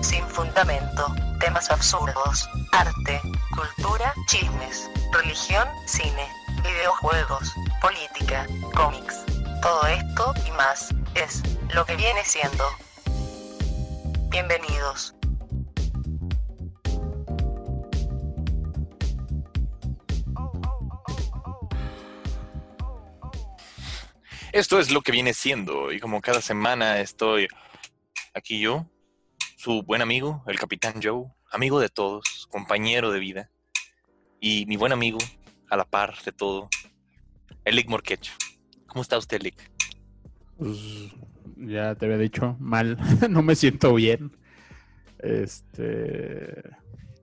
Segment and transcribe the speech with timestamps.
[0.00, 3.20] sin fundamento, temas absurdos, arte,
[3.54, 6.26] cultura, chismes, religión, cine,
[6.62, 9.24] videojuegos, política, cómics.
[9.60, 11.42] Todo esto y más es
[11.74, 12.64] lo que viene siendo.
[14.30, 15.14] Bienvenidos.
[24.52, 27.48] Esto es lo que viene siendo y como cada semana estoy
[28.32, 28.86] aquí yo,
[29.66, 33.50] su buen amigo, el Capitán Joe, amigo de todos, compañero de vida
[34.38, 35.18] y mi buen amigo
[35.68, 36.68] a la par de todo,
[37.64, 38.32] Elick Morquecho.
[38.86, 39.56] ¿Cómo está usted, Elick?
[40.56, 40.78] Pues
[41.56, 42.96] ya te había dicho, mal,
[43.28, 44.36] no me siento bien.
[45.18, 46.60] Este.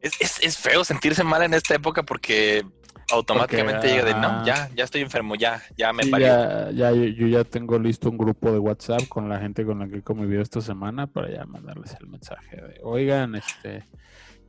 [0.01, 2.65] Es, es, es feo sentirse mal en esta época porque
[3.11, 6.27] automáticamente Porque, llega de no, ya, ya estoy enfermo, ya, ya me parió.
[6.27, 9.79] ya, ya, yo, yo ya tengo listo un grupo de WhatsApp con la gente con
[9.79, 13.87] la que he convivido esta semana para ya mandarles el mensaje de, oigan, este,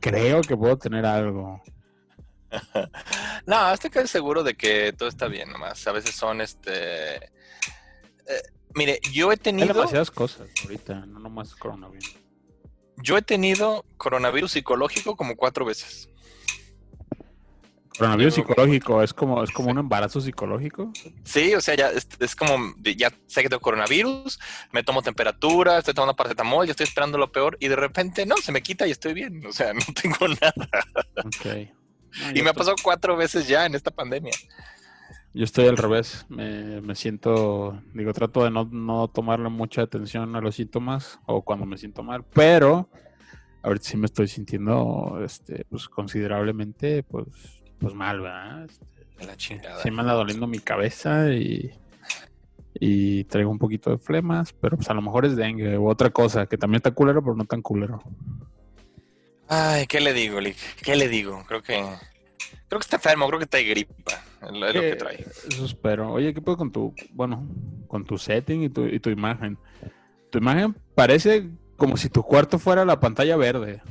[0.00, 1.62] creo que puedo tener algo.
[3.46, 5.86] No, estoy casi seguro de que todo está bien, nomás.
[5.88, 7.16] A veces son este.
[7.16, 8.42] eh,
[8.74, 9.74] mire, yo he Hay tenido.
[9.74, 12.16] demasiadas cosas ahorita, no nomás coronavirus.
[12.98, 16.08] Yo he tenido coronavirus psicológico como cuatro veces.
[17.98, 20.92] Coronavirus Yo- psicológico, es como, es como un embarazo psicológico.
[21.22, 24.38] Sí, o sea, ya es, es como, ya sé que tengo coronavirus,
[24.72, 28.36] me tomo temperatura, estoy tomando paracetamol, ya estoy esperando lo peor y de repente, no,
[28.36, 29.46] se me quita y estoy bien.
[29.46, 30.54] O sea, no tengo nada.
[31.24, 31.70] Ok.
[32.16, 34.30] No, Y yo me ha pasado cuatro veces ya en esta pandemia.
[35.32, 40.36] Yo estoy al revés, me, me siento, digo, trato de no, no tomarle mucha atención
[40.36, 42.88] a los síntomas o cuando me siento mal, pero
[43.64, 47.26] ahorita sí me estoy sintiendo, este, pues considerablemente, pues,
[47.84, 48.64] pues mal, ¿verdad?
[48.64, 49.82] Este, la chingada.
[49.82, 51.70] sí me anda doliendo mi cabeza y,
[52.74, 56.10] y traigo un poquito de flemas, pero pues a lo mejor es dengue u otra
[56.10, 58.02] cosa, que también está culero, pero no tan culero.
[59.48, 60.56] Ay, ¿qué le digo, Lick?
[60.82, 61.44] ¿Qué le digo?
[61.46, 61.74] Creo que.
[62.68, 63.94] Creo que está enfermo, creo que está de gripa.
[64.42, 65.24] Es lo que Eh, trae.
[65.48, 66.12] Eso espero.
[66.12, 67.46] Oye, ¿qué puedo con tu, bueno,
[67.86, 69.58] con tu setting y tu, y tu imagen?
[70.30, 73.82] Tu imagen parece como si tu cuarto fuera la pantalla verde.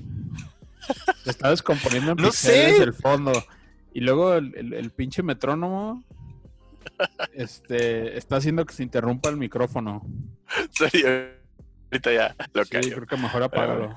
[1.24, 2.76] Se está descomponiendo en No sé.
[2.78, 3.32] el fondo.
[3.94, 6.04] Y luego el, el- el pinche metrónomo
[7.34, 10.02] este, está haciendo que se interrumpa el micrófono.
[10.72, 11.32] Serio.
[11.92, 12.96] Ahorita ya lo Sí, callo.
[12.96, 13.96] creo que mejor apágalo.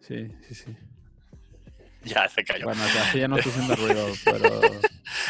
[0.00, 0.76] Sí, sí, sí.
[2.04, 2.64] Ya se cayó.
[2.64, 4.60] Bueno, o sea, así ya no está haciendo ruido, pero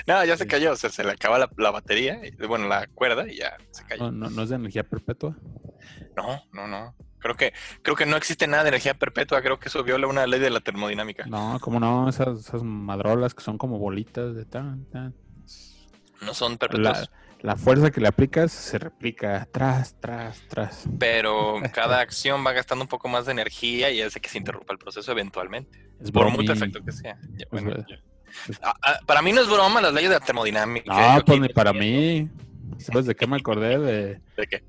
[0.06, 0.48] No, ya se Sí.
[0.48, 0.72] cayó.
[0.72, 4.04] O sea, se le acaba la, la batería, bueno, la cuerda y ya se cayó.
[4.04, 5.36] no, no- no es de energía perpetua.
[6.16, 6.94] No, no, no.
[7.20, 7.52] Creo que,
[7.82, 9.42] creo que no existe nada de energía perpetua.
[9.42, 11.26] Creo que eso viola una ley de la termodinámica.
[11.26, 15.14] No, como no, esas, esas madrolas que son como bolitas de tan, tan.
[16.22, 17.10] No son La, perpetuos.
[17.40, 20.84] la fuerza que le aplicas se replica tras, tras, tras.
[20.98, 24.72] Pero cada acción va gastando un poco más de energía y hace que se interrumpa
[24.72, 25.88] el proceso eventualmente.
[26.00, 27.16] Es Por muy perfecto que sea.
[27.36, 27.72] Ya, bueno.
[28.62, 31.16] Ah, ah, para mí no es broma las leyes de la termodinámica.
[31.16, 32.28] No, pues ni para mí.
[32.78, 33.78] ¿Sabes de qué me acordé?
[33.78, 34.62] De, ¿De qué?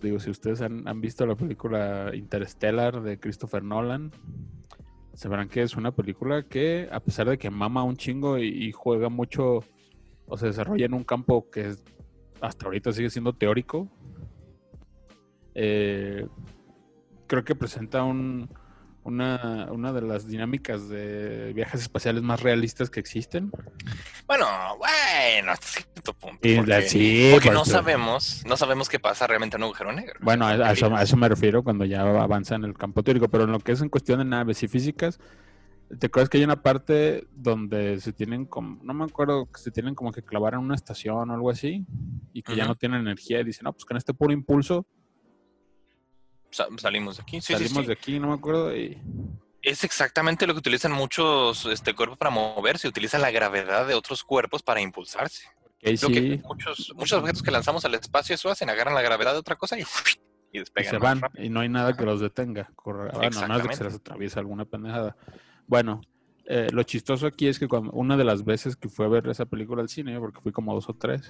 [0.00, 4.12] Digo, si ustedes han, han visto la película Interstellar de Christopher Nolan,
[5.16, 9.08] sabrán que es una película que, a pesar de que mama un chingo y, juega
[9.08, 9.60] mucho,
[10.26, 11.74] o se desarrolla en un campo que
[12.40, 13.88] hasta ahorita sigue siendo teórico,
[15.54, 16.26] eh,
[17.26, 18.50] creo que presenta un,
[19.06, 23.50] una, una de las dinámicas de viajes espaciales más realistas que existen.
[24.26, 24.46] Bueno,
[24.78, 26.46] bueno, hasta cierto punto.
[26.46, 29.62] Y porque la- sí, porque pues, no pues, sabemos, no sabemos qué pasa realmente en
[29.62, 30.14] un agujero negro.
[30.20, 33.28] Bueno, a, a eso, a eso me refiero cuando ya avanza en el campo teórico,
[33.28, 35.20] pero en lo que es en cuestión de naves y físicas,
[36.00, 39.70] ¿te acuerdas que hay una parte donde se tienen como, no me acuerdo, que se
[39.70, 41.86] tienen como que clavar en una estación o algo así,
[42.32, 44.84] y que ya no tienen energía y dicen, no, pues con este puro impulso
[46.78, 47.40] salimos de aquí.
[47.40, 47.86] Sí, salimos sí.
[47.86, 48.98] de aquí, no me acuerdo, y
[49.62, 52.86] Es exactamente lo que utilizan muchos este, cuerpos para moverse.
[52.88, 55.44] Utilizan la gravedad de otros cuerpos para impulsarse.
[55.80, 59.56] que muchos, muchos objetos que lanzamos al espacio eso hacen, agarran la gravedad de otra
[59.56, 59.84] cosa y, y
[60.52, 60.90] y despegan.
[60.90, 61.44] se más van, rápido.
[61.44, 62.70] y no hay nada que los detenga.
[62.76, 65.16] Corre- Bueno, no es de que se les atraviesa alguna pendejada.
[65.66, 66.00] Bueno,
[66.46, 69.26] eh, lo chistoso aquí es que cuando una de las veces que fui a ver
[69.28, 71.28] esa película al cine, porque fui como dos o tres,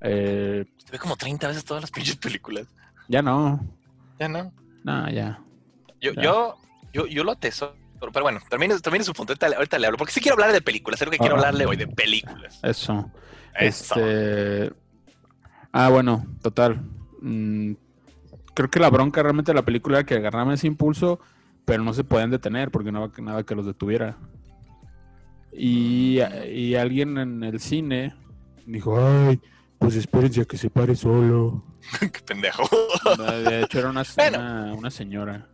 [0.00, 2.66] eh, Ve como 30 veces todas las pinches películas.
[3.08, 3.60] ya no,
[4.18, 4.52] Ya no.
[4.84, 5.40] no, ya.
[6.00, 6.22] Yo, Ya.
[6.22, 6.56] yo,
[6.92, 7.74] yo, yo lo atesoro.
[8.00, 9.32] Pero bueno, termine, termine su punto.
[9.32, 9.98] Ahorita, le- ahorita le hablo.
[9.98, 11.00] Porque sí quiero hablar de películas.
[11.00, 11.38] Es lo que quiero Ah.
[11.38, 12.60] hablarle hoy, de películas.
[12.62, 13.10] Eso.
[13.58, 13.94] Eso.
[13.96, 14.72] Este.
[15.72, 16.80] Ah, bueno, total.
[17.20, 17.72] Mm,
[18.54, 21.18] creo que la bronca realmente de la película era que agarraban ese impulso,
[21.64, 24.16] pero no se podían detener porque no había que- nada que los detuviera.
[25.52, 26.20] Y,
[26.52, 28.14] y alguien en el cine
[28.66, 29.40] dijo: Ay,
[29.78, 31.64] pues espérense a que se pare solo.
[32.00, 32.68] Qué pendejo.
[33.16, 34.38] De hecho, era una, Bueno.
[34.38, 35.48] una, una señora.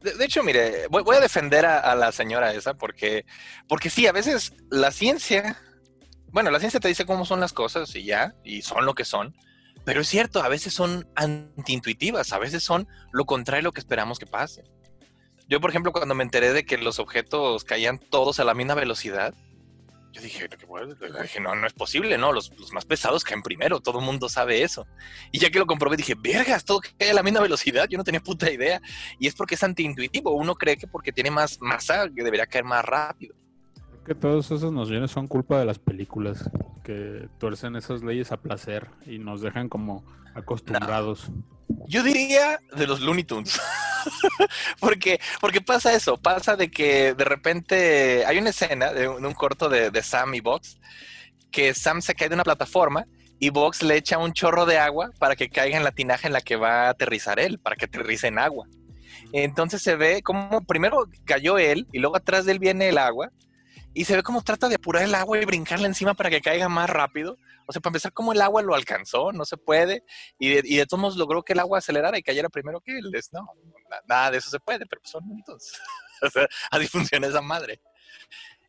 [0.00, 3.24] De, de hecho, mire, voy, voy a defender a, a la señora esa porque,
[3.68, 5.58] porque sí, a veces la ciencia,
[6.28, 9.04] bueno, la ciencia te dice cómo son las cosas y ya, y son lo que
[9.04, 9.34] son,
[9.84, 13.80] pero es cierto, a veces son antiintuitivas, a veces son lo contrario a lo que
[13.80, 14.64] esperamos que pase.
[15.48, 18.74] Yo, por ejemplo, cuando me enteré de que los objetos caían todos a la misma
[18.74, 19.34] velocidad,
[20.12, 22.32] yo dije, dije no, no es posible, ¿no?
[22.32, 24.86] Los, los más pesados caen primero, todo el mundo sabe eso.
[25.30, 28.04] Y ya que lo comprobé, dije, vergas, todo cae a la misma velocidad, yo no
[28.04, 28.80] tenía puta idea.
[29.18, 30.32] Y es porque es antiintuitivo.
[30.32, 33.34] Uno cree que porque tiene más masa que debería caer más rápido.
[34.04, 36.50] Creo que todas esas nociones son culpa de las películas,
[36.84, 40.04] que tuercen esas leyes a placer y nos dejan como
[40.34, 41.30] acostumbrados.
[41.86, 43.60] Yo diría de los Looney Tunes.
[44.80, 49.68] porque, porque pasa eso, pasa de que de repente hay una escena de un, corto
[49.68, 50.78] de, Sam y Box,
[51.50, 53.06] que Sam se cae de una plataforma
[53.38, 56.32] y Box le echa un chorro de agua para que caiga en la tinaja en
[56.32, 58.66] la que va a aterrizar él, para que aterrice en agua.
[59.32, 63.30] Entonces se ve como primero cayó él y luego atrás de él viene el agua
[63.94, 66.68] y se ve como trata de apurar el agua y brincarle encima para que caiga
[66.68, 67.36] más rápido.
[67.66, 70.04] O sea, para empezar, como el agua lo alcanzó, no se puede.
[70.38, 72.98] Y de, y de todos modos logró que el agua acelerara y cayera primero que
[72.98, 73.10] él.
[73.14, 73.46] Es, no,
[73.90, 75.72] na- nada de eso se puede, pero son minutos.
[76.22, 77.80] o sea, así funciona esa madre.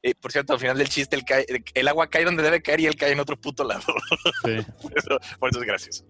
[0.02, 2.82] Eh, por cierto, al final del chiste, el, cae- el agua cae donde debe caer
[2.82, 3.84] y él cae en otro puto lado.
[4.44, 4.58] Sí.
[4.82, 6.06] por, eso, por eso es gracioso.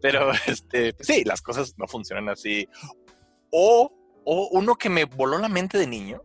[0.00, 2.66] Pero, este, sí, las cosas no funcionan así.
[3.50, 3.92] O,
[4.24, 6.22] o uno que me voló la mente de niño,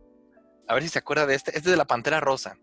[0.66, 2.56] a ver si se acuerda de este, este es de la Pantera Rosa.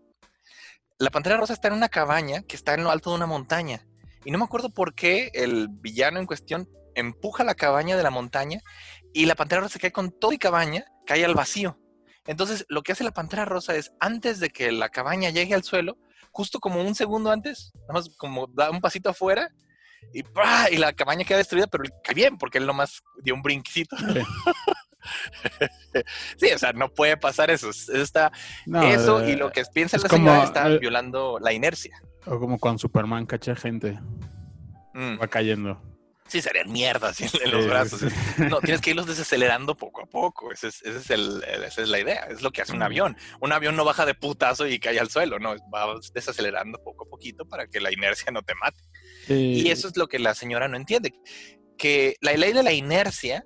[1.02, 3.84] La Pantera Rosa está en una cabaña que está en lo alto de una montaña.
[4.24, 8.10] Y no me acuerdo por qué el villano en cuestión empuja la cabaña de la
[8.10, 8.60] montaña
[9.12, 11.76] y la Pantera Rosa cae con todo y cabaña, cae al vacío.
[12.24, 15.64] Entonces, lo que hace la Pantera Rosa es, antes de que la cabaña llegue al
[15.64, 15.98] suelo,
[16.30, 19.50] justo como un segundo antes, nada más como da un pasito afuera
[20.14, 20.22] y,
[20.70, 23.96] y la cabaña queda destruida, pero cae bien porque él nomás dio un brinquito.
[23.98, 24.14] sí,
[26.54, 27.70] o sea, no puede pasar eso.
[27.92, 28.32] Está,
[28.66, 32.00] No, eso eh, y lo que piensa es la señora está violando la inercia.
[32.26, 33.98] O como cuando Superman cacha gente,
[34.94, 35.18] Mm.
[35.22, 35.80] va cayendo.
[36.28, 38.00] Sí, serían mierdas en, en los Sí, brazos.
[38.00, 38.42] sí.
[38.48, 40.52] No, tienes que irlos desacelerando poco a poco.
[40.52, 42.26] Ese es, ese es el, esa es la idea.
[42.30, 42.82] Es lo que hace un Mm.
[42.82, 43.16] avión.
[43.40, 45.54] Un avión no baja de putazo y cae al suelo, no.
[45.74, 48.82] Va desacelerando poco a poquito para que la inercia no te mate.
[49.26, 49.62] Sí.
[49.66, 51.14] Y eso es lo que la señora no entiende.
[51.78, 53.44] Que la ley de la inercia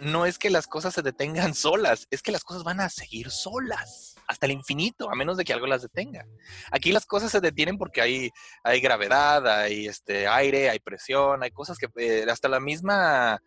[0.00, 3.30] no es que las cosas se detengan solas, es que las cosas van a seguir
[3.30, 6.24] solas hasta el infinito, a menos de que algo las detenga.
[6.70, 8.30] Aquí las cosas se detienen porque hay,
[8.62, 13.38] hay gravedad, hay este aire, hay presión, hay cosas que eh, hasta la misma, a,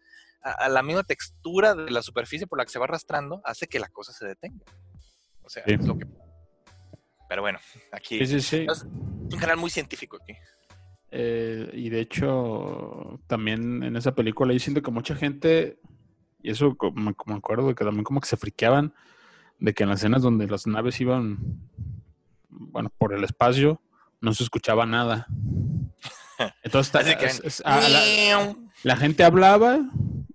[0.42, 3.80] a la misma textura de la superficie por la que se va arrastrando hace que
[3.80, 4.64] la cosa se detenga.
[5.44, 5.74] O sea, Sí.
[5.74, 6.06] es lo que...
[7.30, 7.60] Pero bueno,
[7.92, 8.68] aquí Sí, sí, sí.
[8.72, 10.34] es un canal muy científico aquí.
[11.10, 15.80] Eh, y de hecho, también en esa película yo siento que mucha gente,
[16.48, 18.94] y eso como, como me acuerdo de que también como que se friqueaban
[19.60, 21.40] de que en las escenas donde las naves iban,
[22.50, 23.82] bueno, por el espacio,
[24.22, 25.28] no se escuchaba nada.
[26.64, 29.80] Entonces, Así que- es- es- a- la, la gente hablaba,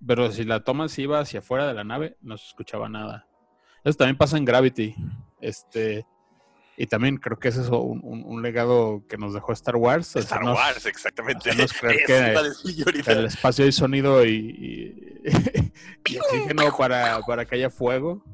[0.06, 3.26] pero si la toma se iba hacia afuera de la nave, no se escuchaba nada.
[3.84, 4.94] Eso también pasa en Gravity.
[5.40, 6.06] Este,
[6.76, 10.16] y también creo que ese es un, un- un legado que nos dejó Star Wars.
[10.16, 11.50] Star hacernos- Wars, exactamente.
[11.50, 15.22] creer que- el espacio hay sonido y, y-
[16.06, 18.24] y oxígeno para, para que haya fuego.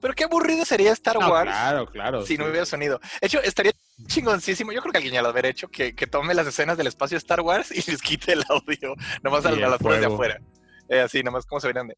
[0.00, 2.26] Pero qué aburrido sería Star No, Wars claro, claro.
[2.26, 2.98] si no hubiera sonido.
[3.20, 3.72] De hecho, estaría
[4.06, 4.72] chingoncísimo.
[4.72, 7.16] Yo creo que alguien ya lo haber hecho, que, que tome las escenas del espacio
[7.16, 10.06] Star Wars y les quite el audio, nomás a, Y a el las cosas de
[10.06, 10.40] afuera.
[10.88, 11.96] Eh, así, nomás como se verían de.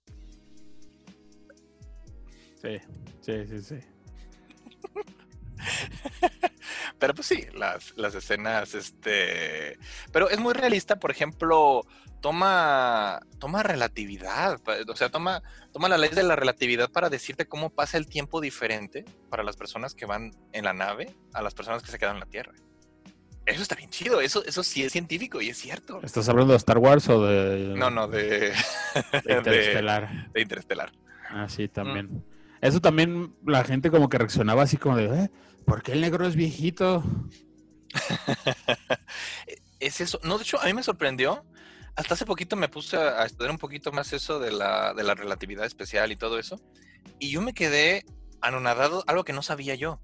[2.61, 2.79] Sí,
[3.23, 3.77] sí, sí, sí.
[6.99, 9.79] Pero pues sí, las, las escenas, este.
[10.13, 11.85] Pero es muy realista, por ejemplo,
[12.21, 14.61] toma, toma relatividad.
[14.89, 18.41] O sea, toma, toma la ley de la relatividad para decirte cómo pasa el tiempo
[18.41, 22.15] diferente para las personas que van en la nave a las personas que se quedan
[22.17, 22.53] en la Tierra.
[23.45, 26.01] Eso está bien chido, eso, eso sí es científico y es cierto.
[26.05, 28.53] ¿Estás hablando de Star Wars o de, No, no, de, de
[29.25, 30.31] de, Interestelar?
[30.33, 30.93] de Interestelar.
[31.29, 32.07] Ah, sí, también.
[32.07, 32.23] Mm.
[32.61, 35.31] Eso también la gente como que reaccionaba así como de, "Eh,
[35.67, 37.03] ¿por qué el negro es viejito?
[39.81, 40.21] es eso.
[40.23, 41.45] No, de hecho, a mí me sorprendió.
[41.95, 45.15] Hasta hace poquito me puse a, estudiar un poquito más eso de la, de la
[45.15, 46.61] relatividad especial y todo eso.
[47.19, 48.05] Y yo me quedé
[48.41, 50.01] anonadado, algo que no sabía yo.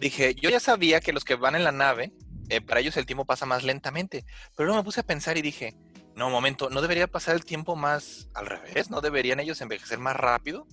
[0.00, 2.12] Dije, yo ya sabía que los que van en la nave,
[2.48, 4.24] eh, para ellos el tiempo pasa más lentamente.
[4.56, 5.76] Pero luego me puse a pensar y dije,
[6.16, 8.90] no, momento, ¿no debería pasar el tiempo más al revés?
[8.90, 10.66] ¿No deberían ellos envejecer más rápido?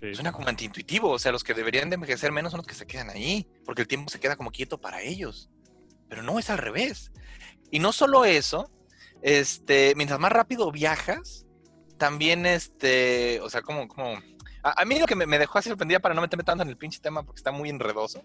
[0.00, 0.14] Sí.
[0.14, 1.10] Suena como antiintuitivo.
[1.10, 3.82] O sea, los que deberían de envejecer menos son los que se quedan ahí, porque
[3.82, 5.50] el tiempo se queda como quieto para ellos.
[6.08, 7.12] Pero no es al revés.
[7.70, 8.70] Y no solo eso,
[9.22, 11.46] este, mientras más rápido viajas,
[11.98, 14.18] también, este, o sea, como, como,
[14.62, 16.70] a, a mí lo que me, me dejó así sorprendida para no meterme tanto en
[16.70, 18.24] el pinche tema porque está muy enredoso,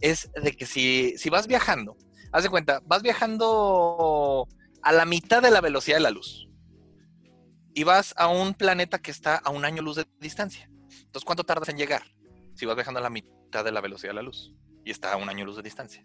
[0.00, 1.96] es de que si, si vas viajando,
[2.32, 4.48] haz de cuenta, vas viajando
[4.82, 6.48] a la mitad de la velocidad de la luz
[7.74, 10.70] y vas a un planeta que está a un año luz de distancia.
[10.90, 12.02] Entonces, ¿cuánto tardas en llegar?
[12.54, 14.52] Si vas viajando a la mitad de la velocidad de la luz
[14.84, 16.04] y está a un año luz de distancia.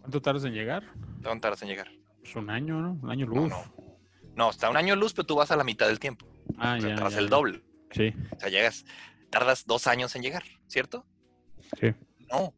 [0.00, 0.84] ¿Cuánto tardas en llegar?
[1.22, 1.88] ¿Cuánto tardas en llegar?
[2.22, 2.92] Pues un año, ¿no?
[3.02, 3.50] Un año No, luz.
[3.50, 3.74] no.
[4.34, 6.26] No, está a un año luz, pero tú vas a la mitad del tiempo.
[6.56, 6.94] Ah, O sea, ya.
[6.96, 7.30] tardas ya, el ya.
[7.30, 7.62] doble.
[7.90, 8.84] Sí, O sea, llegas,
[9.30, 11.04] tardas dos años en llegar, ¿cierto?
[11.80, 11.92] sí.
[12.30, 12.54] No.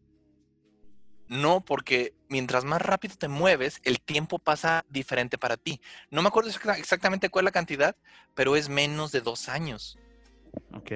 [1.29, 5.81] No, porque mientras más rápido te mueves, el tiempo pasa diferente para ti.
[6.11, 7.97] No me acuerdo exacta- exactamente cuál es la cantidad,
[8.35, 9.97] pero es menos de dos años.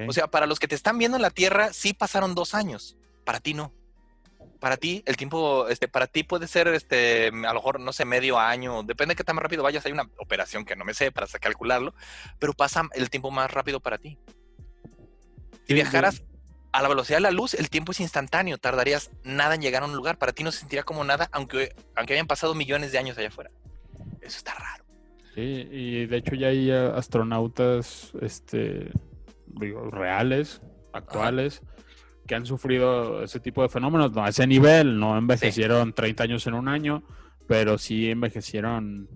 [0.08, 2.96] O sea, para los que te están viendo en la Tierra, sí pasaron dos años.
[3.24, 3.72] Para ti no.
[4.60, 8.04] Para ti, el tiempo, este, para ti puede ser, este, a lo mejor, no sé,
[8.04, 8.82] medio año.
[8.82, 9.84] Depende de qué tan rápido vayas.
[9.86, 11.94] Hay una operación que no me sé para calcularlo,
[12.38, 14.18] pero pasa el tiempo más rápido para ti.
[15.52, 16.22] Si Sí, viajaras
[16.72, 18.58] a la velocidad de la luz, el tiempo es instantáneo.
[18.58, 20.18] Tardarías nada en llegar a un lugar.
[20.18, 23.28] Para ti no se sentiría como nada, aunque, aunque hayan pasado millones de años allá
[23.28, 23.50] afuera.
[24.20, 24.84] Eso está raro.
[25.34, 28.90] Sí, y de hecho ya hay eh, astronautas, este,
[29.60, 31.62] digo, reales, actuales,
[32.26, 36.46] que han sufrido ese tipo de fenómenos, no a ese nivel, no envejecieron 30 años
[36.46, 37.02] en un año,
[37.46, 39.08] pero sí envejecieron,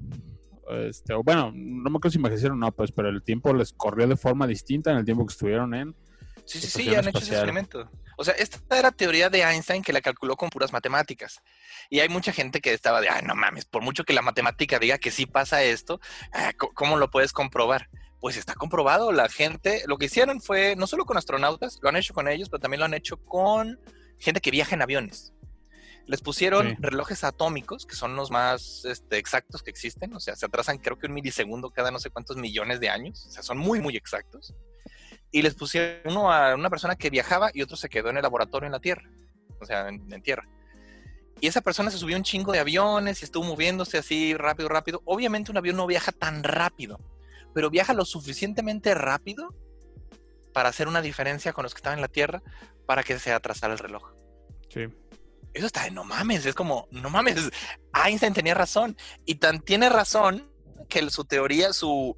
[0.71, 4.07] este, o bueno, no me acuerdo si envejecieron, no, pues, pero el tiempo les corrió
[4.07, 5.97] de forma distinta en el tiempo que estuvieron en.
[6.45, 7.49] Sí, sí, sí, ya han hecho ese espacial.
[7.49, 7.91] experimento.
[8.17, 11.41] O sea, esta era teoría de Einstein que la calculó con puras matemáticas.
[11.89, 14.79] Y hay mucha gente que estaba de, ay, no mames, por mucho que la matemática
[14.79, 16.01] diga que sí pasa esto,
[16.33, 17.89] ah, ¿cómo lo puedes comprobar?
[18.21, 19.13] Pues está comprobado.
[19.13, 22.49] La gente, lo que hicieron fue, no solo con astronautas, lo han hecho con ellos,
[22.49, 23.79] pero también lo han hecho con
[24.19, 25.33] gente que viaja en aviones.
[26.07, 26.77] Les pusieron Sí.
[26.81, 30.15] relojes atómicos, que son los más este, exactos que existen.
[30.15, 33.27] O sea, se atrasan creo que un milisegundo cada no sé cuántos millones de años.
[33.27, 34.55] O sea, son muy, muy exactos
[35.31, 38.23] y les pusieron uno a una persona que viajaba y otro se quedó en el
[38.23, 39.11] laboratorio en la Tierra,
[39.61, 40.49] o sea, en, en Tierra.
[41.41, 45.03] Y esa persona se subió un chingo de aviones y estuvo moviéndose así rápido, rápido.
[45.05, 46.99] Obviamente un avión no viaja tan rápido,
[47.59, 49.53] pero viaja lo suficientemente rápido
[50.55, 52.41] para hacer una diferencia con los que estaban en la Tierra
[52.87, 54.13] para que se atrasara el reloj.
[54.73, 54.83] Sí.
[55.53, 57.51] Eso está de no mames, es como, no mames,
[58.07, 58.97] Einstein tenía razón.
[59.25, 60.49] Y tan tiene razón
[60.89, 62.15] que su teoría, su,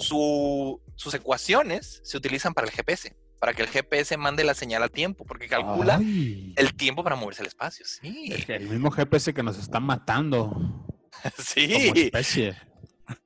[0.00, 4.82] su- sus ecuaciones se utilizan para el GPS, para que el GPS mande la señal
[4.82, 7.86] a tiempo, porque calcula Ay, el tiempo para moverse al espacio.
[7.86, 10.48] Sí, el, el mismo GPS que nos está matando
[11.22, 11.92] como sí.
[11.94, 12.56] especie.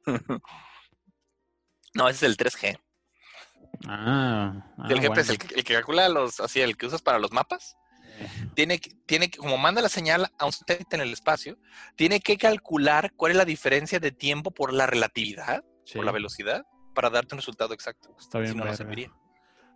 [1.95, 2.79] No, ese es el 3G.
[3.87, 7.19] Ah, ah, el GPS, el, que- el que calcula los, así, el que usas para
[7.19, 7.77] los mapas.
[8.55, 11.59] tiene, que- tiene que, como manda la señal a un satélite en el espacio,
[11.97, 16.13] tiene que calcular cuál es la diferencia de tiempo por la relatividad, Sí, por la
[16.13, 18.15] velocidad, para darte un resultado exacto.
[18.19, 18.77] Está bien, si no, no verga.
[18.77, 19.11] serviría.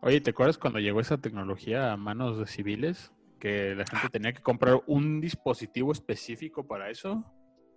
[0.00, 3.10] Oye, ¿te acuerdas cuando llegó esa tecnología a manos de civiles?
[3.40, 7.24] Que la gente tenía que comprar un dispositivo específico para eso.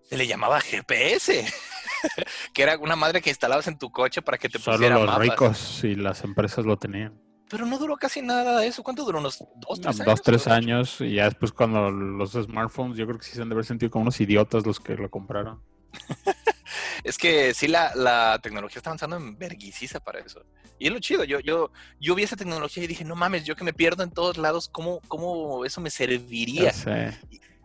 [0.10, 1.46] Se le llamaba GPS,
[2.54, 5.06] que era una madre que instalabas en tu coche para que te Solo pusiera los
[5.08, 5.22] mapas.
[5.22, 7.20] ricos y las empresas lo tenían.
[7.50, 8.82] Pero no duró casi nada de eso.
[8.82, 9.20] ¿Cuánto duró?
[9.20, 10.06] ¿Unos dos, tres años?
[10.06, 11.02] Dos, tres ¿O años.
[11.02, 13.90] Y ya después cuando los smartphones, yo creo que sí se han de haber sentido
[13.92, 15.62] como unos idiotas los que lo compraron.
[17.04, 20.42] Es que sí, la, la tecnología está avanzando en verguiciza para eso.
[20.80, 21.24] Y es lo chido.
[21.24, 24.12] Yo, yo, yo vi esa tecnología y dije, no mames, yo que me pierdo en
[24.12, 26.72] todos lados, ¿cómo, cómo eso me serviría?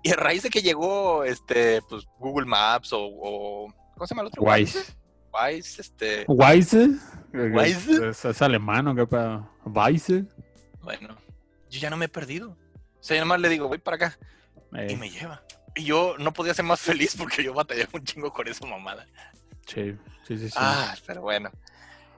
[0.07, 4.23] Y a raíz de que llegó este, pues, Google Maps o, o- ¿cómo se llama
[4.23, 4.43] el otro?
[4.43, 4.95] Wise.
[5.33, 6.91] Wise, este, ¿Weise?
[7.33, 8.09] Weise.
[8.11, 9.51] ¿Es, es alemán o qué pedo?
[9.65, 10.25] ¿Weise?
[10.83, 11.17] bueno,
[11.69, 12.51] yo ya no me he perdido.
[12.51, 14.19] O sea, yo nomás le digo, voy para acá
[14.75, 15.43] Eh, y me lleva.
[15.75, 19.07] Y yo no podía ser más feliz porque yo batallé un chingo con esa mamada.
[19.67, 19.97] sí,
[20.27, 20.49] sí, sí.
[20.49, 20.55] sí.
[20.57, 21.51] Ah, pero bueno.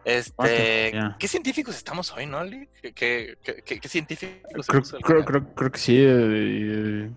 [0.05, 0.93] Este.
[1.19, 2.41] ¿qué científicos estamos hoy, no?
[2.81, 5.97] ¿Qué, qué, qué- qué- científicos creo, creo, creo, creo que sí.
[5.97, 7.11] eh, eh,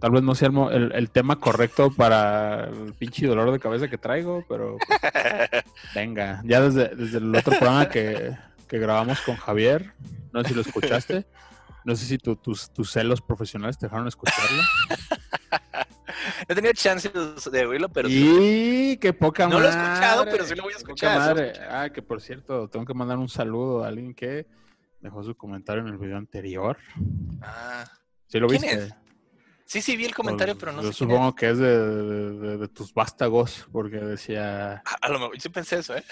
[0.00, 4.44] tal vez no sea el, tema correcto para el pinche dolor de cabeza que traigo,
[4.48, 4.98] pero pues,
[5.94, 6.40] venga.
[6.44, 8.36] Ya desde, desde el otro programa que,
[8.68, 9.92] que grabamos con Javier,
[10.32, 11.26] no sé si lo escuchaste.
[11.84, 14.62] No sé si tu- tus, tus celos profesionales te dejaron escucharlo.
[16.48, 17.10] No he tenido chance
[17.50, 19.82] de oírlo, pero sí y qué poca No lo he madre.
[19.92, 21.46] escuchado, pero sí lo voy a escuchar, sí madre.
[21.50, 21.68] escuchar.
[21.74, 24.46] Ah, que por cierto, tengo que mandar un saludo a alguien que
[25.00, 26.78] dejó su comentario en el video anterior.
[27.42, 27.84] Ah,
[28.28, 28.76] ¿Sí lo ¿Quién viste?
[28.84, 28.94] es?
[29.72, 32.68] Sí, sí, vi el comentario, Pues, pero no yo sé supongo que es de, de-
[32.68, 36.04] tus vástagos, porque decía, A, a lo mejor, sí pensé eso, ¿eh?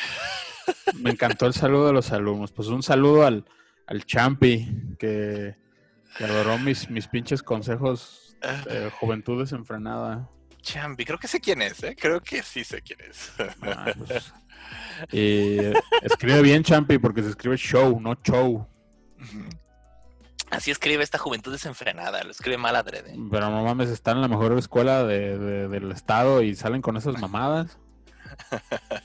[0.94, 2.52] me encantó el saludo de los alumnos.
[2.52, 3.44] Pues un saludo al,
[3.86, 4.66] al Champi,
[4.98, 5.56] que,
[6.16, 10.30] que adoró mis, mis pinches consejos de juventud desenfrenada.
[10.62, 11.96] Champi, creo que sé quién es, ¿eh?
[11.98, 13.32] Creo que sí sé quién es.
[13.62, 14.32] Ah, pues,
[15.12, 15.56] y
[16.02, 18.66] escribe bien Champi porque se escribe show, no show.
[20.50, 23.14] Así escribe esta juventud desenfrenada, lo escribe mal adrede.
[23.30, 26.96] Pero no mames, están en la mejor escuela de- de- del estado y salen con
[26.96, 27.78] esas mamadas.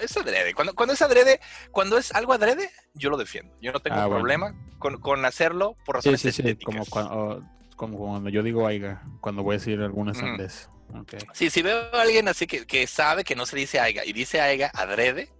[0.00, 0.54] Es adrede.
[0.54, 3.54] Cuando, cuando es adrede, cuando es algo adrede, yo lo defiendo.
[3.60, 4.20] Yo no tengo Ah, bueno.
[4.20, 6.64] problema con, con hacerlo por razones sí, sí, estéticas.
[6.64, 7.44] como cuando,
[7.76, 10.20] como cuando yo digo aiga, cuando voy a decir alguna Ujú.
[10.20, 10.68] sandez.
[10.94, 11.14] Ok.
[11.32, 14.12] Sí, si veo a alguien así que, que sabe que no se dice aiga y
[14.12, 15.30] dice aiga adrede,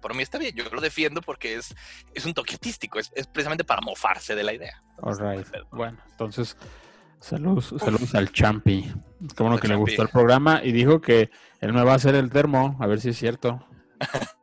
[0.00, 0.54] por mí está bien.
[0.54, 1.74] Yo lo defiendo porque es,
[2.14, 4.82] es un toque artístico, es, es precisamente para mofarse de la idea.
[5.02, 5.46] All right.
[5.50, 6.56] Pero- Bueno, entonces,
[7.20, 8.82] saludos, saludos al Champi.
[9.36, 11.96] Qué bueno Al que le gustó el programa y dijo que él me va a
[11.96, 13.64] hacer el termo, a ver si es cierto.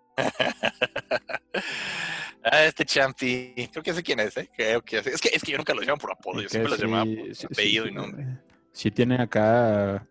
[2.44, 4.50] Ah, este champi, creo que sé quién es, ¿eh?
[4.56, 5.10] Creo que sé.
[5.10, 7.14] Es que, es que yo nunca lo llamo por apodo, yo siempre sí- llamaba por
[7.26, 8.28] sí- sí apellido y nombre.
[8.72, 10.06] Sí tiene acá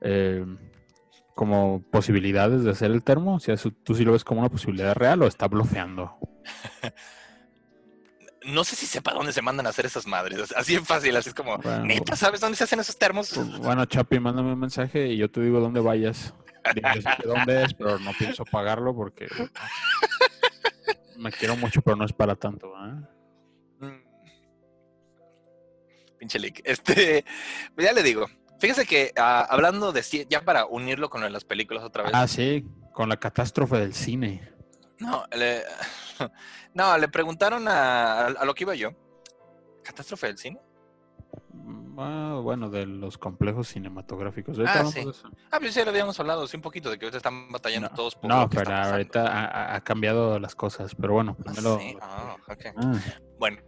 [0.00, 0.42] eh,
[1.36, 3.34] como posibilidades de hacer el termo.
[3.36, 6.18] O sea, ¿tú sí lo ves como una posibilidad real o está bloqueando?
[8.46, 10.52] No sé si sepa dónde se mandan a hacer esas madres.
[10.56, 11.84] Así es fácil, así es como, Bueno.
[11.84, 13.36] neta, ¿sabes dónde se hacen esos termos?
[13.58, 16.32] Bueno, Chapi, mándame un mensaje y yo te digo dónde vayas.
[16.72, 19.26] Que dónde es, pero no pienso pagarlo porque
[21.18, 22.68] me quiero mucho, pero no es para tanto.
[22.68, 23.84] ¿eh?
[23.84, 24.02] Mm.
[26.18, 26.60] Pinche leak.
[26.64, 27.24] Este,
[27.74, 28.26] pues ya le digo.
[28.58, 32.12] Fíjese que ah, hablando de ya para unirlo con lo de las películas otra vez.
[32.14, 34.52] Ah, sí, con la catástrofe del cine.
[34.98, 35.62] No, le,
[36.74, 38.90] no, le preguntaron a, a lo que iba yo.
[39.84, 40.58] ¿Catástrofe del cine?
[41.52, 44.58] Mm, ah, bueno, de los complejos cinematográficos.
[44.66, 45.00] Ah, sí.
[45.00, 45.28] eso.
[45.50, 47.94] Ah, pues ya lo habíamos hablado, sí, un poquito, de que ahorita están batallando No,
[47.94, 50.94] todos por No, pero ahorita ha, cambiado las cosas.
[50.94, 51.78] Pero bueno, Ah, primero.
[51.78, 52.64] sí, ah, ok.
[52.76, 52.92] Ah,
[53.38, 53.58] Bueno,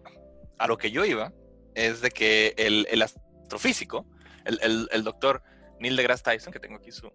[0.59, 1.33] a lo que yo iba
[1.75, 4.07] es de que el, el astrofísico,
[4.45, 5.43] el, el, el doctor
[5.81, 7.11] Neil deGrasse Tyson, que tengo aquí su,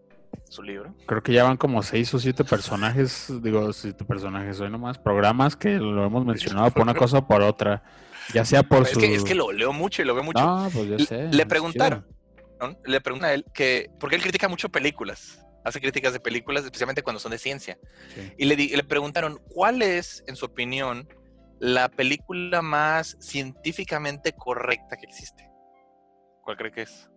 [0.50, 4.70] su libro, creo que ya van como seis o siete personajes, digo, siete personajes, hoy
[4.70, 7.84] nomás, programas que lo hemos mencionado por una cosa o por otra.
[8.34, 9.00] Ya sea por es, su.
[9.00, 10.42] que, es que lo leo mucho y lo veo mucho.
[10.42, 11.28] No, pues ya Le- sé.
[11.28, 12.08] le preguntaron.
[12.86, 17.04] Le pregunta a él que, porque él critica mucho películas, hace críticas de películas, especialmente
[17.04, 17.78] cuando son de ciencia.
[18.16, 18.32] Sí.
[18.38, 21.10] Y le, di- le preguntaron, ¿cuál es, en su opinión,
[21.60, 25.50] la película más científicamente correcta que existe?
[26.44, 27.10] ¿Cuál cree que es?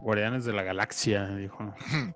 [0.00, 1.74] Guardianes de la Galaxia, dijo.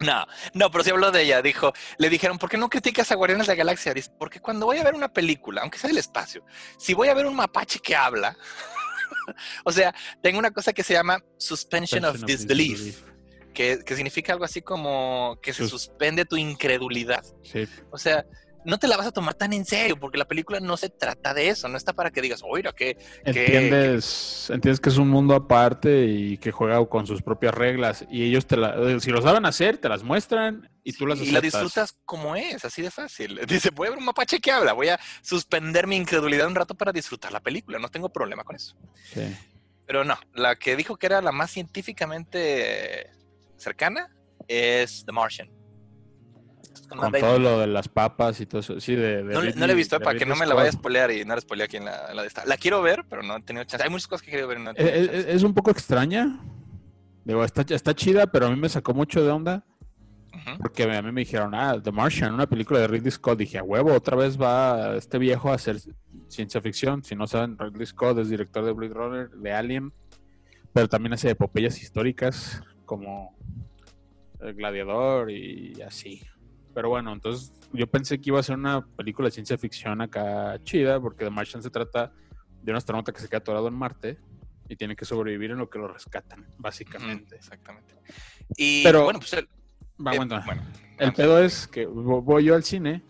[0.00, 1.40] No, no, pero sí habló de ella.
[1.40, 3.94] Dijo, le dijeron, ¿por qué no criticas a Guardianes de la Galaxia?
[3.94, 6.44] Dice, porque cuando voy a ver una película, aunque sea del espacio,
[6.76, 8.36] si voy a ver un mapache que habla,
[9.64, 13.02] o sea, tengo una cosa que se llama suspension, of, disbelief,
[13.54, 17.24] Que, que significa algo así como que se Sus- suspende tu incredulidad.
[17.44, 18.26] Sí, O sea,
[18.64, 21.34] no te la vas a tomar tan en serio, porque la película no se trata
[21.34, 25.34] de eso, no está para que digas, oiga, que entiendes, entiendes que es un mundo
[25.34, 28.04] aparte y que juega con sus propias reglas.
[28.10, 31.30] Y ellos te la, si lo saben hacer, te las muestran y tú las y
[31.30, 31.62] la aceptas.
[31.62, 33.40] disfrutas como es, así de fácil.
[33.48, 36.74] Dice, voy a ver un mapache que habla, voy a suspender mi incredulidad un rato
[36.74, 38.76] para disfrutar la película, no tengo problema con eso.
[39.12, 39.34] Sí.
[39.86, 43.10] Pero no, la que dijo que era la más científicamente
[43.56, 44.14] cercana
[44.48, 45.63] es The Martian.
[46.86, 48.80] Con Con todo lo de las papas y todo eso.
[48.80, 50.40] Sí, de, de No, le- no Ridley- la he visto, eh, para que no Ridley
[50.40, 52.28] me la vaya a spoilear y no la spoilea aquí en la, en la de
[52.28, 52.44] esta.
[52.46, 53.84] La quiero ver, pero no he tenido chance.
[53.84, 55.32] Hay muchas cosas que quiero ver no he Eh, tenido eh, chance.
[55.32, 56.40] Es, un poco extraña.
[57.24, 59.64] Digo, está, está chida, pero a mí me sacó mucho de onda.
[60.58, 63.38] Porque a mí me dijeron, ah, The Martian, una película de Ridley Scott.
[63.38, 65.78] Dije, a huevo, otra vez va este viejo a hacer
[66.28, 67.02] ciencia ficción.
[67.02, 69.92] Si no saben, Ridley Scott es director de Blade Runner, de Alien,
[70.74, 73.34] pero también hace epopeyas históricas como
[74.40, 76.20] El Gladiador y así.
[76.74, 80.58] Pero bueno, entonces yo pensé que iba a ser una película de ciencia ficción acá
[80.64, 82.12] chida, porque The Martian se trata
[82.62, 84.18] de un astronauta que se queda atorado en Marte
[84.68, 87.36] y tiene que sobrevivir en lo que lo rescatan, básicamente.
[87.36, 87.94] Exactamente.
[88.56, 89.48] Y Pero- bueno, pues el,
[90.04, 90.42] Va, eh, bueno,
[90.98, 93.02] el pedo es que vo- voy yo al cine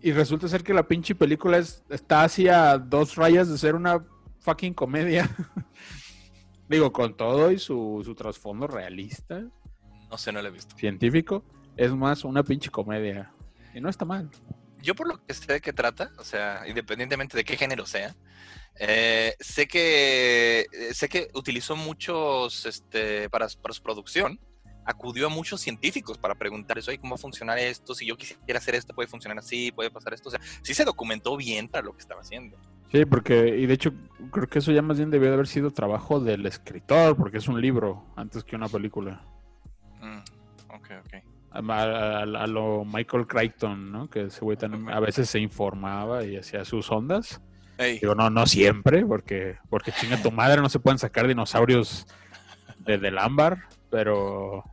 [0.00, 3.74] y resulta ser que la pinche película es, está así a dos rayas de ser
[3.74, 4.04] una
[4.40, 5.28] fucking comedia.
[6.68, 9.42] Digo, con todo y su, su trasfondo realista,
[10.10, 10.76] no sé, no lo he visto.
[10.76, 11.44] científico,
[11.76, 13.32] es más una pinche comedia.
[13.74, 14.30] Y no está mal.
[14.82, 18.14] Yo por lo que sé de qué trata, o sea, independientemente de qué género sea,
[18.78, 24.38] eh, sé que eh, sé que utilizó muchos, este, para, para su producción,
[24.88, 27.94] acudió a muchos científicos para preguntarles, oye, ¿cómo va a funcionar esto?
[27.94, 30.30] Si yo quisiera hacer esto, puede funcionar así, puede pasar esto.
[30.30, 32.56] O sea, sí se documentó bien para lo que estaba haciendo.
[32.90, 33.92] Sí, porque, y de hecho,
[34.32, 37.48] creo que eso ya más bien debió de haber sido trabajo del escritor, porque es
[37.48, 39.22] un libro antes que una película.
[40.90, 41.22] Ok, ok.
[41.50, 44.08] A, a- a lo Michael Crichton, ¿no?
[44.10, 44.56] Que ese güey
[44.92, 47.40] a veces se informaba y hacía sus ondas.
[47.78, 47.98] Ey.
[48.00, 52.06] Digo, no, no siempre, porque, porque chinga tu madre, no se pueden sacar dinosaurios
[52.80, 54.64] de- del ámbar, pero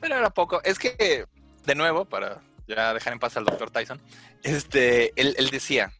[0.00, 0.62] Pero era poco.
[0.62, 1.24] Es que,
[1.64, 4.00] de nuevo, para ya dejar en paz al doctor Tyson,
[4.42, 5.90] este, él, él decía,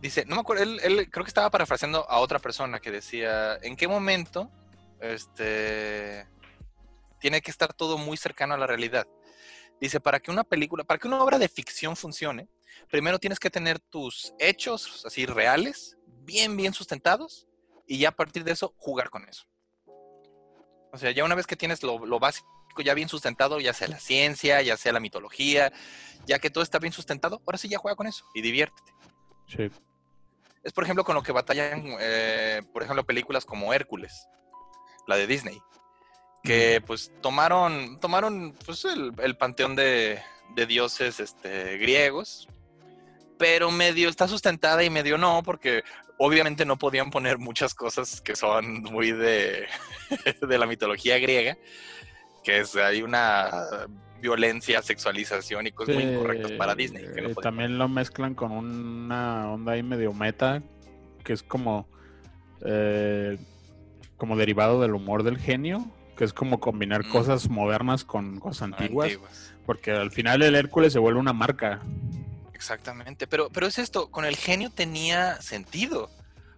[0.00, 3.56] dice, no me acuerdo, él, él creo que estaba parafraseando a otra persona que decía,
[3.62, 4.50] ¿en qué momento
[5.00, 6.26] este,
[7.20, 9.06] tiene que estar todo muy cercano a la realidad?
[9.80, 12.48] Dice, para que una película, para que una obra de ficción funcione,
[12.90, 17.46] primero tienes que tener tus hechos así reales, bien, bien sustentados,
[17.86, 19.44] y ya a partir de eso jugar con eso.
[20.92, 22.48] O sea, ya una vez que tienes lo, lo básico
[22.84, 25.72] ya bien sustentado, ya sea la ciencia, ya sea la mitología,
[26.26, 28.92] ya que todo está bien sustentado, ahora sí ya juega con eso y diviértete.
[29.46, 29.70] sí.
[30.62, 34.28] Es por ejemplo con lo que batallan, eh, por ejemplo, películas como Hércules,
[35.06, 35.58] la de Disney,
[36.42, 40.20] que pues tomaron, tomaron pues, el, el panteón de,
[40.54, 42.48] de dioses este, griegos,
[43.38, 45.82] pero medio está sustentada y medio no, porque
[46.18, 49.66] obviamente no podían poner muchas cosas que son muy de,
[50.46, 51.56] de la mitología griega,
[52.44, 53.50] que es hay una
[54.20, 57.06] violencia, sexualización y cosas muy incorrectas para Disney.
[57.14, 60.62] que no eh, también lo mezclan con una onda ahí medio meta,
[61.24, 61.88] que es como,
[62.64, 63.38] eh,
[64.18, 67.12] como derivado del humor del genio, que es como combinar Mm.
[67.12, 69.54] cosas modernas con cosas antiguas, Antiguas.
[69.64, 71.80] porque al final el Hércules se vuelve una marca.
[72.52, 76.10] Exactamente, pero, pero es esto, con el genio tenía sentido,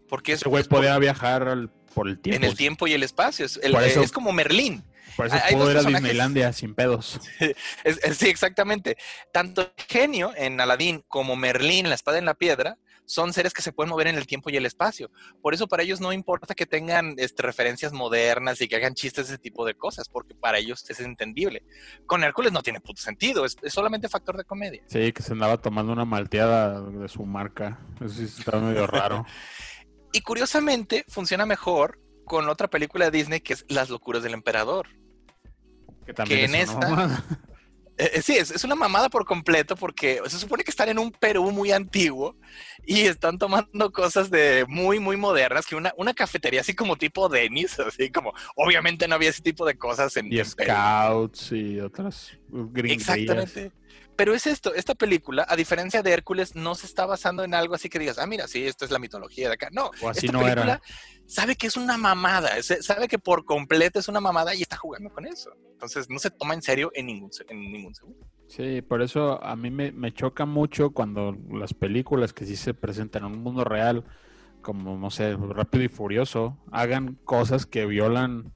[0.08, 2.42] porque es, Ese güey por- podía viajar al- por el tiempo.
[2.44, 4.82] en el tiempo y el espacio, es, el- Por eso- es como Merlín.
[5.16, 7.20] Por eso hay- pudo ir a Disneylandia sin pedos.
[7.84, 8.96] Es- es- sí, exactamente.
[9.32, 13.62] Tanto el genio en Aladdin como Merlín, la espada en la piedra, son seres que
[13.62, 15.10] se pueden mover en el tiempo y el espacio.
[15.40, 19.28] Por eso para ellos no importa que tengan este, referencias modernas y que hagan chistes
[19.28, 21.64] de ese tipo de cosas, porque para ellos es entendible.
[22.06, 24.82] Con Hércules no tiene puto sentido, es, es solamente factor de comedia.
[24.86, 27.78] Sí, que se andaba tomando una malteada de su marca.
[28.00, 29.24] Eso sí estaba medio raro.
[30.14, 34.88] Y curiosamente funciona mejor con otra película de Disney que es Las locuras del emperador.
[36.04, 37.24] Que también Que en esta-.
[37.98, 40.98] Eh, eh, sí, es, es una mamada por completo porque se supone que están en
[40.98, 42.36] un Perú muy antiguo
[42.86, 47.28] y están tomando cosas de muy, muy modernas, que una, una cafetería así como tipo
[47.28, 50.72] Denis, así como, obviamente no había ese tipo de cosas en, Y en Perú.
[50.72, 53.08] Scouts y otras gringerías.
[53.08, 53.81] Exactamente.
[54.16, 57.74] Pero es esto, esta película, a diferencia de Hércules, no se está basando en algo
[57.74, 59.68] así que digas, ah, mira, sí, esta es la mitología de acá.
[59.72, 60.82] No, O así esta no película era.
[61.26, 65.10] sabe que es una mamada, sabe que por completo es una mamada y está jugando
[65.10, 65.50] con eso.
[65.72, 68.26] Entonces no se toma en serio en ningún, en ningún segundo.
[68.48, 72.74] Sí, por eso a mí me, me choca mucho cuando las películas que sí se
[72.74, 74.04] presentan en un mundo real,
[74.60, 78.52] como, no sé, Rápido y Furioso, hagan cosas que violan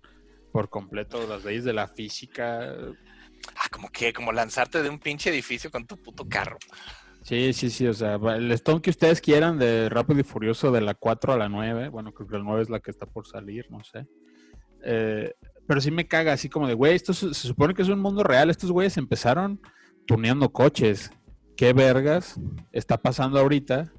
[0.52, 2.74] por completo las leyes de la física.
[3.56, 6.58] Ah, como que, como lanzarte de un pinche edificio con tu puto carro.
[7.22, 10.80] Sí, sí, sí, o sea, el Stone que ustedes quieran de Rápido y Furioso de
[10.80, 13.26] la 4 a la 9, bueno, creo que la 9 es la que está por
[13.26, 14.06] salir, no sé.
[14.84, 15.34] Eh,
[15.66, 17.98] pero sí me caga así como de, güey, esto se, se supone que es un
[17.98, 19.60] mundo real, estos güeyes empezaron
[20.06, 21.10] tuneando coches.
[21.56, 22.38] ¿Qué vergas
[22.70, 23.92] está pasando ahorita?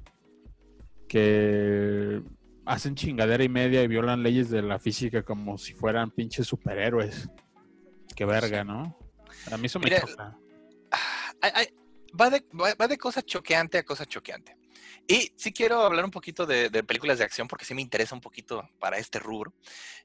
[1.06, 2.22] Que
[2.64, 7.28] hacen chingadera y media y violan leyes de la física como si fueran pinches superhéroes.
[8.14, 8.96] Qué verga, ¿no?
[9.52, 10.36] A mí eso me choca.
[10.90, 11.32] Ah,
[12.18, 14.56] va, de, va, va de cosa choqueante a cosa choqueante.
[15.06, 18.14] Y sí quiero hablar un poquito de, de películas de acción porque sí me interesa
[18.14, 19.54] un poquito para este rubro.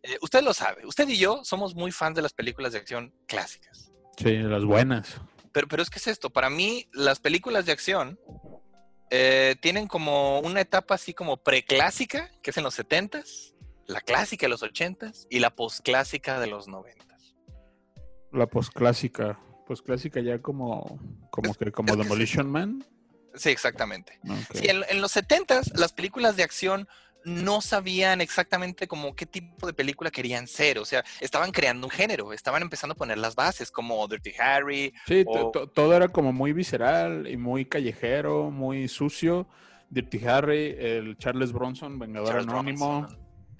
[0.02, 3.14] Eh, usted lo sabe, usted y yo somos muy fans de las películas de acción
[3.28, 3.92] clásicas.
[4.18, 5.20] Sí, las buenas.
[5.52, 8.20] Pero, pero es que es esto, para mí las películas de acción
[9.16, 13.54] eh, tienen como una etapa así como preclásica, que es en los 70s,
[13.86, 17.13] la clásica de los 80s y la posclásica de los 90s.
[18.34, 19.40] La posclásica.
[19.68, 21.96] Posclásica ya como, como que como.
[21.96, 22.84] Demolition Man.
[23.36, 24.20] Sí, exactamente.
[24.54, 26.88] Sí, en, en los 70s las películas de acción
[27.26, 31.92] no sabían exactamente como qué tipo de película querían ser, o sea, estaban creando un
[31.92, 36.34] género, estaban empezando a poner las bases como Dirty Harry, Sí, o- todo era como
[36.34, 39.48] muy visceral y muy callejero, muy sucio.
[39.90, 43.08] Dirty Harry, el Charles Bronson, Vengador Charles Anónimo.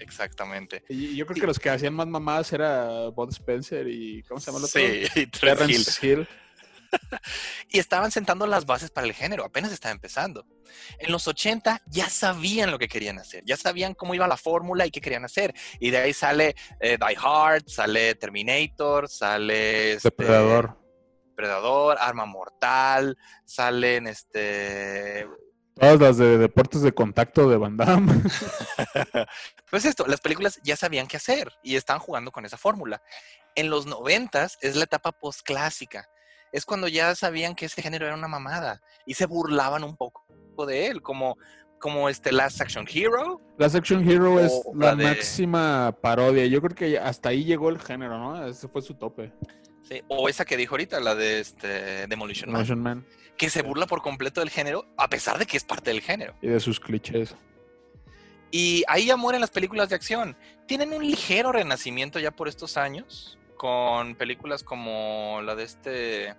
[0.04, 0.84] Exactamente.
[0.90, 4.48] Y yo creo que los que hacían más mamadas era Bud Spencer y ¿cómo se
[4.48, 4.82] llama el otro?
[4.82, 5.32] Sí, y Hill.
[5.32, 6.28] Terrence Hill.
[7.70, 10.46] y estaban sentando las bases para el género, apenas estaba empezando.
[11.00, 14.86] En los 80 ya sabían lo que querían hacer, ya sabían cómo iba la fórmula
[14.86, 15.54] y qué querían hacer.
[15.80, 20.78] Y de ahí sale eh, Die Hard, sale Terminator, sale este, Depredador.
[21.36, 25.28] Predador, Arma Mortal, salen este...
[25.80, 28.14] Todas las de deportes de contacto de Van Damme.
[29.70, 33.02] Pues esto, las películas ya sabían qué hacer y están jugando con esa fórmula.
[33.56, 36.08] En los noventas es la etapa postclásica.
[36.52, 40.28] Es cuando ya sabían que ese género era una mamada y se burlaban un poco
[40.68, 41.38] de él, como,
[41.80, 43.42] como este Last Action Hero.
[43.58, 46.46] Last Action Hero es la, de- máxima parodia.
[46.46, 48.46] Yo creo que hasta ahí llegó el género, ¿no?
[48.46, 49.34] Ese fue su tope.
[49.90, 52.62] sí, O esa que dijo ahorita, la de este Demolition Man.
[52.62, 53.08] Motion Man.
[53.38, 56.34] Que se burla por completo del género, a pesar de que es parte del género.
[56.42, 57.36] Y de sus clichés.
[58.52, 60.36] Y ahí ya mueren las películas de acción.
[60.68, 66.36] Tienen un ligero renacimiento ya por estos años, con películas como la de este.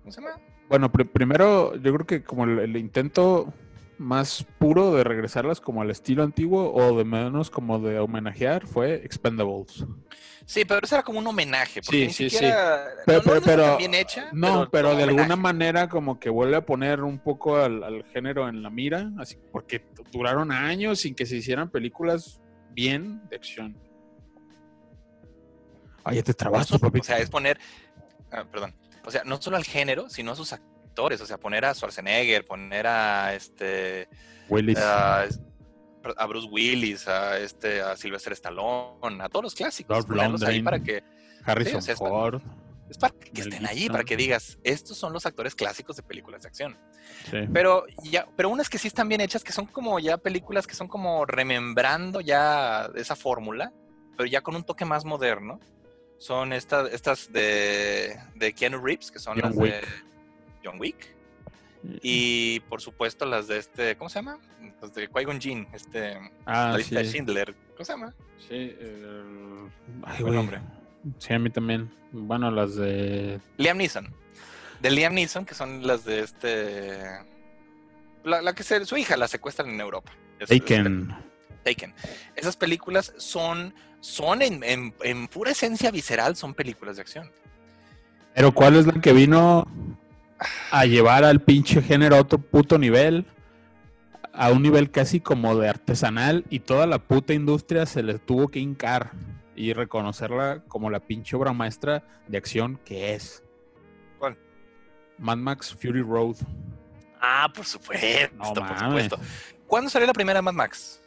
[0.00, 0.40] ¿Cómo se llama?
[0.68, 3.52] Bueno, pri- primero, yo creo que como el, el intento
[3.98, 8.94] más puro de regresarlas como al estilo antiguo o de menos como de homenajear fue
[9.04, 9.84] Expendables.
[10.44, 11.80] Sí, pero eso era como un homenaje.
[11.82, 14.28] Porque Sí, ni sí, siquiera, Pero- no, pero- está tan pero- bien hecha.
[14.32, 18.48] No, pero, de alguna manera como que vuelve a poner un poco al, al género
[18.48, 23.76] en la mira, así porque duraron años sin que se hicieran películas bien de acción.
[26.04, 26.98] Ay, ya te trabaste, papi.
[27.00, 27.58] O sea, es poner.
[28.32, 28.74] ah, perdón.
[29.04, 30.71] O sea, no solo al género, sino a sus actores.
[30.98, 34.08] O sea, poner a Schwarzenegger, poner a este.
[34.48, 34.78] Willis.
[34.78, 35.24] a,
[36.16, 39.96] a Bruce Willis, a este, a Sylvester Stallone, a todos los clásicos.
[39.96, 41.02] Dolph ponerlos ahí para que.
[41.44, 42.42] Harrison sí, o sea, es para- Ford.
[42.90, 46.42] Es para que estén allí, para que digas, estos son los actores clásicos de películas
[46.42, 46.76] de acción.
[47.30, 47.38] Sí.
[47.50, 50.74] Pero ya, pero unas que sí están bien hechas, que son como ya películas que
[50.74, 53.72] son como remembrando ya esa fórmula,
[54.14, 55.58] pero ya con un toque más moderno.
[56.18, 59.80] Son estas, estas de, de Keanu Reeves, que son John las de.
[60.64, 61.14] John Wick.
[62.00, 64.38] Y por supuesto las de este, ¿cómo se llama?
[64.80, 67.10] Las de Qui-Gon Jinn, este, ah, la lista de sí.
[67.10, 67.54] Schindler.
[67.72, 68.14] ¿Cómo se llama?
[68.48, 69.68] Sí, el...
[70.04, 70.60] Ay, Buen nombre.
[71.18, 71.90] Sí, a mí también.
[72.12, 73.40] Bueno, las de...
[73.56, 74.14] Liam Neeson.
[74.80, 77.00] De Liam Neeson, que son las de este...
[78.22, 80.12] La, la que se, su hija la secuestran en Europa.
[80.38, 81.12] Es- Taken.
[81.64, 81.94] Taken.
[82.36, 87.32] Esas películas son, son en, en- en pura esencia visceral, son películas de acción.
[88.34, 89.66] Pero ¿cuál es la que vino
[90.70, 93.26] a llevar al pinche género a otro puto nivel?
[94.34, 98.48] A un nivel casi como de artesanal y toda la puta industria se le tuvo
[98.48, 99.10] que hincar
[99.54, 103.42] y reconocerla como la pinche obra maestra de acción que es.
[104.18, 104.38] ¿Cuál?
[105.18, 106.36] Mad Max Fury Road.
[107.20, 108.80] Ah, por supuesto, No por mames.
[109.06, 109.18] supuesto.
[109.66, 111.02] ¿Cuándo salió la primera Mad Max?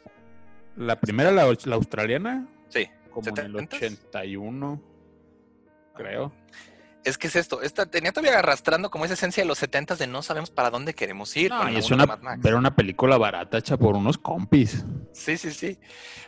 [0.76, 2.86] La primera, la, la australiana, Sí.
[3.10, 3.76] como en el 70s?
[3.76, 4.80] 81,
[5.94, 6.32] creo.
[7.06, 10.08] Es que es esto, esta tenía todavía arrastrando como esa esencia de los 70 de
[10.08, 11.52] no sabemos para dónde queremos ir.
[11.52, 12.40] No, con y es una, Mad Max.
[12.42, 14.84] pero una película barata hecha por unos compis.
[15.12, 15.78] Sí, sí, sí.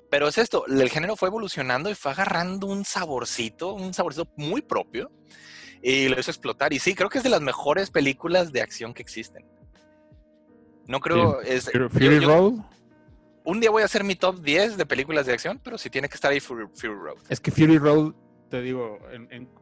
[0.09, 4.63] Pero es esto, el género fue evolucionando y fue agarrando un saborcito, un saborcito muy
[4.63, 5.11] propio
[5.83, 6.73] y lo hizo explotar.
[6.73, 9.45] Y sí, creo que es de las mejores películas de acción que existen.
[10.87, 12.53] No creo, es, Fury, yo- Fury yo- Road.
[13.45, 16.09] un día voy a hacer mi top 10 de películas de acción, pero sí tiene
[16.09, 17.19] que estar ahí Fury, Fury Road.
[17.29, 18.13] Es que Fury Road,
[18.49, 19.58] te digo, en- en-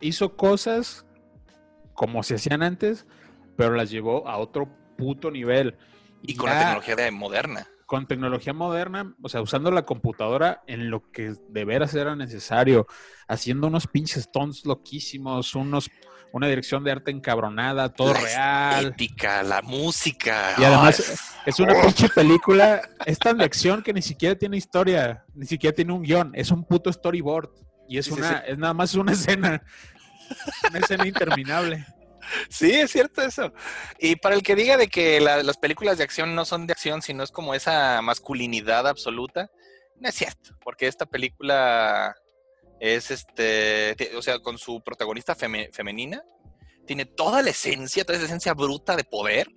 [0.00, 1.06] hizo cosas
[1.94, 3.06] como se hacían antes,
[3.56, 5.76] pero las llevó a otro puto nivel.
[6.22, 7.66] Y con la tecnología de moderna.
[7.86, 12.86] con tecnología moderna, o sea, usando la computadora en lo que de veras era necesario,
[13.28, 15.88] haciendo unos pinches stunts loquísimos, unos,
[16.32, 18.84] una dirección de arte encabronada, todo la real.
[18.86, 20.54] estética, la música.
[20.58, 24.56] Y además Ay, es una pinche película, es tan de acción que ni siquiera tiene
[24.56, 27.50] historia, ni siquiera tiene un guion, es un puto storyboard.
[27.88, 29.62] Y es Sí, sí, una, es nada más una escena,
[30.70, 31.86] una escena interminable.
[32.48, 33.52] Sí, es cierto eso.
[34.00, 36.72] Y para el que diga de que la- las películas de acción no son de
[36.72, 39.48] acción, sino es como esa masculinidad absoluta,
[40.00, 42.14] no es cierto, porque esta película
[42.80, 46.20] es este, te- o sea, con su protagonista feme- femenina,
[46.86, 49.48] tiene toda la esencia, toda esa esencia bruta de poder,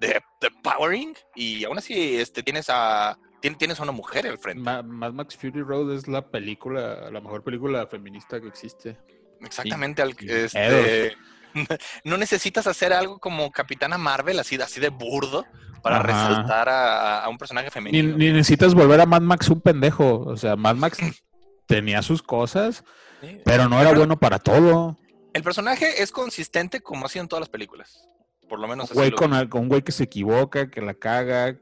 [0.00, 3.18] de, de powering, y aún así este, tienes a
[3.54, 4.62] tienes a una mujer al frente.
[4.62, 8.96] Ma- Mad Max Fury Road es la película, la mejor película feminista que existe.
[9.40, 11.16] Exactamente al este,
[12.04, 15.46] no necesitas hacer algo como Capitana Marvel, así, así de burdo,
[15.82, 16.06] para Ajá.
[16.06, 18.16] resaltar a, a un personaje Ni, femenino.
[18.16, 20.20] ni necesitas volver a Mad Max un pendejo.
[20.20, 20.98] O sea, Mad Max
[21.66, 22.84] tenía sus cosas,
[23.22, 23.40] Sí.
[23.44, 24.98] pero no era bueno para todo.
[25.32, 28.08] El personaje es consistente como ha sido en todas las películas.
[28.48, 31.56] Por lo menos así Güey con un güey que se equivoca, que la caga,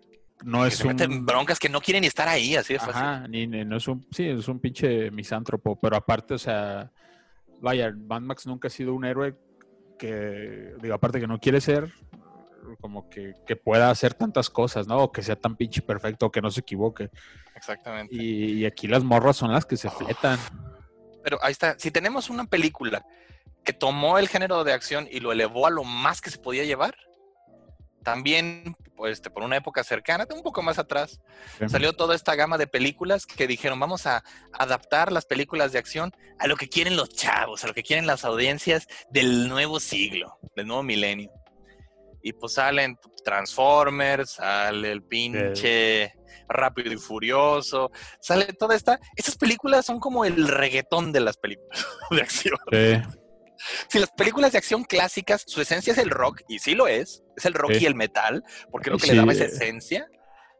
[0.44, 1.26] no es se un...
[1.26, 3.30] broncas que no quieren ni estar ahí, así fácil.
[3.30, 4.06] Ni, ni- no es un...
[4.10, 6.92] Sí, es un pinche misántropo, pero aparte, o sea,
[7.60, 9.34] vaya, Mad Max nunca ha sido un héroe
[9.98, 11.92] que, digo, aparte que no quiere ser,
[12.80, 14.98] como que, que pueda hacer tantas cosas, ¿no?
[14.98, 17.10] O que sea tan pinche perfecto, o que no se equivoque.
[17.54, 18.14] Exactamente.
[18.14, 20.38] Y, y aquí las morras son las que se fletan.
[21.22, 21.78] Pero ahí está.
[21.78, 23.04] Si tenemos una película
[23.62, 26.64] que tomó el género de acción y lo elevó a lo más que se podía
[26.64, 26.94] llevar,
[28.04, 31.20] también, pues, este, por una época cercana, un poco más atrás,
[31.66, 36.14] salió toda esta gama de películas que dijeron, vamos a adaptar las películas de acción
[36.38, 40.38] a lo que quieren los chavos, a lo que quieren las audiencias del nuevo siglo,
[40.54, 41.32] del nuevo milenio.
[42.22, 46.14] Y pues salen Transformers, sale el pinche
[46.48, 47.90] Rápido y Furioso,
[48.20, 49.00] sale toda esta.
[49.16, 52.58] Esas películas son como el reggaetón de las películas de acción.
[52.70, 53.23] Sí.
[53.88, 57.22] Si las películas de acción clásicas, su esencia es el rock, y sí lo es,
[57.36, 60.06] es el rock y el metal, porque lo que Sí, le daba esa esencia.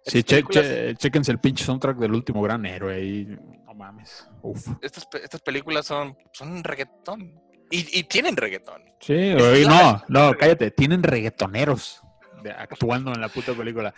[0.06, 3.26] Sí, Estas che, películas- che- chéquense el pinche soundtrack del último gran héroe ahí.
[3.66, 4.28] No mames.
[4.42, 4.66] Uf.
[4.82, 7.40] estas, estas películas son, son reggaetón.
[7.70, 8.82] Y, y tienen reggaetón.
[9.00, 10.70] Sí, Es no, no, cállate.
[10.70, 12.00] Tienen reggaetoneros
[12.42, 13.94] de- actuando en la puta película.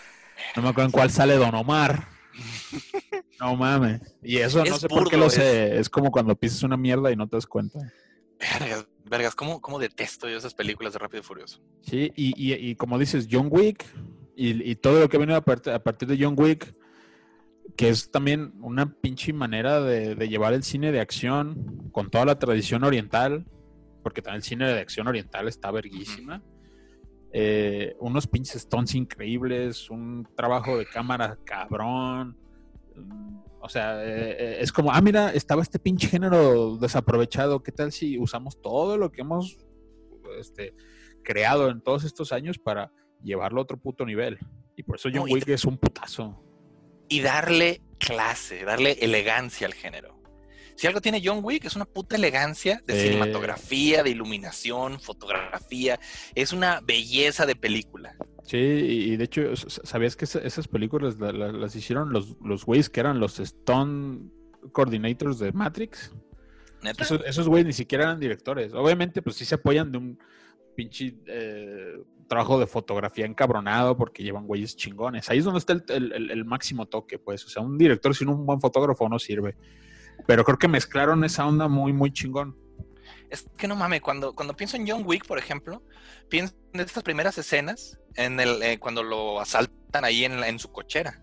[0.54, 2.08] No me acuerdo en cuál sale Don Omar.
[3.40, 4.00] No mames.
[4.22, 5.78] Y eso no sé por qué lo sé.
[5.78, 7.78] Es como cuando pisas una mierda y no te das cuenta.
[9.08, 11.60] Vergas, ¿cómo, cómo detesto yo esas películas de Rápido y Furioso?
[11.82, 13.84] Sí, y, y- y como dices, John Wick
[14.36, 16.74] y, y todo lo que viene a, part- a partir de John Wick,
[17.76, 22.24] que es también una pinche manera de, de llevar el cine de acción con toda
[22.24, 23.44] la tradición oriental,
[24.02, 26.42] porque también el cine de acción oriental está verguísima.
[27.32, 32.36] Eh, unos pinches stones increíbles, un trabajo de cámara cabrón.
[33.60, 37.62] O sea, eh, es como, ah, mira, estaba este pinche género desaprovechado.
[37.62, 39.58] ¿Qué tal si usamos todo lo que hemos
[40.38, 40.74] este,
[41.24, 42.92] creado en todos estos años para
[43.22, 44.38] llevarlo a otro puto nivel?
[44.76, 46.42] Y por eso No, John Wick es un putazo.
[47.08, 50.15] Y darle clase, darle elegancia al género.
[50.76, 55.98] Si algo tiene John Wick, es una puta elegancia de cinematografía, de iluminación, fotografía.
[56.34, 58.14] Es una belleza de película.
[58.44, 62.64] Sí, y de hecho, ¿sabías que esa- esas películas la- la- las hicieron los, los
[62.64, 64.28] güeyes que eran los Stone
[64.72, 66.12] Coordinators de Matrix?
[66.82, 67.02] ¿Neta?
[67.04, 68.72] Esos, esos güeyes ni siquiera eran directores.
[68.74, 70.18] Obviamente, pues sí se apoyan de un
[70.76, 71.94] pinche eh,
[72.28, 75.28] trabajo de fotografía encabronado porque llevan güeyes chingones.
[75.30, 77.44] Ahí es donde está el- el máximo toque, pues.
[77.46, 79.56] O sea, un director sin un buen fotógrafo no sirve.
[80.26, 82.56] Pero creo que mezclaron esa onda muy, muy chingón.
[83.30, 85.82] Es que no mames, cuando, cuando pienso en John Wick, por ejemplo,
[86.28, 90.58] pienso en estas primeras escenas, en el, eh, cuando lo asaltan ahí en, la- en
[90.58, 91.22] su cochera.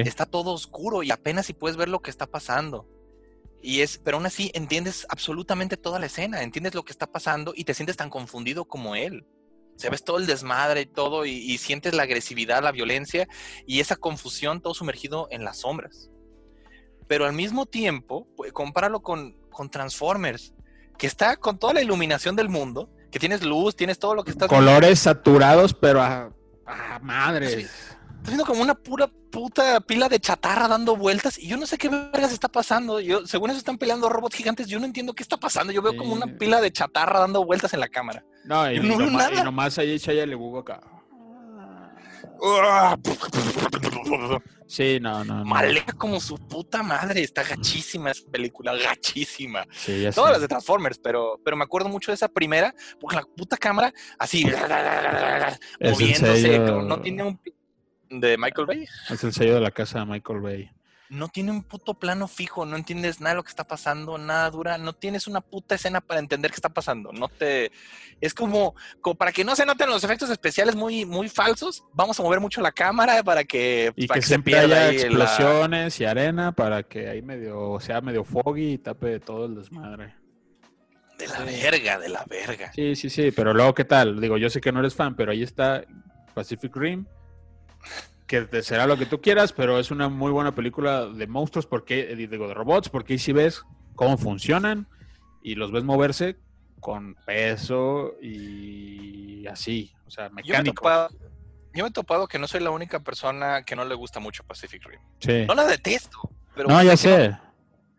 [0.00, 2.86] Está todo oscuro y apenas si puedes ver lo que está pasando.
[3.62, 7.52] Y es, pero aún así entiendes absolutamente toda la escena, entiendes lo que está pasando
[7.54, 9.26] y te sientes tan confundido como él.
[9.76, 13.26] Se ves todo el desmadre y todo y, y sientes la agresividad, la violencia
[13.66, 16.10] y esa confusión todo sumergido en las sombras.
[17.10, 20.54] Pero al mismo tiempo, pues, compáralo con, con Transformers,
[20.96, 24.30] que está con toda la iluminación del mundo, que tienes luz, tienes todo lo que
[24.30, 24.64] estás viendo.
[24.64, 26.32] Colores saturados, pero a,
[26.64, 27.52] a madres.
[27.52, 27.68] Estoy
[28.28, 31.88] viendo como una pura puta pila de chatarra dando vueltas y yo no sé qué
[31.88, 33.00] vergas está pasando.
[33.00, 35.72] Yo, según eso están peleando robots gigantes, yo no entiendo qué está pasando.
[35.72, 38.24] Yo veo como una pila de chatarra dando vueltas en la cámara.
[38.44, 39.40] No, y, no veo nomás, nada.
[39.40, 40.80] y nomás ahí Shia LaBeouf acá.
[44.70, 45.44] Sí, no, no, no.
[45.44, 47.22] Malea como su puta madre.
[47.22, 49.66] Está gachísima esa película, gachísima.
[49.72, 53.16] Sí, ya Todas las de Transformers, pero, pero me acuerdo mucho de esa primera, porque
[53.16, 54.44] la puta cámara así
[55.80, 56.42] Es moviéndose.
[56.42, 57.40] sello- No tiene un
[58.10, 58.84] de Michael Bay.
[59.08, 60.70] Es el sello de la casa de Michael Bay.
[61.10, 64.48] No tiene un puto plano fijo, no entiendes nada de lo que está pasando, nada
[64.50, 67.70] dura, no tienes una puta escena para entender qué está pasando, no te
[68.20, 72.18] es como, como para que no se noten los efectos especiales muy muy falsos, vamos
[72.18, 74.90] a mover mucho la cámara para que Y para que se siempre pierda haya la-
[74.92, 80.14] explosiones y arena para que ahí medio sea medio foggy y tape todo el desmadre.
[81.18, 82.72] de la verga, de la verga.
[82.72, 84.20] Sí, sí, sí, pero luego, ¿qué tal?
[84.20, 85.84] Digo, yo sé que no eres fan, pero ahí está
[86.34, 87.04] Pacific Rim,
[88.30, 91.66] que te será lo que tú quieras, pero es una muy buena película de monstruos,
[91.66, 93.64] porque, digo, de robots, porque ahí sí ves
[93.96, 94.86] cómo funcionan
[95.42, 96.36] y los ves moverse
[96.78, 100.74] con peso y así, o sea, Yo me, he mecánico.
[100.82, 101.08] topado,
[101.74, 104.44] yo me he topado que no soy la única persona que no le gusta mucho
[104.44, 105.00] Pacific Rim.
[105.18, 105.44] Sí.
[105.48, 106.18] No la detesto,
[106.54, 107.40] pero No, ya sé no-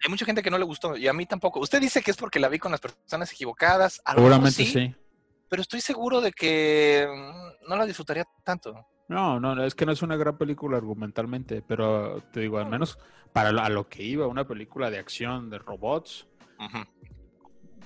[0.04, 1.60] hay mucha gente que no le gustó y a mí tampoco.
[1.60, 4.96] Usted dice que es porque la vi con las personas equivocadas, a Seguramente sí.
[5.50, 8.88] pero estoy seguro de que mm, no la disfrutaría tanto.
[9.12, 12.97] No, no, es que no es una gran película argumentalmente, pero te digo, al menos
[13.34, 16.27] para lo- a lo que iba, una película de acción de robots,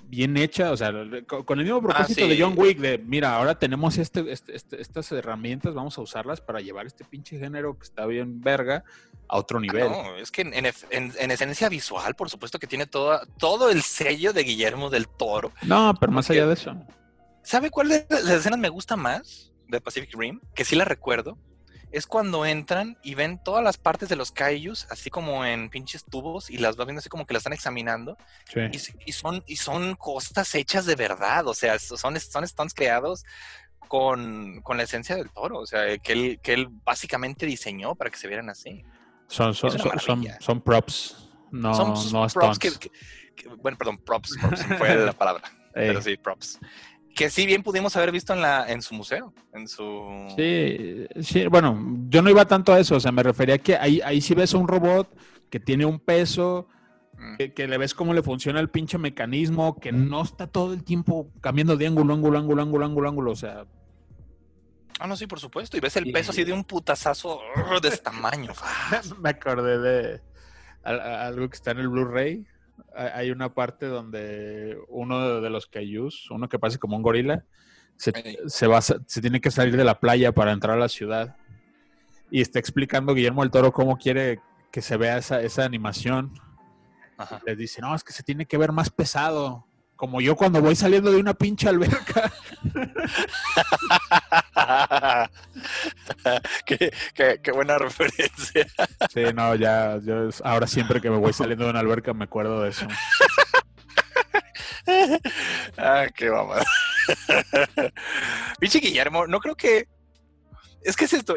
[0.07, 0.91] bien hecha, o sea,
[1.25, 2.41] con, el mismo propósito de sí.
[2.41, 6.61] John Wick, de mira, ahora tenemos este, este- este- estas herramientas, vamos a usarlas para
[6.61, 8.83] llevar este pinche género que está bien verga
[9.27, 9.89] a otro Ah, nivel.
[9.89, 13.25] no, es que en, en ef- en- en esencia visual, por supuesto que tiene toda,
[13.39, 15.51] todo el sello de Guillermo del Toro.
[15.63, 16.75] No, pero más Porque- allá de eso.
[17.41, 20.39] ¿Sabe cuál de las escenas me gusta más de Pacific Rim?
[20.53, 21.37] Que sí la recuerdo.
[21.91, 26.03] Es cuando entran y ven todas las partes de los kaijus, así como en pinches
[26.03, 28.17] tubos, y las van viendo así como que las están examinando.
[28.51, 28.59] Sí.
[28.71, 33.23] Y, y son, y son costas hechas de verdad, o sea, son, son stunts creados
[33.87, 38.09] con, con la esencia del toro, o sea, que él, que él básicamente diseñó para
[38.09, 38.83] que se vieran así.
[39.27, 42.59] Son, son, son, son, props, no, son no props stunts.
[42.79, 42.89] que-
[43.35, 45.43] que- bueno, perdón, props, props fue la palabra,
[45.75, 46.59] Ey, pero sí, props.
[47.15, 51.47] Que sí bien pudimos haber visto en la en su museo, en su Sí, sí,
[51.47, 54.21] bueno, yo no iba tanto a eso, o sea, me refería a que ahí, ahí
[54.21, 55.15] sí ves a un robot
[55.49, 56.67] que tiene un peso,
[57.17, 57.37] Mm.
[57.37, 60.83] que, que le ves cómo le funciona el pinche mecanismo, que no está todo el
[60.83, 63.65] tiempo cambiando de ángulo, ángulo, ángulo, ángulo, ángulo, ángulo, o sea,
[64.99, 65.75] Ah, no, sí, por supuesto.
[65.77, 68.51] Y ves el Y- peso así de un putazazo uh, de este tamaño.
[69.21, 70.21] Me acordé de
[70.83, 72.45] algo que está en el Blu-ray.
[72.95, 77.43] Hay- una parte donde uno de los Cayús, uno que parece como un gorila,
[77.97, 78.11] se,
[78.47, 81.35] se va, se tiene que salir de la playa para entrar a la ciudad.
[82.31, 84.39] Y está explicando Guillermo del Toro cómo quiere
[84.71, 86.33] que se vea esa, esa animación.
[87.17, 87.41] Ajá.
[87.45, 89.65] Les dice, no, es que se tiene que ver más pesado.
[89.95, 92.31] Como yo cuando voy saliendo de una pinche alberca.
[96.65, 98.65] qué, qué- qué buena referencia.
[99.13, 102.61] Sí, no, ya, yo ahora siempre que me voy saliendo de una alberca me acuerdo
[102.61, 102.87] de eso.
[105.77, 106.65] ah, qué mamada.
[108.59, 109.87] Pinche Guillermo, no creo que.
[110.83, 111.35] Es que es esto.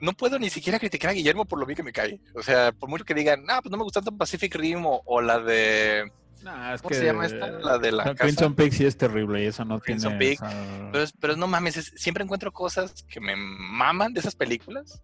[0.00, 2.20] No puedo ni siquiera criticar a Guillermo por lo bien que me cae.
[2.34, 5.00] O sea, por mucho que digan, no, pues no me gustó tanto Pacific Rim o,
[5.04, 6.10] o la de.
[6.42, 7.46] Nah, es ¿Cómo se llama esta?
[7.50, 8.24] La de la No, casa.
[8.24, 10.36] Crimson Peak sí es terrible y eso no Crimson tiene...
[10.36, 14.20] Peak, esa- Pero, es- pero no mames, es- siempre encuentro cosas que me maman de
[14.20, 15.02] esas películas.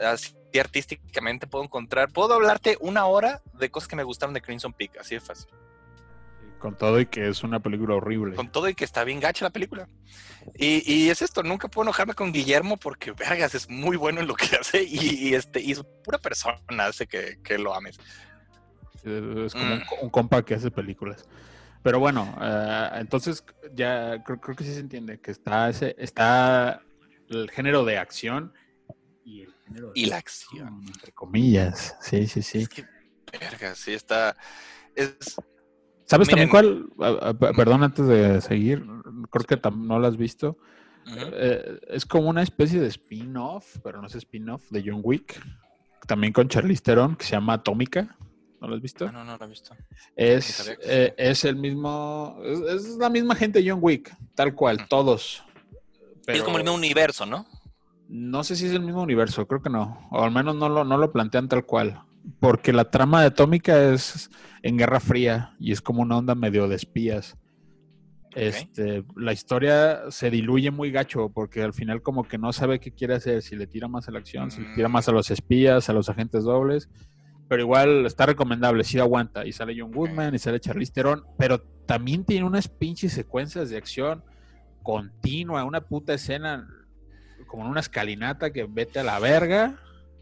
[0.00, 2.10] Así artísticamente puedo encontrar.
[2.12, 5.48] Puedo hablarte una hora de cosas que me gustaron de Crimson Peak, así de fácil.
[6.58, 8.34] Con todo y que es una película horrible.
[8.36, 9.88] Con todo y que está bien gacha la película.
[10.56, 14.26] Y, y es esto, nunca puedo enojarme con Guillermo porque, vergas, es muy bueno en
[14.26, 17.96] lo que hace y, y este, y es pura persona hace que, que lo ames.
[19.04, 19.78] Es como Mm.
[19.78, 21.26] un, un compa que hace películas.
[21.82, 23.44] Pero bueno, eh, entonces
[23.74, 26.82] ya creo, creo que sí se entiende que está ese, está
[27.28, 28.52] el género de acción
[29.24, 30.82] y el género de Y la acción.
[30.86, 31.96] entre comillas.
[32.02, 32.58] Sí, sí, sí.
[32.58, 32.84] Es que,
[33.32, 34.36] vergas, sí está.
[34.94, 35.16] Es,
[36.04, 36.88] ¿Sabes también Miren.
[36.98, 37.18] cuál?
[37.22, 38.84] Ah, p- Perdón, antes de seguir,
[39.30, 40.58] creo que no lo has visto.
[41.06, 41.16] ujú.
[41.32, 45.40] Eh, es como una especie de spin-off, pero no es spin-off, de John Wick.
[46.06, 48.16] También con Charlize Theron, que se llama Atómica.
[48.60, 49.06] ¿No lo has visto?
[49.06, 49.74] Ah, no, no lo he visto.
[50.14, 54.86] Es, eh, es el mismo, es, es la misma gente de John Wick, tal cual,
[54.86, 55.42] todos.
[56.26, 57.46] es como el mismo universo, ¿no?
[58.08, 60.08] No sé si es el mismo universo, creo que no.
[60.10, 62.02] O al menos no lo, no lo plantean tal cual.
[62.38, 64.30] Porque la trama de Atómica es
[64.62, 67.36] en Guerra Fría y es como una onda medio de espías.
[68.34, 72.92] Este, la historia se diluye muy gacho porque al final como que no sabe qué
[72.92, 75.30] quiere hacer, si le tira más a la acción, si le tira más a los
[75.30, 76.88] espías, a los agentes dobles.
[77.50, 79.44] Pero igual está recomendable, sí aguanta.
[79.44, 83.76] Y sale John Goodman y sale Charlize Theron, pero también tiene unas pinches secuencias de
[83.76, 84.22] acción
[84.84, 86.68] continua, una puta escena
[87.48, 89.80] como en una escalinata que vete a la verga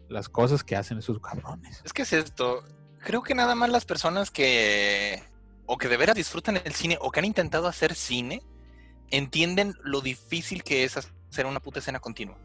[0.09, 1.83] las cosas que hacen esos cabrones.
[1.85, 2.63] Es que es esto.
[2.97, 5.21] Creo que nada más las personas que
[5.67, 8.41] o que de veras disfrutan el cine o que han intentado hacer cine
[9.11, 12.39] entienden lo difícil que es hacer una puta escena continua.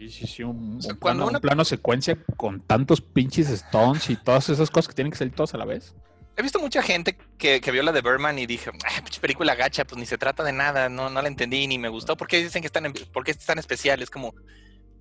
[0.00, 3.02] Sí, sí, sí, un, O sea, un cuando plano, un una- plano secuencia con tantos
[3.02, 5.94] pinches stones y todas esas cosas que tienen que salir todas a la vez.
[6.38, 9.84] He visto mucha gente que, que vio la de Berman y dije, "Ah, película gacha,
[9.84, 12.16] pues ni se trata de nada, no, no la entendí ni me gustó.
[12.16, 14.00] ¿Por qué dicen que están en, por qué es tan especial?
[14.00, 14.32] Es como,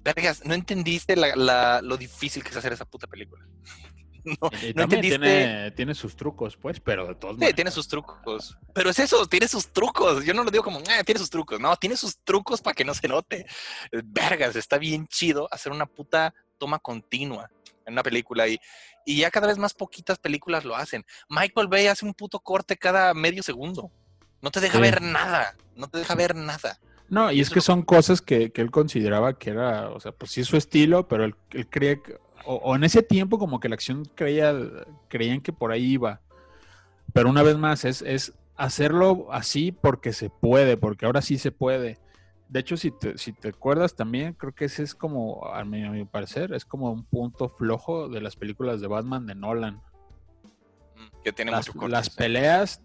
[0.03, 3.45] vergas, no entendiste la- la- lo difícil que es hacer esa puta película.
[4.41, 5.17] No, Y no entendiste.
[5.19, 8.57] tiene, tiene sus trucos, pues, pero de todos Sí, tiene sus trucos.
[8.73, 10.23] Pero es eso, tiene sus trucos.
[10.25, 11.59] Yo no lo digo como, ah, tiene sus trucos.
[11.59, 13.45] No, tiene sus trucos para que no se note.
[14.03, 17.49] Vergas, está bien chido hacer una puta toma continua
[17.85, 18.59] en una película y,
[19.05, 21.05] y ya cada vez más poquitas películas lo hacen.
[21.29, 23.91] Michael Bay hace un puto corte cada medio segundo.
[24.41, 24.81] No te deja Sí.
[24.81, 25.55] ver nada.
[25.75, 26.79] No te deja ver nada.
[27.07, 30.29] No, y es que son cosas que, que él consideraba que era, o sea, pues
[30.31, 33.59] sí es su estilo, pero él, él creía que, o, o en ese tiempo como
[33.59, 34.55] que la acción creía,
[35.07, 36.19] creían que por ahí iba.
[37.13, 41.51] Pero una vez más, es, es hacerlo así porque se puede, porque ahora sí se
[41.51, 41.99] puede.
[42.47, 45.83] De hecho, si te, si te acuerdas también, creo que ese es como, a mi,
[45.83, 49.75] a mi parecer, es como un punto flojo de las películas de Batman de Nolan.
[50.95, 51.91] Mm, Que tiene Las, mucho corte.
[51.91, 52.81] las peleas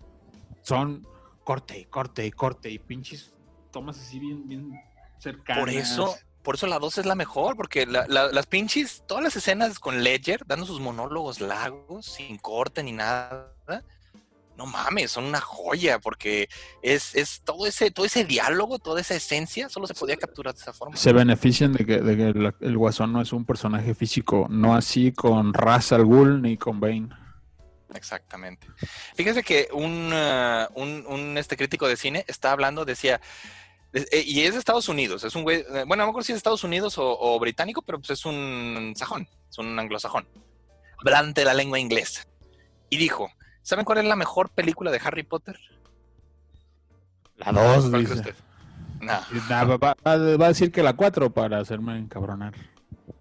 [0.60, 1.06] son
[1.42, 3.34] corte y corte y corte y pinches
[3.70, 4.72] tomas así bien, bien
[5.18, 5.60] cercanas.
[5.64, 6.14] Por eso,
[6.45, 9.80] por eso la 2 es la mejor, porque la- la- las pinches, todas las escenas
[9.80, 13.51] con Ledger dando sus monólogos largos, sin corte ni nada.
[14.57, 16.49] No mames, son una joya, porque
[16.80, 20.61] es, es todo ese, todo ese diálogo, toda esa esencia, solo se podía capturar de
[20.61, 20.97] esa forma.
[20.97, 24.76] se benefician de que, de que la- el Guasón no es un personaje físico, no
[24.76, 27.09] así con Ra's al Ghul ni con Bane.
[27.95, 28.66] Exactamente.
[29.16, 33.24] Fíjense que un, ah, un, un, este crítico de cine está hablando, decía, de-
[33.95, 36.36] y es de Estados Unidos, es un güey, eh, bueno, no me acuerdo si es
[36.36, 40.26] de Estados Unidos o, o británico, pero pues es un sajón, es un anglosajón,
[40.99, 42.24] hablante de la lengua inglesa.
[42.90, 43.30] Y dijo,
[43.62, 45.59] ¿saben cuál es la mejor película de Harry Potter?
[47.36, 48.34] La 2, ¿Cuál dice.
[49.01, 52.55] No, va a decir que la 4 para hacerme encabronar.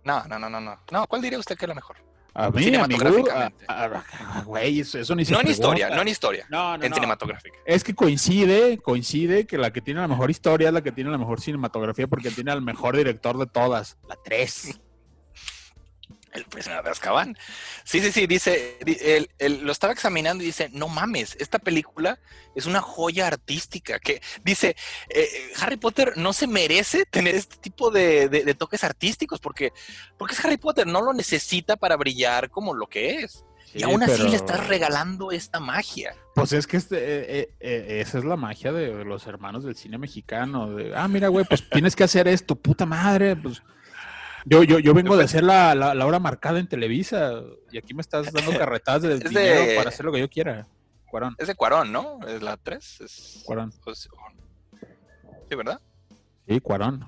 [0.04, 0.80] no, no, no, no, no.
[0.92, 1.98] No, ¿cuál diría usted que es la mejor?
[2.36, 2.82] A mí, amigo.
[2.82, 3.66] Cinematográficamente.
[3.68, 6.46] a- a- Güey, eso, eso ni se No en historia, no en historia.
[6.50, 6.96] No, no, En no.
[6.96, 7.58] cinematográfica.
[7.66, 11.12] Es que coincide, coincide que la que tiene la mejor historia es la que tiene
[11.12, 14.80] la mejor cinematografía porque tiene al mejor director de todas, la 3.
[16.34, 17.38] El prisionero de Azkaban.
[17.84, 21.60] Sí, sí, sí, dice, di- él- él lo estaba examinando y dice, no mames, esta
[21.60, 22.20] película
[22.56, 24.00] es una joya artística.
[24.00, 24.70] Que dice,
[25.10, 29.40] eh, eh, Harry Potter no se merece tener este tipo de, de- de toques artísticos
[29.40, 29.74] porque,
[30.18, 33.46] porque es Harry Potter, no lo necesita para brillar como lo que es.
[33.76, 36.16] y aún así le estás regalando esta magia.
[36.36, 36.98] Pues es que este,
[37.42, 40.76] eh, eh, esa es la magia de los hermanos del cine mexicano.
[40.76, 43.36] De, ah, mira, güey, pues tienes que hacer esto, puta madre.
[43.36, 43.64] Pues
[44.46, 47.42] yo, yo, yo vengo de hacer la, la, la hora marcada en Televisa
[47.72, 50.68] y aquí me estás dando carretadas de dinero para hacer lo que yo quiera.
[51.10, 52.20] Cuarón, Es de Cuarón, ¿no?
[52.28, 53.02] Es la 3.
[53.02, 53.72] Es, Cuarón.
[53.84, 54.10] pues,
[55.50, 55.80] sí, ¿verdad?
[56.48, 57.06] Sí, Cuarón.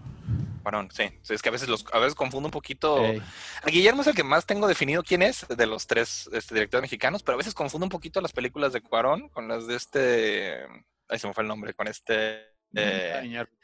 [0.61, 1.03] Cuarón, sí.
[1.29, 3.03] Es que a veces los, a veces confundo un poquito.
[3.03, 3.21] Ey.
[3.63, 6.83] A Guillermo es el que más tengo definido quién es de los tres este, directores
[6.83, 10.53] mexicanos, pero a veces confundo un poquito las películas de Cuarón con las de este.
[11.09, 12.45] Ahí se me fue el nombre, con este.
[12.75, 13.57] eh, Iñárritu.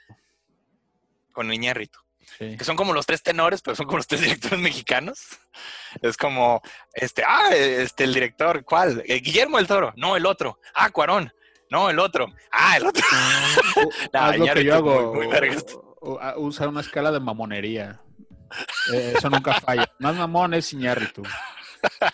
[1.32, 2.00] con Iñárritu.
[2.38, 2.56] Sí.
[2.58, 5.20] Que son como los tres tenores, pero son como los tres directores mexicanos.
[6.02, 6.62] Es como,
[6.94, 9.04] este, ah, este, el director, ¿cuál?
[9.06, 10.60] Eh, Guillermo del Toro, no, el otro.
[10.74, 11.34] Ah, Cuarón,
[11.70, 12.28] no, el otro.
[12.52, 13.04] Ah, el otro.
[13.12, 15.14] Haz Nah, lo que yo hago.
[15.16, 15.58] muy- muy
[16.02, 18.02] u- Usa una escala de mamonería.
[18.94, 19.92] Eh, eso nunca falla.
[20.00, 21.24] Más mamón es Iñárritu.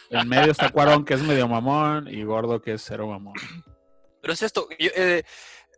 [0.09, 3.35] En medio está Cuarón, que es medio mamón, y Gordo, que es cero mamón.
[4.21, 5.23] Pero es esto, yo, eh,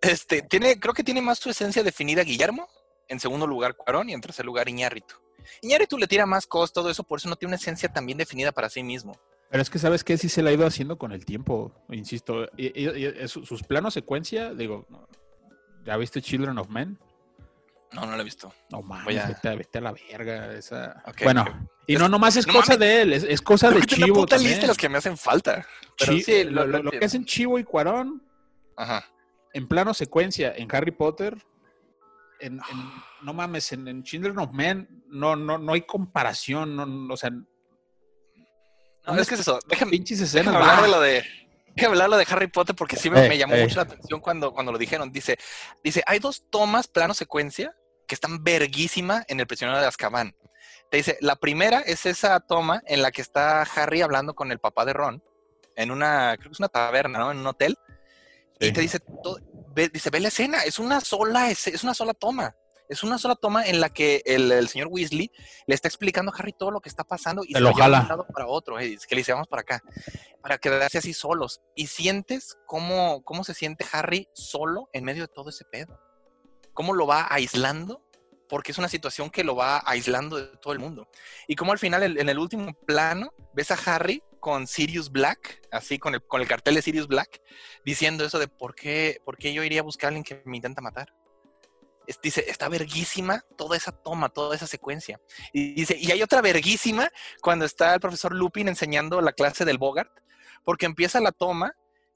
[0.01, 2.67] este, tiene, creo que tiene más su esencia definida Guillermo,
[3.09, 5.15] en segundo lugar Cuarón y en tercer lugar Iñárritu.
[5.61, 8.17] Iñárritu le tira más cosas, todo eso, por eso no tiene una esencia tan bien
[8.17, 9.13] definida para sí mismo.
[9.49, 10.17] Pero es que, ¿sabes qué?
[10.17, 12.47] Sí se le ha ido haciendo con el tiempo, insisto.
[12.55, 14.85] Y, y- y es- sus planos secuencia, digo,
[15.85, 16.99] ¿ya viste Children of Men?
[17.91, 18.53] No, no lo he visto.
[18.69, 20.53] No mames, a- vete, a- vete a la verga.
[20.53, 21.01] Esa...
[21.23, 21.45] Bueno,
[21.87, 22.79] y no nomás es No cosa mames.
[22.79, 24.51] de él, es, es cosa de Chivo una puta también.
[24.51, 25.65] lista de las que me hacen falta.
[25.97, 28.21] Pero Chi- sí, lo, lo, lo- lo lo que hacen Chivo y Cuarón
[28.75, 29.03] Ajá.
[29.53, 31.35] en plano secuencia en Harry Potter,
[32.39, 36.85] en, en- no mames, en, en Children of Men no, no, no hay comparación, no,
[36.85, 37.45] no, o sea, No,
[39.19, 39.59] es que es eso.
[39.67, 40.45] Déjame, pinches escenas.
[40.53, 40.81] déjame hablar ¡ah!
[40.83, 41.23] de lo de.
[41.75, 43.63] Déjame hablar de lo de Harry Potter porque sí me, Eh, me llamó eh.
[43.63, 45.11] mucho la atención cuando, cuando lo dijeron.
[45.11, 45.37] Dice,
[45.83, 47.73] dice, hay dos tomas plano secuencia
[48.07, 50.35] que están verguísima en el prisionero de Azkaban.
[50.91, 54.59] Te dice, la primera es esa toma en la que está Harry hablando con el
[54.59, 55.23] papá de Ron
[55.75, 57.31] en una, creo que es una taberna, ¿no?
[57.31, 57.77] En un hotel.
[58.59, 59.39] Y te dice, to-
[59.79, 62.55] ve, dice, ve la escena, es una sola, es, es una sola toma.
[62.89, 65.31] Es una sola toma en la que el, el señor Weasley
[65.67, 68.01] le está explicando a Harry todo lo que está pasando y Se lo de jala.
[68.01, 68.79] un lado para otro.
[68.79, 69.79] eh, que le dice, vamos para acá,
[70.41, 71.61] para quedarse así solos.
[71.75, 75.99] Y sientes cómo, cómo se siente Harry solo en medio de todo ese pedo.
[76.73, 78.01] Cómo lo va aislando,
[78.47, 81.07] porque es una situación que lo va aislando de todo el mundo.
[81.47, 85.99] Y como al final, en el último plano, ves a Harry con Sirius Black, así
[85.99, 87.41] con el, con el cartel de Sirius Black,
[87.85, 90.57] diciendo eso de por qué, por qué yo iría a buscar a alguien que me
[90.57, 91.13] intenta matar.
[92.07, 95.19] Es- dice, está verguísima toda esa toma, toda esa secuencia.
[95.53, 97.11] Y dice, y hay otra verguísima
[97.41, 100.11] cuando está el profesor Lupin enseñando la clase del Bogart,
[100.63, 101.75] porque empieza la toma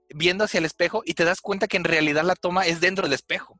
[0.09, 3.03] viendo hacia el espejo y te das cuenta que en realidad la toma es dentro
[3.05, 3.59] del espejo.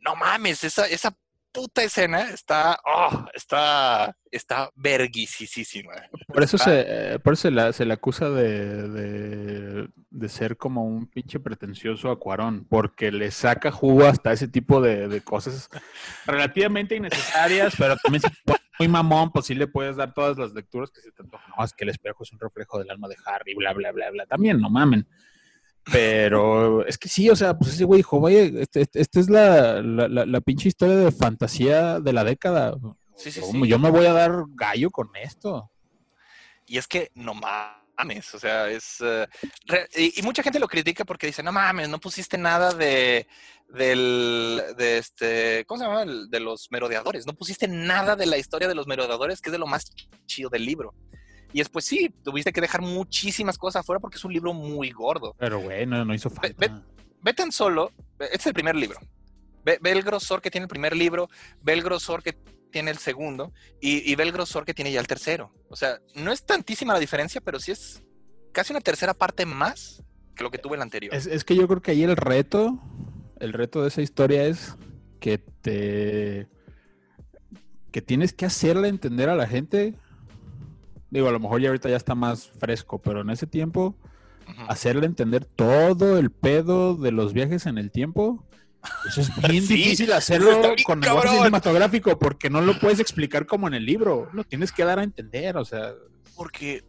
[0.00, 1.16] No mames, esa, esa
[1.60, 5.92] puta escena está, oh, está, está verguisísima.
[6.26, 6.84] Por eso, Está- se,
[7.14, 11.40] eh, por eso se, la- se le acusa de, de- de ser como un pinche
[11.40, 15.68] pretencioso a Cuarón, porque le saca jugo hasta ese tipo de, de cosas
[16.26, 20.90] relativamente innecesarias, pero también pones muy mamón, pues sí le puedes dar todas las lecturas
[20.90, 21.50] que se te antojan.
[21.56, 24.10] No, es que el espejo es un reflejo del alma de Harry, bla, bla, bla,
[24.10, 24.26] bla.
[24.26, 25.06] También, no mamen.
[25.84, 29.30] Pero es que sí, o sea, pues ese güey dijo, oye, este- este- esta es
[29.30, 32.76] la, la, la- la pinche historia de fantasía de la década.
[33.16, 33.64] Sí, sí, ¿Cómo?
[33.64, 33.70] sí.
[33.70, 35.70] Yo me voy a dar gallo con esto.
[36.66, 38.96] Y es que no mames, o sea, es...
[39.00, 39.26] eh,
[39.66, 43.26] re- y, y mucha gente lo critica porque dice, no mames, no pusiste nada de,
[43.70, 46.02] del, de este, ¿cómo se llama?
[46.02, 49.52] El- De los merodeadores, no pusiste nada de la historia de los merodeadores, que es
[49.52, 49.90] de lo más
[50.26, 50.94] chido del libro.
[51.52, 55.34] Y después sí, tuviste que dejar muchísimas cosas afuera porque es un libro muy gordo.
[55.38, 56.54] Pero, güey, no, no hizo falta.
[56.58, 56.82] ve-
[57.20, 57.90] Ve tan solo,
[58.20, 58.98] este es el primer libro.
[59.64, 61.28] Ve, ve el grosor que tiene el primer libro,
[61.62, 62.34] ve el grosor que
[62.70, 65.52] tiene el segundo y, y ve el grosor que tiene ya el tercero.
[65.68, 68.02] O sea, no es tantísima la diferencia, pero sí es
[68.52, 70.02] casi una tercera parte más
[70.36, 71.12] que lo que tuve el anterior.
[71.14, 72.78] Es, es que yo creo que ahí el reto,
[73.40, 74.76] el reto de esa historia es
[75.18, 76.46] que te.
[77.90, 79.94] que tienes que hacerle entender a la gente.
[81.10, 83.96] Digo, a lo mejor ya ahorita ya está más fresco, pero en ese tiempo,
[84.68, 88.46] hacerle entender todo el pedo de los viajes en el tiempo
[89.08, 91.42] Eso es bien Sí, difícil hacerlo bien con lenguaje cabrón.
[91.44, 94.28] cinematográfico porque no lo puedes explicar como en el libro.
[94.32, 95.92] Lo tienes que dar a entender, o sea.
[96.34, 96.84] Porque,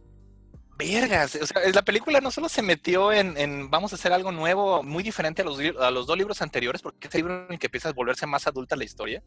[0.80, 4.32] vergas, o sea, la película no solo se metió en, en vamos a hacer algo
[4.32, 7.58] nuevo, muy diferente a los, a los dos libros anteriores, porque este libro en el
[7.58, 9.22] que empieza a volverse más adulta la historia,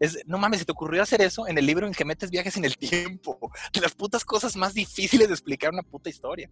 [0.00, 2.30] es, no mames, se te ocurrió hacer eso en el libro en el que metes
[2.30, 3.38] viajes en el tiempo,
[3.72, 6.50] de las putas cosas más difíciles de explicar una puta historia.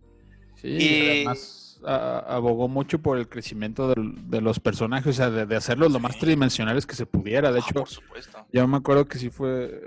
[0.61, 5.47] Sí, Y- además a- abogó mucho por el crecimiento de los personajes, o sea, de,
[5.47, 7.51] de hacerlos lo más tridimensionales que se pudiera.
[7.51, 8.47] De Ah, hecho, por supuesto.
[8.53, 9.81] yo me acuerdo que sí fue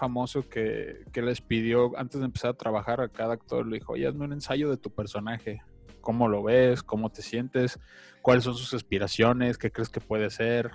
[0.00, 3.92] famoso que, que les pidió, antes de empezar a trabajar a cada actor, le dijo,
[3.92, 5.62] oye, hazme un ensayo de tu personaje.
[6.00, 6.82] ¿Cómo lo ves?
[6.82, 7.78] ¿Cómo te sientes?
[8.22, 9.58] ¿Cuáles son sus aspiraciones?
[9.58, 10.70] ¿Qué crees que puede ser?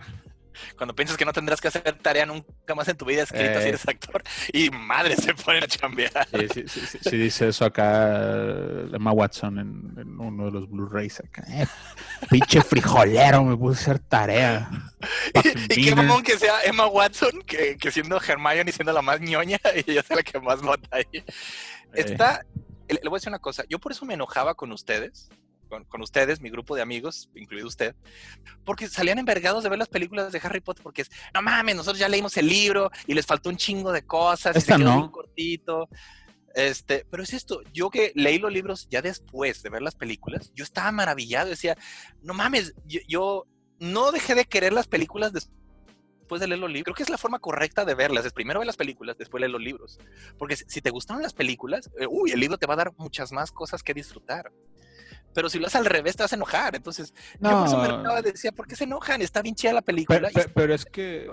[0.77, 3.65] Cuando piensas que no tendrás que hacer tarea nunca más en tu vida escrita si
[3.65, 3.69] Eh.
[3.69, 6.27] eres actor, y madre se ponen a chambear.
[6.31, 10.51] Sí, sí, sí, sí, sí dice eso acá eh, Emma Watson en, en uno de
[10.51, 11.43] los Blu-rays acá.
[11.49, 11.65] Eh,
[12.29, 14.69] pinche frijolero, me puse a hacer tarea.
[15.69, 19.59] Y qué mamón que sea Emma Watson, que, que siendo Hermione siendo la más ñoña,
[19.85, 21.05] y ella sea la que más vota ahí.
[21.13, 21.23] Eh,
[21.93, 22.45] Está,
[22.87, 25.29] le le voy a decir una cosa, yo por eso me enojaba con ustedes,
[25.65, 27.95] con, con ustedes, mi grupo de amigos, incluido usted,
[28.63, 31.99] porque salían envergados de ver las películas de Harry Potter, porque es, no mames, nosotros
[31.99, 34.95] ya leímos el libro y les faltó un chingo de cosas, y Esta se quedó
[34.95, 35.11] no.
[35.11, 35.89] cortito.
[36.53, 40.51] Este, pero es esto, yo que leí los libros ya después de ver las películas,
[40.55, 41.77] yo estaba maravillado, decía,
[42.21, 43.45] no mames, yo, yo
[43.79, 45.49] no dejé de querer las películas des-
[46.19, 46.85] después de leer los libros.
[46.85, 49.51] Creo que es la forma correcta de verlas, es primero ver las películas, después leer
[49.51, 49.99] los libros.
[50.39, 52.93] Porque si si te gustaron las películas, eh, uy, el libro te va a dar
[52.97, 54.49] muchas más cosas que disfrutar.
[55.35, 56.75] Pero si lo haces al revés, te vas a enojar.
[56.75, 57.95] Entonces, yo por eso me No.
[57.95, 59.21] enojaba, decía, ¿por qué se enojan?
[59.21, 60.31] Está bien chida la película.
[60.33, 61.29] pero- pero es que.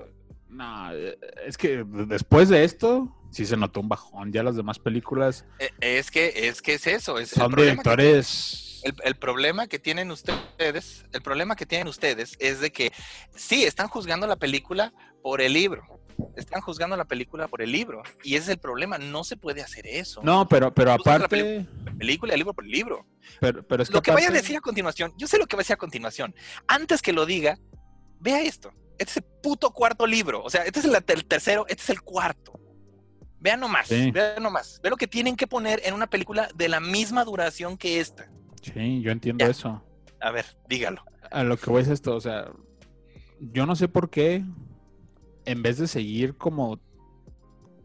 [0.48, 4.30] No, eh, es que después de esto, sí se notó un bajón.
[4.32, 8.82] Ya las demás películas Eh, Es que es que es eso, es son directores.
[8.84, 12.92] el, el problema que tienen ustedes, el problema que tienen ustedes es de que
[13.34, 14.92] sí están juzgando la película
[15.22, 16.01] por el libro.
[16.36, 18.02] Están juzgando la película por el libro.
[18.22, 18.98] Y ese es el problema.
[18.98, 20.20] No se puede hacer eso.
[20.22, 21.66] No, pero, pero Juzgan la aparte.
[21.98, 23.06] Película y el libro por el libro.
[23.40, 25.46] Pero, pero es que lo que vaya a aparte- decir a continuación, yo sé lo
[25.46, 26.34] que va a decir a continuación.
[26.66, 27.58] Antes que lo diga,
[28.20, 28.72] vea esto.
[28.98, 30.42] Este es el puto cuarto libro.
[30.42, 32.58] O sea, este es el, el tercero, este es el cuarto.
[33.40, 34.10] Vean nomás, Sí.
[34.12, 34.80] vean nomás.
[34.82, 38.30] Ve lo que tienen que poner en una película de la misma duración que esta.
[38.62, 39.50] Sí, yo entiendo Ya.
[39.50, 39.82] eso.
[40.20, 41.02] A ver, dígalo.
[41.32, 42.52] A lo que voy es esto, o sea,
[43.40, 44.44] yo no sé por qué,
[45.45, 46.78] en vez de seguir como,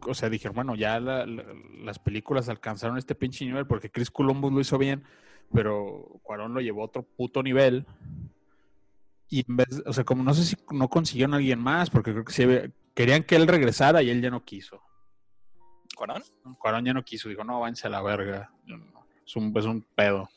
[0.06, 1.44] o sea, dije, bueno, ya la- la-
[1.82, 5.04] las películas alcanzaron este pinche nivel porque Chris Columbus lo hizo bien,
[5.52, 7.86] pero Cuarón lo llevó a otro puto nivel.
[9.30, 12.12] Y en vez, o sea, como no sé si no consiguieron a alguien más, porque
[12.12, 12.44] creo que sí
[12.94, 14.82] querían que él regresara y él ya no quiso.
[15.96, 16.22] ¿Cuarón?
[16.58, 18.50] Cuarón ya no quiso, dijo, no, váyanse a la verga.
[19.26, 20.28] Es un, es un pedo.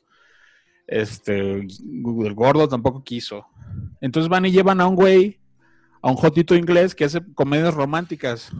[0.87, 3.47] Este, el gordo tampoco quiso.
[4.01, 5.39] Entonces van y llevan a un güey,
[6.01, 8.51] a un jotito inglés que hace comedias románticas.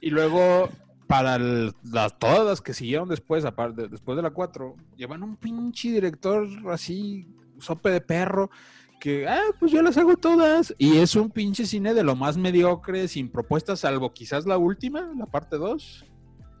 [0.00, 0.68] Y luego,
[1.06, 5.36] para el- las, todas las que siguieron después, aparte, después de la 4, llevan un
[5.36, 7.26] pinche director así,
[7.58, 8.50] sope de perro,
[8.98, 10.74] que, ah, pues yo las hago todas.
[10.78, 15.12] Y es un pinche cine de lo más mediocre, sin propuestas, salvo quizás la última,
[15.16, 16.04] la parte 2.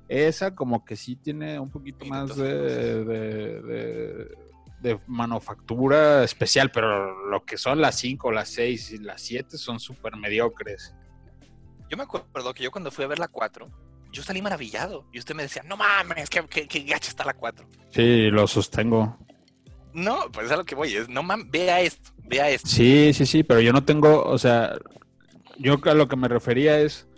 [0.08, 4.28] Esa como que sí tiene un poquito más de, de-
[4.86, 9.80] de manufactura especial, pero lo que son las 5, las 6 y las 7 son
[9.80, 10.94] súper mediocres.
[11.90, 13.68] Yo me acuerdo que yo cuando fui a ver la 4,
[14.12, 15.08] yo salí maravillado.
[15.12, 17.68] Y usted me decía, no mames, que, que, que gacha está la 4.
[17.90, 19.18] Sí, lo sostengo.
[19.92, 20.94] No, pues es a lo que voy.
[20.94, 22.68] Es, no mames, vea esto, vea esto.
[22.68, 24.78] Sí, sí, sí, pero yo no tengo, o sea,
[25.58, 27.08] yo a lo que me refería es,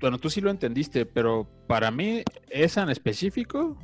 [0.00, 3.78] bueno, tú sí lo entendiste, pero para mí esa en específico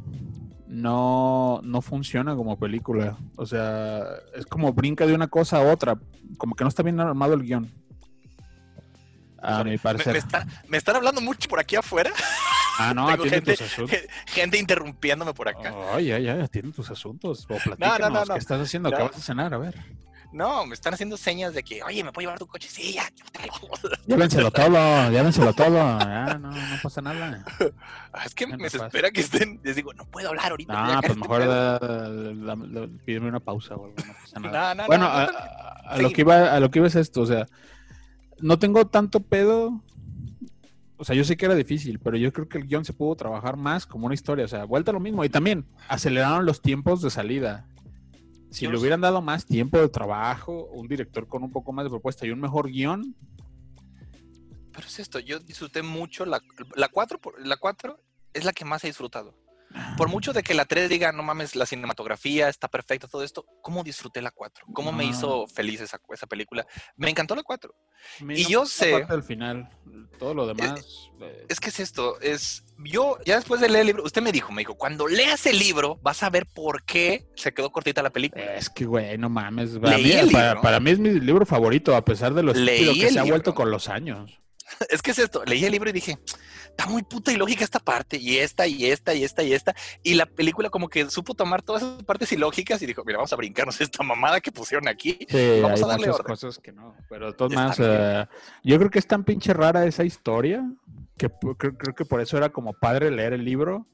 [0.69, 3.17] no, no funciona como película.
[3.37, 4.05] O sea,
[4.35, 5.99] es como brinca de una cosa a otra,
[6.37, 7.71] como que no está bien armado el guion.
[9.41, 10.13] A mi Me, parecer.
[10.13, 12.11] me está- me están hablando mucho por aquí afuera.
[12.79, 13.99] Ah, no, atiende gente- tus asuntos.
[14.27, 15.73] Gente interrumpiéndome por acá.
[15.95, 17.45] Ay, ay, ay, atiende tus asuntos.
[17.49, 18.35] O platícanos, no, no.
[18.35, 18.91] ¿qué estás haciendo?
[18.91, 18.97] No.
[18.97, 19.55] ¿Qué vas a cenar?
[19.55, 19.77] A ver.
[20.31, 22.69] No, me están haciendo señas de que, oye, ¿me puedo llevar tu coche?
[22.71, 23.05] Sí, ya.
[24.07, 25.99] Llévenselo todo, llévenselo todo.
[25.99, 27.45] Ya, no, no pasa nada.
[28.13, 28.77] Ah, Es que me pasa.
[28.79, 29.59] desespera que estén.
[29.65, 30.73] Les digo, no puedo hablar ahorita.
[30.73, 31.41] No, ya pues mejor
[33.07, 34.75] pídeme una pausa o algo, no pasa nada.
[34.75, 35.39] No, no, bueno, no, a, no, no.
[35.39, 37.47] a- a lo que iba, a lo que iba es esto, o sea,
[38.41, 39.83] no tengo tanto pedo.
[40.99, 43.15] O sea, yo sé que era difícil, pero yo creo que el guion se pudo
[43.17, 44.45] trabajar más como una historia.
[44.45, 45.25] O sea, vuelta a lo mismo.
[45.25, 47.67] Y también aceleraron los tiempos de salida.
[48.51, 51.85] Si Yo le hubieran dado más tiempo de trabajo, un director con un poco más
[51.85, 53.15] de propuesta y un mejor guion,
[54.73, 56.41] Pero es esto, yo disfruté mucho la,
[56.77, 57.99] la 4, por- la 4
[58.33, 59.35] es la que más he disfrutado.
[59.99, 63.45] Por mucho de que la 3 diga, no mames, la cinematografía está perfecta, todo esto,
[63.61, 64.65] ¿cómo disfruté la 4?
[64.73, 65.11] ¿Cómo me No.
[65.11, 66.67] hizo feliz esa, esa película?
[66.97, 67.75] Me encantó la 4.
[68.21, 69.69] A mí Y yo sé- del final.
[70.19, 71.11] Todo lo demás.
[71.21, 74.33] eh, Es que es esto, es, yo, ya después de leer el libro, usted me
[74.33, 78.03] dijo, me dijo, cuando leas el libro, vas a ver por qué se quedó cortita
[78.03, 78.55] la película.
[78.55, 79.79] Es que, güey, no mames.
[79.79, 80.63] Para Leí mí, el para, libro.
[80.63, 83.25] para mí es mi libro favorito, a pesar de lo Leí estúpido que se ha
[83.25, 84.41] vuelto con los años.
[84.91, 86.19] Es que es esto, leí el libro y dije,
[86.69, 89.75] está muy puta ilógica esta parte, y esta, y esta, y esta, y esta.
[90.03, 93.33] Y la película como que supo tomar todas esas partes ilógicas y dijo, mira, vamos
[93.33, 95.19] a brincarnos esta mamada que pusieron aquí.
[95.29, 96.35] Sí, Vamos hay a darle muchas orden.
[96.35, 96.95] cosas que no.
[97.09, 98.29] Pero de todas maneras,
[98.63, 100.65] yo creo que es tan pinche rara esa historia
[101.17, 103.89] que creo que por eso era como padre leer el libro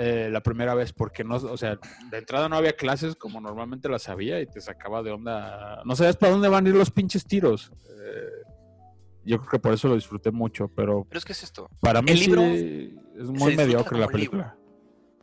[0.00, 1.76] eh, la primera vez, porque no, o sea,
[2.10, 5.82] de entrada no había clases como normalmente las había y te sacaba de onda.
[5.84, 7.72] No sabías para dónde van a ir los pinches tiros.
[7.90, 8.48] Eh,
[9.28, 12.02] yo creo que por eso lo disfruté mucho, pero Pero es que es esto, para
[12.02, 14.12] mí El sí libro es muy mediocre la libro.
[14.12, 14.56] película.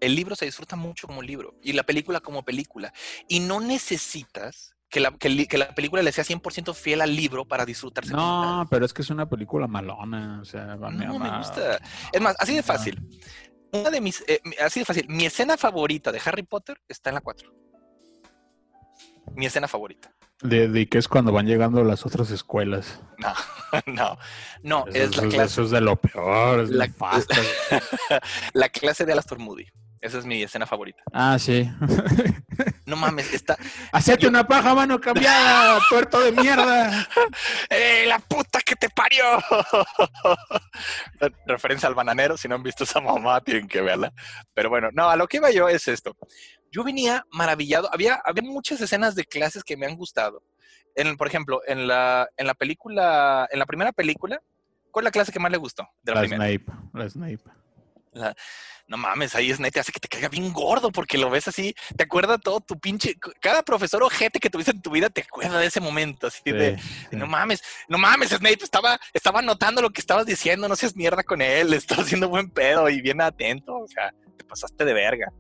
[0.02, 2.94] el libro se disfruta mucho como libro y la película como película.
[3.28, 7.66] Y no necesitas que la, que la película le sea 100% fiel al libro para
[7.66, 8.14] disfrutarse.
[8.14, 11.80] No, pero es que es una película malona, o sea, No, me gusta.
[12.14, 13.02] Es más, así de fácil.
[13.74, 15.06] Una de mis, eh, así de fácil.
[15.10, 17.52] Mi escena favorita de Harry Potter está en la 4.
[19.36, 20.14] Mi escena favorita.
[20.42, 23.00] De, de que es cuando van llegando las otras escuelas.
[23.18, 23.34] No,
[23.86, 24.18] no,
[24.64, 27.36] no, Eso, es la clase, eso es de lo peor, es La- nefasto.
[28.54, 29.66] la clase de Alastor Moody.
[30.06, 31.02] Esa es mi escena favorita.
[31.14, 31.70] Ah, sí.
[32.86, 33.58] No mames, está.
[33.92, 37.08] Hacete Yo- una paja, mano cambiada, tuerto de mierda.
[37.70, 39.24] ¡Eh, la puta que te parió!
[41.48, 44.14] Referencia al bananero, si no han visto esa mamá, tienen que verla.
[44.54, 46.16] Pero bueno, no, a lo que iba yo es esto.
[46.72, 50.44] Yo venía maravillado, había, había muchas escenas de clases que me han gustado.
[50.94, 54.40] En, por ejemplo, en la, en la película, en la primera película,
[54.92, 55.88] ¿cuál es la clase que más le gustó?
[56.04, 56.46] De la La primera.
[56.52, 57.40] Snape, la Snape.
[58.88, 61.74] No mames, ahí Snape te hace que te caiga bien gordo porque lo ves así,
[61.98, 65.58] te acuerda todo tu pinche, cada profesor ojete que tuviste en tu vida te acuerda
[65.60, 67.16] de ese momento, así de, Sí, sí.
[67.16, 71.24] no mames, no mames, Snape, estaba, estaba notando lo que estabas diciendo, no seas mierda
[71.24, 75.32] con él, estás haciendo buen pedo y bien atento, o sea, te pasaste de verga.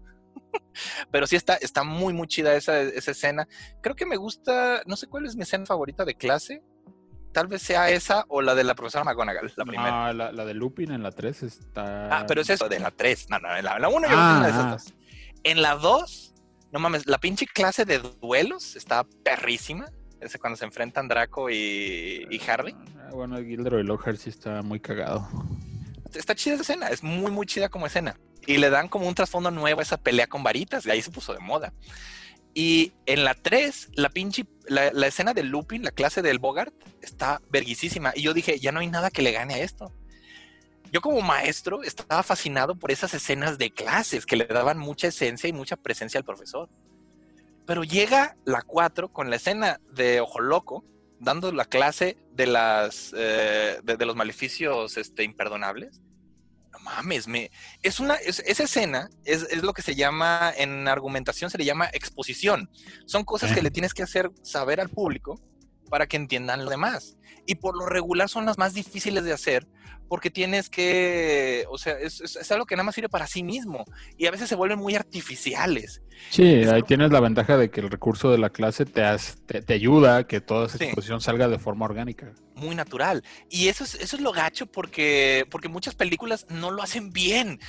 [1.11, 3.47] Pero sí está, está muy, muy chida esa, esa escena.
[3.81, 6.61] Creo que me gusta, no sé cuál es mi escena favorita de clase,
[7.35, 9.91] tal vez sea esa o la de la profesora McGonagall, la primera.
[9.91, 12.19] No, la, la de Lupin en la 3 está.
[12.19, 13.29] Ah, pero es eso, de la 3.
[13.29, 14.69] No, no, en la, 1 yo Ah, una de esas ah.
[14.69, 14.93] dos.
[15.43, 16.33] En la 2,
[16.71, 19.91] no mames, la pinche clase de duelos está perrísima.
[20.21, 22.73] Ese cuando se enfrentan Draco y, y Harry.
[22.97, 25.27] Ah, bueno, Gilderoy Lockhart sí está muy cagado.
[26.13, 28.15] Está chida esa escena, es muy, muy chida como escena.
[28.47, 31.11] Y le dan como un trasfondo nuevo a esa pelea con varitas, y ahí se
[31.11, 31.73] puso de moda.
[32.57, 37.41] Y en la 3, la pinche, la, escena de Lupin, la clase del Bogart, está
[37.51, 38.13] verguisísima.
[38.15, 39.93] Y yo dije, ya no hay nada que le gane a esto.
[40.89, 45.49] Yo como maestro estaba fascinado por esas escenas de clases que le daban mucha esencia
[45.49, 46.69] y mucha presencia al profesor.
[47.65, 50.85] Pero llega la 4 con la escena de Ojo Loco,
[51.19, 55.99] dando la clase de, las, eh, de los maleficios este, imperdonables.
[56.85, 57.49] Mames, me,
[57.81, 61.65] es una, es- esa escena es, es lo que se llama, en argumentación se le
[61.65, 62.69] llama exposición.
[63.07, 65.41] Son cosas que le tienes que hacer saber al público
[65.89, 67.17] para que entiendan lo demás.
[67.45, 69.67] Y por lo regular son las más difíciles de hacer
[70.07, 73.85] porque tienes que, o sea, es, algo que nada más sirve para sí mismo
[74.17, 76.01] y a veces se vuelven muy artificiales.
[76.29, 79.37] Sí, Es ahí tienes la ventaja de que el recurso de la clase te, has-
[79.47, 80.85] te, te ayuda a que toda esa Sí.
[80.85, 82.33] exposición salga de forma orgánica.
[82.55, 83.23] muy natural.
[83.49, 87.59] Y eso es, eso es lo gacho porque, porque muchas películas no lo hacen bien.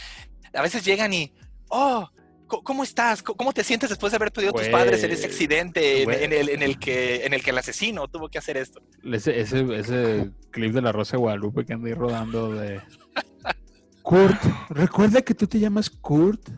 [0.55, 1.33] A veces llegan y,
[1.71, 2.09] oh,
[2.47, 3.23] ¿cómo estás?
[3.23, 6.49] ¿Cómo te sientes después de haber perdido a tus padres en ese accidente en, el,
[6.49, 8.81] en, el que, en el que el asesino tuvo que hacer esto?
[9.05, 12.81] Ese, ese, ese clip de la Rosa de Guadalupe que anda ahí rodando de...
[14.03, 14.41] Kurt,
[14.71, 16.49] recuerda que tú te llamas Kurt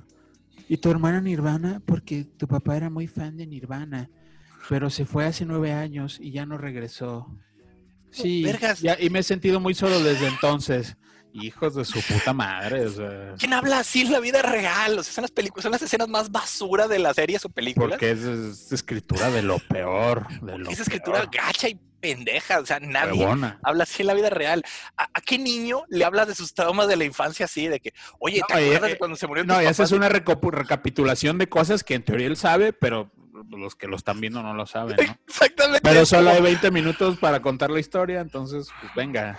[0.68, 4.11] y tu hermana Nirvana porque tu papá era muy fan de Nirvana,
[4.68, 7.26] pero se fue hace nueve años y ya no regresó.
[8.11, 8.45] Sí,
[8.82, 10.97] ya- y me he sentido muy solo desde entonces.
[11.43, 14.99] Hijos de su puta madre, o sea, ¿Quién habla así en la vida real?
[14.99, 17.91] O sea, son las películas, son las escenas más basura de las series o películas.
[17.91, 21.30] porque es, es escritura de lo peor, de lo Esa escritura peor.
[21.47, 22.61] gacha y pendeja.
[22.61, 23.26] O sea, nadie
[23.62, 24.62] habla así en la vida real.
[24.97, 27.66] ¿A, a qué niño le hablas de sus traumas de la infancia así?
[27.68, 29.91] De que, oye, ¿te No, acuerdas eh, de cuando se murió No, tus y haces
[29.91, 29.93] papás?
[29.93, 33.11] una recapitulación de cosas que en teoría él sabe, pero
[33.51, 35.16] los que lo están viendo no lo saben, ¿no?
[35.28, 35.80] Exactamente.
[35.82, 39.39] Pero es solo hay 20 minutos para contar la historia, entonces, pues venga.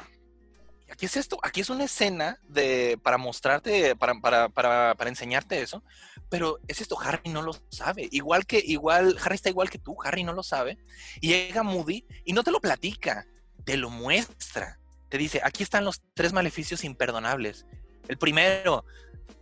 [0.92, 5.62] Aquí es esto, aquí es una escena de para mostrarte, para, para, para, para enseñarte
[5.62, 5.84] eso,
[6.30, 8.08] pero es esto, Harry no lo sabe.
[8.12, 10.78] Igual que, igual, Harry está igual que tú, Harry no lo sabe.
[11.22, 13.28] Y llega Moody y no te lo platica,
[13.66, 14.80] te lo muestra.
[15.10, 17.66] Te dice, aquí están los tres maleficios imperdonables.
[18.08, 18.86] El primero,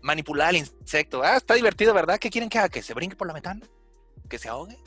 [0.01, 1.23] manipular al insecto.
[1.23, 2.19] Ah, está divertido, ¿verdad?
[2.19, 2.69] ¿Qué quieren que haga?
[2.69, 3.65] ¿Que se brinque por la ventana?
[4.29, 4.77] ¿Que se ahogue?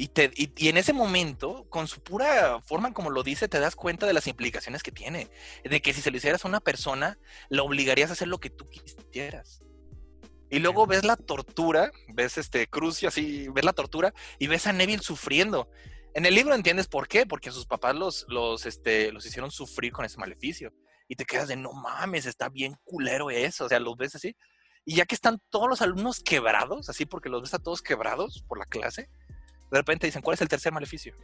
[0.00, 3.58] Y, te, y, y en ese momento, con su pura forma como lo dice, te
[3.58, 5.28] das cuenta de las implicaciones que tiene.
[5.64, 7.18] De que si se lo hicieras a una persona,
[7.48, 9.60] la obligarías a hacer lo que tú quisieras.
[10.50, 14.72] Y luego ves la tortura, ves este Crucio así, ves la tortura y ves a
[14.72, 15.68] Neville sufriendo.
[16.14, 19.90] En el libro entiendes por qué, porque sus papás los, los, este, los hicieron sufrir
[19.90, 20.72] con ese maleficio.
[21.08, 23.64] Y te quedas de, no mames, está bien culero eso.
[23.64, 24.36] O sea, los ves así.
[24.84, 28.44] Y ya que están todos los alumnos quebrados, así porque los ves a todos quebrados
[28.46, 29.10] por la clase,
[29.70, 31.14] de repente dicen, ¿cuál es el tercer maleficio?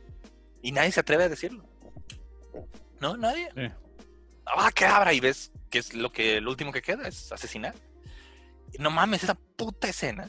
[0.63, 1.65] Y nadie se atreve a decirlo.
[3.01, 3.17] ¿No?
[3.17, 3.49] Nadie.
[3.55, 3.71] Sí.
[4.47, 7.75] Ah, que abra y ves que es lo que lo último que queda es asesinar.
[8.73, 10.29] Y no mames, esa puta escena.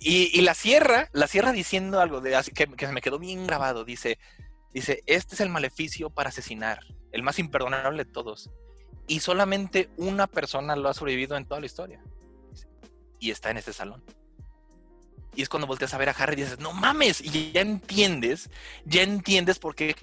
[0.00, 3.18] Y, y la cierra, la cierra diciendo algo de así que, que se me quedó
[3.18, 3.84] bien grabado.
[3.84, 4.18] Dice,
[4.72, 6.80] dice, este es el maleficio para asesinar,
[7.12, 8.50] el más imperdonable de todos.
[9.06, 12.02] Y solamente una persona lo ha sobrevivido en toda la historia.
[13.20, 14.04] Y está en este salón.
[15.38, 18.50] Y es cuando volteas a ver a Harry y dices, no mames, y ya entiendes,
[18.84, 19.94] ya entiendes por qué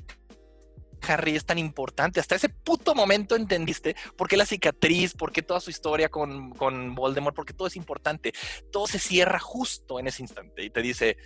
[1.02, 2.22] Harry es tan importante.
[2.22, 6.52] Hasta ese puto momento entendiste por qué la cicatriz, por qué toda su historia con,
[6.52, 8.32] con Voldemort, porque todo es importante.
[8.72, 11.18] Todo se cierra justo en ese instante y te dice,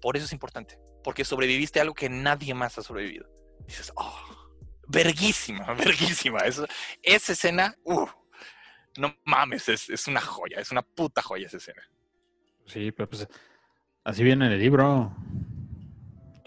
[0.00, 3.28] por eso es importante, porque sobreviviste a algo que nadie más ha sobrevivido.
[3.66, 4.54] Dices, oh,
[4.86, 6.42] verguísima, verguísima.
[7.02, 8.06] Esa escena, uh,
[8.98, 11.82] no mames, es, es una joya, es una puta joya esa escena.
[12.72, 13.26] Sí, pero pues
[14.04, 15.14] así viene en el libro.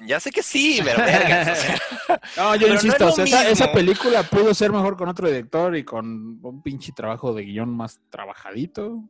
[0.05, 1.81] Ya sé que sí, pero verga, o sea,
[2.37, 5.27] No, yo no insisto, es o lo sea, esa, película pudo ser mejor con otro
[5.27, 9.01] director y con un pinche trabajo de guion más trabajadito.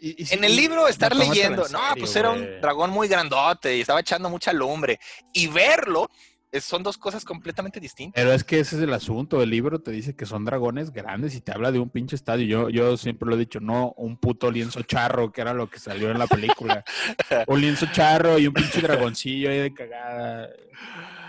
[0.00, 3.76] Y- y sí, En el libro estar leyendo, no, pues era un dragón muy grandote
[3.76, 4.98] y estaba echando mucha lumbre.
[5.32, 6.10] Y verlo
[6.60, 8.20] son dos cosas completamente distintas.
[8.22, 9.42] Pero es que ese es el asunto.
[9.42, 12.46] El libro te dice que son dragones grandes y te habla de un pinche estadio.
[12.46, 15.78] Yo, yo siempre lo he dicho, no un puto lienzo charro, que era lo que
[15.78, 16.84] salió en la película.
[17.46, 20.48] un lienzo charro y un pinche dragoncillo ahí de cagada.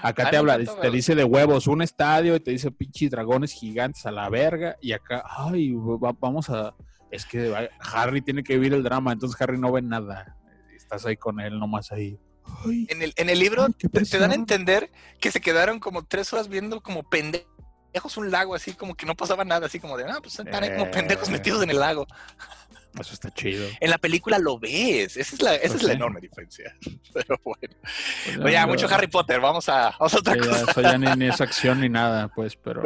[0.01, 3.51] Acá Ah, te habla, te dice de huevos, un estadio y te dice pinches dragones
[3.51, 4.75] gigantes a la verga.
[4.82, 6.75] Y acá, ay, va- vamos a.
[7.09, 10.36] Es que Harry tiene que vivir el drama, entonces Harry no ve nada.
[10.75, 12.19] Estás ahí con él nomás ahí.
[12.66, 15.80] Ay, En el, en el libro Ay, te, te dan a entender que se quedaron
[15.80, 19.80] como tres horas viendo como pendejos un lago, así como que no pasaba nada, así
[19.80, 21.32] como de, ah, pues están ahí como pendejos Eh.
[21.32, 22.06] metidos en el lago.
[23.00, 23.68] eso está chido.
[23.80, 25.95] En la película lo ves, esa es la, esa Pues es la sí.
[25.95, 26.76] enorme diferencia.
[27.14, 27.76] Pero bueno.
[27.82, 30.72] Pues Oye, ya, yo- mucho Harry Potter, vamos a, vamos a otra ya, cosa.
[30.72, 32.82] eso ya ni, ni es acción ni nada, pues, pero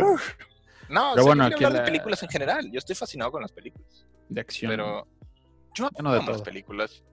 [0.90, 2.70] No, Pero sí, bueno, quiero aquí hablar la- de películas en general.
[2.72, 4.06] Yo estoy fascinado con las películas.
[4.28, 4.70] de acción.
[4.72, 5.08] Pero
[5.74, 7.04] yo no de las películas.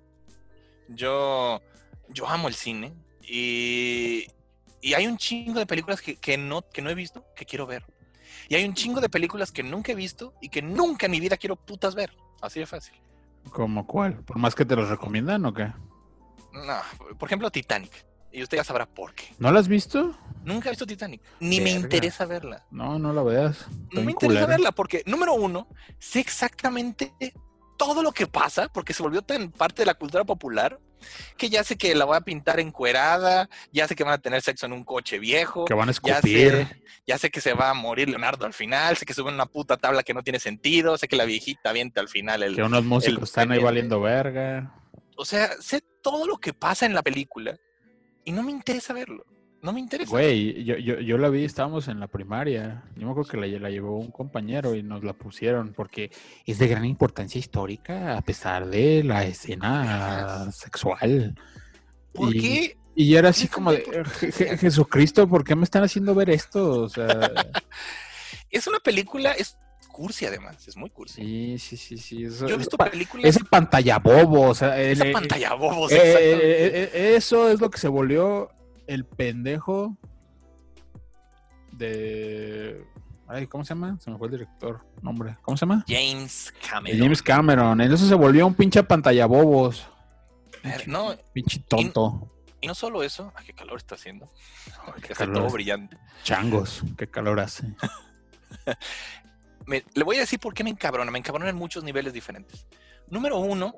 [0.88, 1.60] Yo,
[2.08, 2.92] yo amo el cine.
[3.22, 4.26] Y,
[4.80, 7.66] y hay un chingo de películas que, que no, que no he visto que quiero
[7.66, 7.84] ver.
[8.48, 11.20] Y hay un chingo de películas que nunca he visto y que nunca en mi
[11.20, 12.12] vida quiero putas ver.
[12.40, 12.94] Así de fácil.
[13.50, 14.22] ¿Cómo cuál?
[14.24, 15.72] ¿Por más que te los recomiendan o qué?
[16.52, 18.06] No, por ejemplo, Titanic.
[18.32, 19.34] Y usted ya sabrá por qué.
[19.38, 20.14] ¿No la has visto?
[20.44, 21.22] Nunca he visto Titanic.
[21.40, 22.66] Ni me interesa verla.
[22.70, 23.66] No, no la veas.
[23.92, 24.46] No me interesa culera.
[24.46, 27.12] verla porque, número uno, sé exactamente
[27.78, 30.78] todo lo que pasa porque se volvió tan parte de la cultura popular
[31.36, 34.42] que ya sé que la voy a pintar encuerada, ya sé que van a tener
[34.42, 36.50] sexo en un coche viejo, Que van a ya escupir.
[36.50, 39.36] sé, ya sé que se va a morir Leonardo al final, sé que sube en
[39.36, 42.56] una puta tabla que no tiene sentido, sé que la viejita avienta al final el...
[42.56, 44.74] Que unos músicos el están ahí valiendo verga.
[45.16, 47.56] O sea, sé todo lo que pasa en la película
[48.24, 49.24] y no me interesa verlo.
[49.60, 50.10] No me interesa.
[50.10, 52.84] Güey, yo, yo, yo la vi, estábamos en la primaria.
[52.96, 56.10] Yo me acuerdo que la, la llevó un compañero y nos la pusieron porque
[56.46, 61.34] es de gran importancia histórica a pesar de la escena sexual.
[62.12, 62.76] ¿Por y- qué?
[62.94, 66.30] Y era así como de, tanta "Je- Je- Jesucristo, ¿por qué me están haciendo ver
[66.30, 66.82] esto?
[66.82, 67.08] O sea,
[68.50, 69.56] Es una película, es
[69.92, 71.22] cursi además, es muy cursi.
[71.22, 72.24] sí, sí, sí, sí.
[72.24, 73.26] Eso, Yo he visto películas...
[73.26, 77.70] esa pantalla bobo, o sea, el- eh, pantalla bobos, eh, eh, eh, eso es lo
[77.70, 78.50] que se volvió
[78.88, 79.96] el pendejo
[81.72, 82.84] de...
[83.26, 83.98] Ay, ¿cómo se llama?
[84.00, 84.80] Se me fue el director.
[85.02, 85.36] Nombre.
[85.42, 85.84] ¿Cómo se llama?
[85.86, 86.98] James Cameron.
[86.98, 87.80] James Cameron.
[87.80, 89.86] En eso se volvió un pinche pantalla bobos.
[90.64, 92.32] Eh, No, Pinche tonto.
[92.62, 94.30] y no solo eso, ay, qué calor está haciendo.
[94.96, 95.98] Hace calor todo brillante.
[96.24, 96.82] Changos.
[96.96, 97.66] Qué calor hace.
[99.66, 101.10] Me- le voy a decir por qué me encabrona.
[101.10, 102.66] Me encabrona en muchos niveles diferentes.
[103.10, 103.74] Número uno,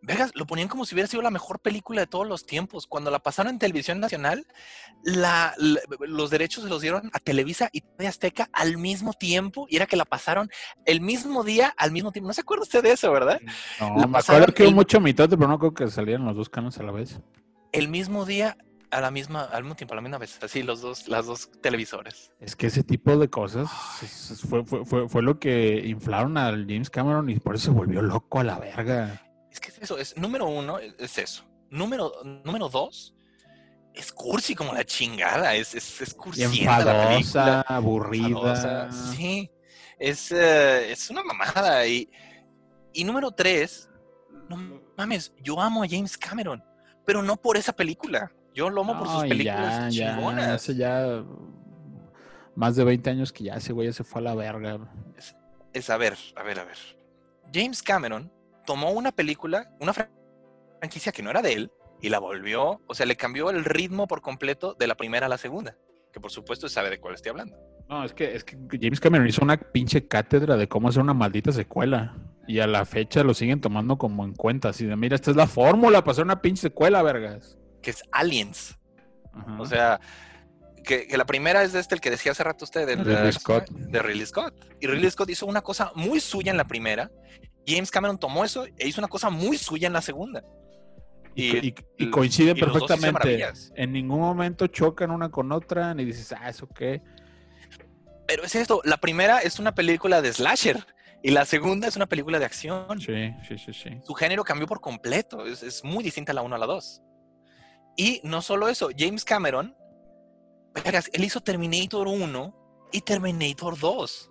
[0.00, 2.86] vergas, lo ponían como si hubiera sido la mejor película de todos los tiempos.
[2.86, 4.46] Cuando la pasaron en televisión nacional,
[5.02, 9.66] la- la- los derechos se los dieron a Televisa y TV Azteca al mismo tiempo.
[9.68, 10.50] Y era que la pasaron
[10.84, 12.28] el mismo día, al mismo tiempo.
[12.28, 13.40] ¿No se acuerda usted de eso, verdad?
[13.80, 16.36] No, La me acuerdo que hubo el- mucho mitote, pero no creo que salieran los
[16.36, 17.20] dos canales a la vez.
[17.72, 18.56] el mismo día
[18.90, 21.50] a la misma, al mismo tiempo, a la misma vez, así los dos, las dos
[21.60, 22.32] televisores.
[22.40, 23.68] Es que ese tipo de cosas
[24.48, 28.00] fue, fue, fue, fue lo que inflaron al James Cameron y por eso se volvió
[28.00, 29.20] loco a la verga.
[29.58, 31.44] Es que es eso, es número uno, es- es eso.
[31.70, 32.12] Número,
[32.44, 33.12] número dos,
[33.92, 37.60] es cursi como la chingada, es, es, es cursienta la película.
[37.62, 38.26] aburrida.
[38.28, 39.50] enfadosa, Sí,
[39.98, 41.84] es, eh, es una mamada.
[41.88, 42.08] Y,
[42.92, 43.90] y número tres,
[44.48, 46.62] no mames, yo amo a James Cameron,
[47.04, 48.30] pero no por esa película.
[48.54, 50.48] Yo lo amo por sus películas ya, ya, chingonas.
[50.48, 51.24] hace ya
[52.54, 54.78] más de 20 años que ya ese güey se fue a la verga.
[55.72, 56.78] Es a ver, a ver, a ver.
[57.52, 58.32] James Cameron
[58.68, 60.10] tomó una película, una fran-
[60.78, 64.06] franquicia que no era de él, y la volvió, o sea, le cambió el ritmo
[64.06, 65.74] por completo de la primera a la segunda.
[66.12, 67.56] Que por supuesto sabe de cuál estoy hablando.
[67.88, 71.14] No, es que, es que James Cameron hizo una pinche cátedra de cómo hacer una
[71.14, 72.14] maldita secuela.
[72.46, 74.68] Y a la fecha lo siguen tomando como en cuenta.
[74.68, 77.56] Así de, mira, esta es la fórmula para hacer una pinche secuela, vergas.
[77.82, 78.78] Que es Aliens.
[79.32, 79.60] Ajá.
[79.60, 80.00] O sea,
[80.84, 83.22] que, que la primera es de este, el que decía hace rato usted, de, Ridley
[83.24, 83.68] de- Scott.
[83.70, 84.54] de Ridley Scott.
[84.80, 87.10] Y Ridley Scott hizo una cosa muy suya en la primera.
[87.68, 90.42] James Cameron tomó eso e hizo una cosa muy suya en la segunda.
[91.34, 93.52] y, y- coinciden dos perfectamente.
[93.76, 97.02] En ningún momento chocan una con otra, ni dices, ah, eso qué.
[98.26, 100.84] Pero es esto, la primera es una película de slasher
[101.22, 103.00] y la segunda es una película de acción.
[103.00, 103.90] Sí, sí, sí, sí.
[104.04, 107.02] Su género cambió por completo, es, es muy distinta la 1 a la 2.
[107.96, 109.74] Y no solo eso, James Cameron,
[111.12, 114.30] él hizo Terminator 1 y Terminator 2.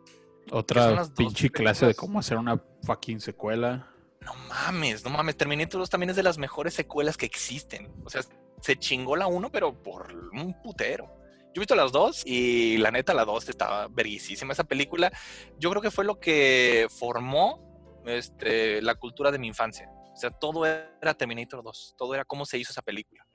[0.51, 3.91] Otra pinche clase de cómo hacer una fucking secuela.
[4.21, 7.91] No mames, no mames, Terminator 2 también es de las mejores secuelas que existen.
[8.05, 8.21] O sea,
[8.61, 11.05] se chingó la 1, pero por un putero.
[11.53, 14.53] Yo he visto las dos y la neta la 2 estaba verguisísima.
[14.53, 15.11] Esa película
[15.57, 19.89] yo creo que fue lo que formó este, la cultura de mi infancia.
[20.13, 23.27] O sea, todo era Terminator 2, todo era cómo se hizo esa película,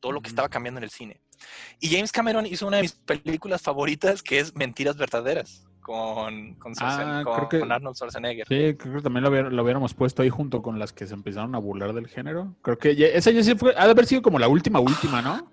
[0.00, 1.20] todo lo que estaba cambiando en el cine.
[1.78, 7.22] Y James Cameron hizo una de mis películas favoritas que es Mentiras Verdaderas con, Ah,
[7.24, 8.46] con- creo que- con Arnold Schwarzenegger.
[8.48, 11.54] Sí, creo que también lo, lo hubiéramos puesto ahí junto con las que se empezaron
[11.54, 12.56] a burlar del género.
[12.62, 15.22] Creo que ya- esa ya sí fue, ha de haber sido como la última, última,
[15.22, 15.48] ¿no?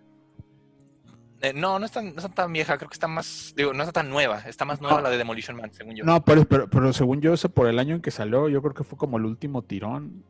[1.41, 3.83] Eh, no, no es, tan, no está tan vieja, creo que está más, digo, no
[3.83, 5.03] está tan nueva, está más nueva No.
[5.03, 6.03] la de Demolition Man, según yo.
[6.05, 8.73] No, pero, pero, pero según yo, ese por el año en que salió, yo creo
[8.73, 10.23] que fue como el último tirón.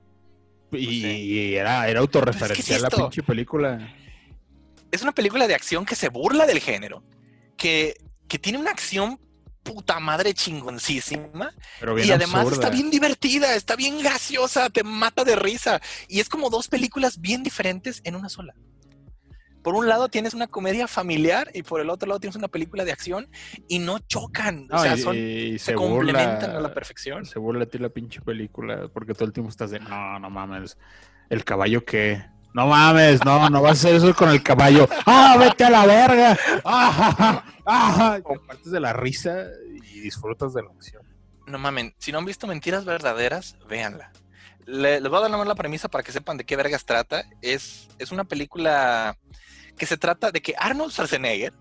[0.71, 2.97] Y, y era, era autorreferencial la esto?
[3.03, 3.93] pinche película.
[4.91, 7.03] Es una película de acción que se burla del género,
[7.57, 7.93] que,
[8.27, 9.19] que tiene una acción
[9.63, 12.55] puta madre chingoncísima Pero bien y además absurda.
[12.55, 15.81] está bien divertida, está bien graciosa, te mata de risa.
[16.07, 18.53] Y es como dos películas bien diferentes en una sola.
[19.63, 22.83] Por un lado tienes una comedia familiar y por el otro lado tienes una película
[22.83, 23.29] de acción
[23.69, 24.67] y no chocan.
[24.67, 27.25] No, o sea, son, y se, complementan a la perfección.
[27.25, 30.29] Se burla a ti la pinche película porque todo el tiempo estás de, no, no
[30.29, 30.77] mames,
[31.29, 32.32] el caballo qué.
[32.53, 34.87] No mames, no, no vas a hacer eso con el caballo.
[35.05, 36.37] ¡Ah, vete a la verga!
[36.63, 37.43] ¡Ah!
[37.65, 38.17] ¡Ah!
[38.19, 39.33] Y partes de la risa
[39.91, 41.01] y disfrutas de la acción.
[41.47, 44.11] No mamen, si no han visto Mentiras Verdaderas, véanla.
[44.65, 47.25] Le- les voy a dar nomás la premisa para que sepan de qué vergas trata.
[47.41, 49.17] Es, es una película
[49.77, 51.53] que se trata de que Arnold Schwarzenegger,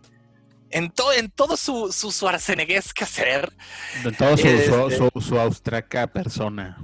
[0.70, 3.52] en, to- en todo su, su Schwarzeneggesque ser,
[4.04, 4.48] De todo su, su,
[4.88, 6.78] Este- su, su austraca persona.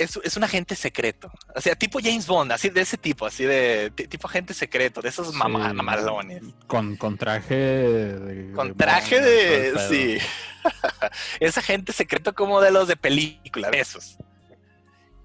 [0.00, 1.30] Es, es un agente secreto.
[1.54, 5.00] O sea, tipo James Bond, así de ese tipo, así de ti- tipo agente secreto,
[5.00, 5.36] de esos Sí.
[5.36, 6.42] mamalones.
[6.66, 8.52] Con, con traje de.
[8.52, 9.78] Con traje de...
[9.88, 10.18] Sí.
[11.40, 14.16] es agente secreto como de los de película, de esos.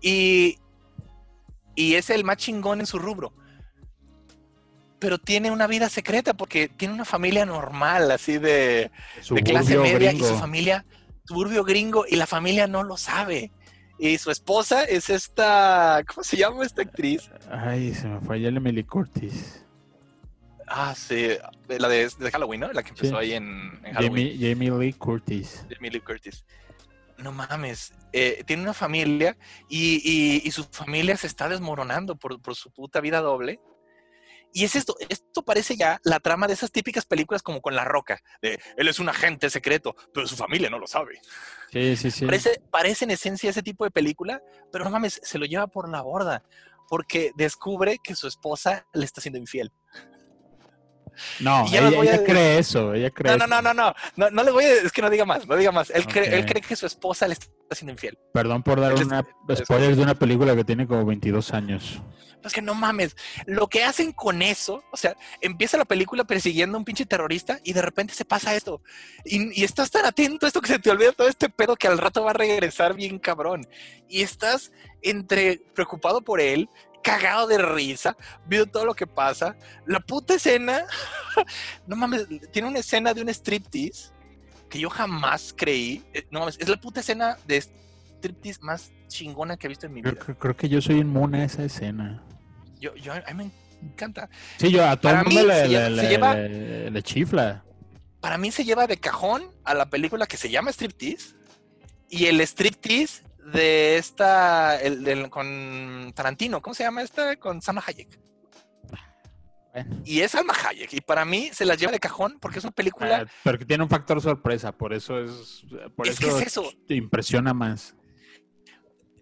[0.02, 0.60] Y,
[1.76, 3.34] y es el más chingón en su rubro.
[5.00, 8.92] Pero tiene una vida secreta porque tiene una familia normal, así de,
[9.30, 10.86] de clase media, y su familia,
[11.26, 13.52] suburbio gringo, y la familia no lo sabe.
[13.98, 17.30] Y su esposa es esta, ¿cómo se llama esta actriz?
[17.50, 19.66] Ay, se me fue ya el Emily Curtis.
[20.68, 21.30] Ah, sí,
[21.68, 22.74] la de, de Halloween, ¿no?
[22.74, 23.16] La que empezó Sí.
[23.16, 24.32] ahí en, en Halloween.
[24.40, 25.66] Jamie, Jamie Lee Curtis.
[25.70, 26.44] de Emily Curtis.
[27.18, 29.38] No mames, eh, tiene una familia
[29.70, 33.60] y, y- y su familia se está desmoronando por, por su puta vida doble.
[34.58, 37.84] Y es esto, esto parece ya la trama de esas típicas películas como con La
[37.84, 41.20] Roca, de él es un agente secreto, pero su familia no lo sabe.
[41.74, 42.26] Sí, sí, sí.
[42.26, 44.42] Parece, parece en esencia ese tipo de película,
[44.72, 46.42] pero no mames, se lo lleva por la borda,
[46.88, 49.74] porque descubre que su esposa le está siendo infiel.
[51.42, 54.30] No, ella, a ella decir- cree eso, ella cree No, no, no, no, no, no,
[54.30, 55.90] no le voy a, es que no diga más, no diga más.
[55.90, 58.18] Él, cree, él cree que su esposa le está siendo infiel.
[58.34, 62.02] Perdón por dar una es- spoiler de una película que tiene como 22 años.
[62.48, 63.16] Es que no mames,
[63.46, 67.60] lo que hacen con eso, o sea, empieza la película persiguiendo a un pinche terrorista
[67.64, 68.82] y de repente se pasa esto.
[69.24, 71.88] Y, y estás tan atento a esto que se te olvida todo este pedo que
[71.88, 73.68] al rato va a regresar bien cabrón.
[74.08, 74.72] Y estás
[75.02, 76.70] entre preocupado por él,
[77.04, 78.16] cagado de risa,
[78.48, 79.56] viendo todo lo que pasa.
[79.86, 80.86] La puta escena,
[81.88, 84.12] no mames, tiene una escena de un striptease
[84.70, 86.04] que yo jamás creí.
[86.14, 89.94] eh, No mames, es la puta escena de striptease más chingona que he visto en
[89.94, 90.16] mi vida.
[90.16, 92.24] Creo, creo que yo soy inmune a esa escena.
[92.80, 93.52] Yo, yo, a mí
[93.82, 94.30] me encanta.
[94.58, 97.64] Sí, yo a todo el Para mundo mí le, le- se lleva- le- le chifla.
[98.22, 101.36] Para mí se lleva de cajón a la película que se llama Striptease
[102.10, 103.24] y el striptease
[103.54, 107.36] de esta, el, del- con Tarantino, ¿cómo se llama esta?
[107.36, 108.20] Con Salma Hayek.
[110.06, 110.94] Y es Salma Hayek.
[110.94, 113.26] Y para mí se las lleva de cajón porque es una película.
[113.28, 115.64] Ah, pero que tiene un factor sorpresa, por eso es.
[115.96, 116.72] Por Es que eso es eso.
[116.88, 117.94] te impresiona más.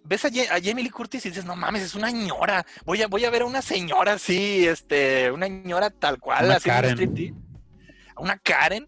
[0.05, 2.65] Ves a, a Jamie Lee Curtis y dices, no mames, es una ñora.
[2.85, 6.55] Voy a, voy a ver a una señora así, este, una ñora tal cual, Una
[6.55, 7.35] haciendo Karen.
[8.17, 8.87] Una Karen.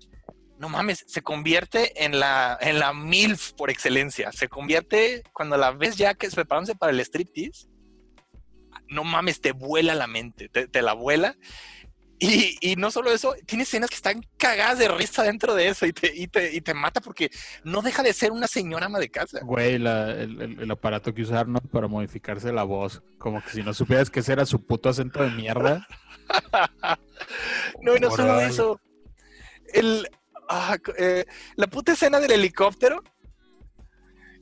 [0.57, 4.31] No mames, se convierte en la, en la MILF por excelencia.
[4.31, 7.67] Se convierte, cuando la ves ya que preparándose para el striptease,
[8.87, 11.35] no mames, te vuela la mente, te, te la vuela.
[12.17, 15.85] Y, y no solo eso, tiene escenas que están cagadas de risa dentro de eso
[15.85, 17.29] y te, y te, y te mata porque
[17.65, 19.39] no deja de ser una señora ama de casa.
[19.43, 21.59] Güey, la- el, el- el aparato que usaron ¿no?
[21.59, 23.03] para modificarse la voz.
[23.17, 25.85] Como que si no supieras que ese era su puto acento de mierda.
[27.81, 28.79] No, y no solo eso.
[29.73, 30.07] El,
[30.49, 33.01] ah, eh, la puta escena del helicóptero.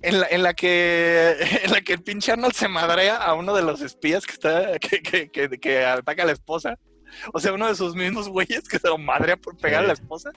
[0.01, 3.55] En la, en la que en la que el pinche Arnold se madrea a uno
[3.55, 6.78] de los espías que está que, que, que, que ataca a la esposa.
[7.34, 9.95] O sea, uno de sus mismos güeyes que se lo madrea por pegar a la
[9.95, 10.01] Sí.
[10.01, 10.32] esposa.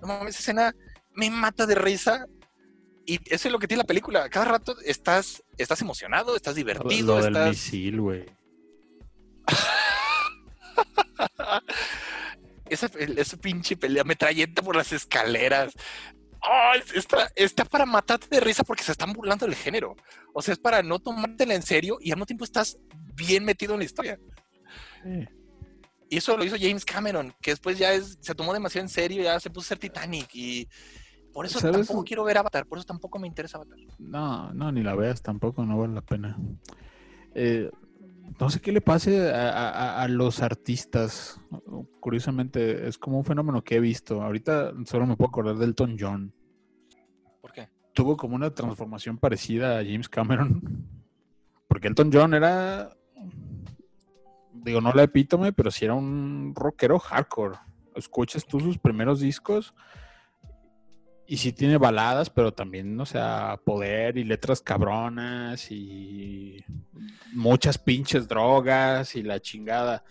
[0.00, 0.74] No mames, esa escena
[1.14, 2.26] me mata de risa.
[3.06, 4.28] Y eso es lo que tiene la película.
[4.28, 7.48] Cada rato estás, estás emocionado, estás divertido, Lo del estás.
[7.50, 8.26] misil, güey.
[12.68, 15.72] esa, esa pinche pelea metralleta por las escaleras.
[16.40, 19.96] Ay, está, está para matarte de risa porque se están burlando del género.
[20.34, 22.78] O sea, es para no tomártela en serio y al mismo tiempo estás
[23.14, 24.18] bien metido en la historia.
[26.10, 29.22] Y eso lo hizo James Cameron, que después ya es, se tomó demasiado en serio,
[29.22, 30.66] ya se puso a ser Titanic y
[31.32, 31.76] por eso ¿Sabes?
[31.86, 33.78] tampoco quiero ver Avatar, por eso tampoco me interesa Avatar.
[33.98, 36.38] No, no, ni la veas tampoco, no vale la pena.
[37.34, 37.70] Eh,
[38.40, 41.40] no sé qué le pase a, a- a los artistas.
[42.00, 44.22] Curiosamente, es como un fenómeno que he visto.
[44.22, 46.32] Ahorita solo me puedo acordar de Elton John.
[47.40, 47.68] ¿Por qué?
[47.94, 50.62] Tuvo como una transformación parecida a James Cameron.
[51.68, 52.96] Porque Elton John era.
[54.64, 57.56] Digo, no la epítome, pero sí era un rockero hardcore.
[57.94, 59.74] Escuchas tú sus primeros discos
[61.26, 66.64] y sí tiene baladas, pero también, o sea, poder y letras cabronas y
[67.34, 70.02] muchas pinches drogas y la chingada.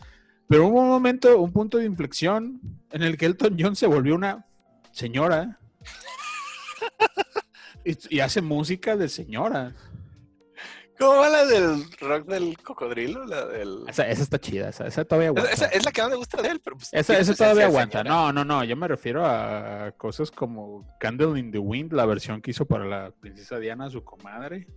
[0.47, 4.13] Pero hubo un momento, un punto de inflexión en el que Elton John se volvió
[4.13, 4.45] una
[4.91, 5.59] señora
[7.83, 9.73] y, y hace música de señora.
[10.99, 13.25] ¿Cómo va la del rock del cocodrilo?
[13.25, 13.83] La del...
[13.87, 15.51] Esa, esa está chida, esa, esa todavía aguanta.
[15.51, 17.99] esa es la que no me gusta de él, pero pues, Esa, esa todavía aguanta.
[17.99, 18.15] señora.
[18.15, 18.63] No, no, no.
[18.63, 22.85] Yo me refiero a cosas como Candle in the Wind, la versión que hizo para
[22.85, 24.67] la princesa Diana, su comadre.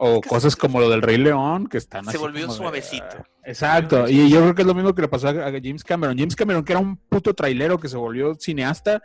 [0.00, 2.42] O Es que cosas se- como lo del Rey León, que están Se así volvió
[2.46, 3.04] como de, suavecito.
[3.18, 4.08] ah, exacto.
[4.08, 6.16] Y yo creo que es lo mismo que le pasó a a James Cameron.
[6.16, 9.02] James Cameron, que era un puto trailero que se volvió cineasta,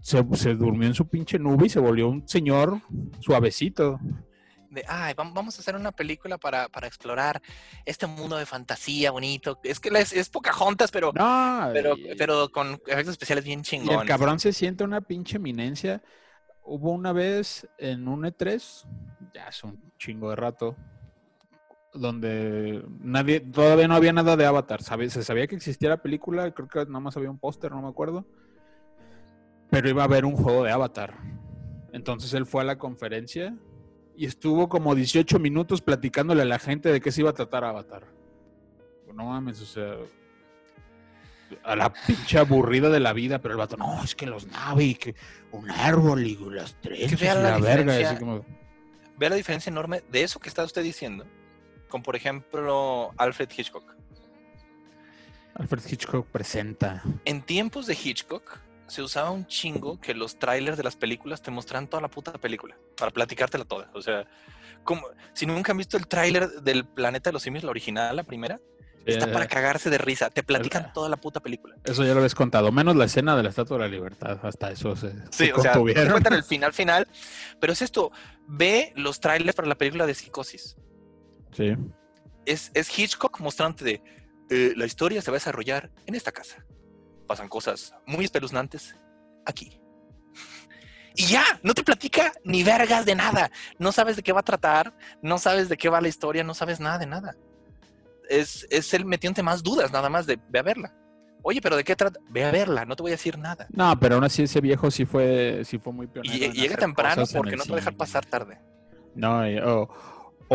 [0.00, 2.80] se, se durmió en su pinche nube y se volvió un señor
[3.20, 4.00] suavecito.
[4.72, 7.40] De, ay, vam- vamos a hacer una película para, para explorar
[7.84, 9.60] este mundo de fantasía bonito.
[9.62, 13.88] Es que es, es Pocahontas, pero, No, pero, y- pero con efectos especiales bien Y
[13.90, 16.02] el cabrón se siente una pinche eminencia.
[16.64, 18.86] Hubo una vez en un E3,
[19.34, 20.76] ya hace un chingo de rato,
[21.92, 24.82] donde nadie, todavía no había nada de Avatar.
[24.82, 27.88] Se sabía que existía la película, creo que nada más había un póster, no me
[27.88, 28.24] acuerdo.
[29.70, 31.18] Pero iba a haber un juego de Avatar.
[31.92, 33.54] Entonces él fue a la conferencia
[34.22, 37.64] y estuvo como 18 minutos platicándole a la gente de qué se iba a tratar
[37.64, 38.04] Avatar.
[39.12, 39.96] No mames, o sea,
[41.64, 44.84] a la pinche aburrida de la vida, pero el vato, no, es que los Navi,
[44.84, 45.16] y que
[45.50, 47.72] un árbol y las trenzas y vea la la verga.
[47.72, 48.10] y diferencia.
[48.10, 48.46] así como,
[49.18, 51.26] Ve la diferencia enorme de eso que está usted diciendo
[51.88, 53.92] con, por ejemplo, Alfred Hitchcock.
[55.54, 57.02] Alfred Hitchcock presenta.
[57.24, 58.60] En tiempos de Hitchcock
[58.92, 62.32] se usaba un chingo que los trailers de las películas te mostraran toda la puta
[62.34, 63.90] película para platicártela toda.
[63.94, 64.26] O sea,
[64.84, 68.22] como, si nunca han visto el tráiler del Planeta de los Simios, la original, la
[68.24, 68.60] primera,
[69.06, 70.28] está Eh, para cagarse de risa.
[70.28, 71.74] Te platican el- toda la puta película.
[71.84, 74.70] Eso ya lo habías contado, menos la escena de la Estatua de la Libertad, hasta
[74.70, 75.78] eso se, Sí, se o sea, te
[76.10, 77.08] cuentan el final final,
[77.58, 78.12] pero es esto,
[78.46, 80.76] ve los trailers para la película de Psicosis.
[81.52, 81.74] Sí.
[82.44, 84.02] Es, es Hitchcock mostrándote de,
[84.50, 86.62] eh, la historia se va a desarrollar en esta casa.
[87.26, 88.96] Pasan cosas muy espeluznantes
[89.46, 89.80] aquí.
[91.14, 93.50] Y ya, no te platica ni vergas de nada.
[93.78, 96.54] No sabes de qué va a tratar, no sabes de qué va la historia, no
[96.54, 97.36] sabes nada de nada.
[98.28, 100.94] Es, es el metiente más dudas, nada más de ve a verla.
[101.42, 102.20] Oye, pero ¿de qué trata?
[102.30, 103.66] Ve a verla, no te voy a decir nada.
[103.70, 106.34] No, pero aún así ese viejo sí fue, sí fue muy pionero.
[106.34, 108.60] Y, llega temprano porque no te va a dejar pasar tarde.
[109.14, 109.58] No, y-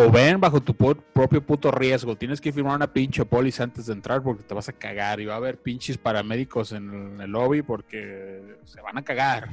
[0.06, 2.15] o, ven bajo tu propio puto riesgo.
[2.15, 5.19] Tienes que firmar una pinche póliza antes de entrar porque te vas a cagar.
[5.19, 9.49] Y va a haber pinches paramédicos en el lobby porque se van a cagar.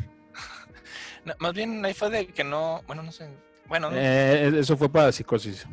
[1.24, 3.28] No, más bien ahí fue de que no, bueno, no sé.
[3.66, 5.66] Bueno, no- Eh, eso fue para psicosis.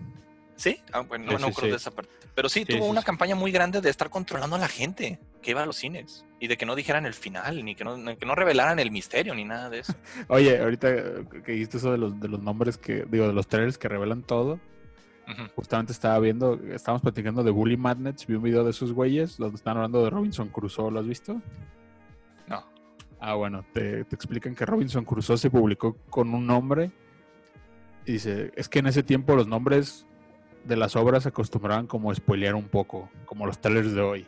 [0.61, 0.79] ¿Sí?
[0.93, 1.71] Ah, bueno, no, sí, no sí, me acuerdo sí.
[1.71, 2.11] de esa parte.
[2.35, 5.63] Pero sí, tuvo una campaña muy grande de estar controlando a la gente que iba
[5.63, 6.25] a los cines.
[6.39, 9.33] Y de que no dijeran el final, ni que no, que no revelaran el misterio,
[9.35, 9.93] ni nada de eso.
[10.27, 10.89] Oye, ahorita
[11.43, 14.23] que dijiste eso de los, de los nombres que, digo, de los trailers que revelan
[14.23, 14.59] todo.
[15.55, 19.55] Justamente estaba viendo, estábamos platicando de Bully Magnets, vi un video de esos güeyes donde
[19.55, 21.41] están hablando de Robinson Crusoe, ¿lo has visto?
[22.47, 22.65] No.
[23.17, 26.91] Ah, bueno, te, te explican que Robinson Crusoe se publicó con un nombre.
[28.05, 30.05] Y dice, es que en ese tiempo los nombres
[30.63, 34.27] de las obras acostumbraban como a spoilear un poco, como los trailers de hoy.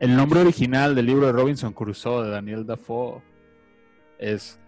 [0.00, 3.22] El nombre original del libro de Robinson Crusoe de Daniel Dafoe
[4.18, 4.58] es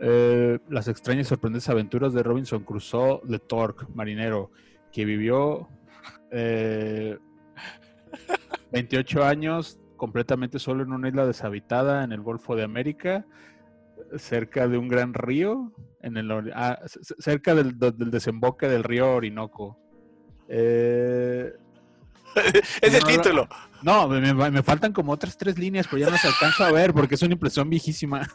[0.00, 4.52] eh, Las extrañas y sorprendentes aventuras de Robinson Crusoe de Torque, marinero,
[4.92, 5.68] que vivió
[6.30, 7.18] eh,
[8.72, 13.26] 28 años completamente solo en una isla deshabitada en el Golfo de América,
[14.16, 16.78] cerca de un gran río, en el, ah,
[17.18, 19.78] cerca del, del desemboque del río Orinoco.
[20.48, 21.52] Eh,
[22.82, 23.48] es el No, título.
[23.82, 26.72] no, me, me- me faltan como otras tres líneas, pero ya no las alcanzo a
[26.72, 28.26] ver porque es una impresión viejísima.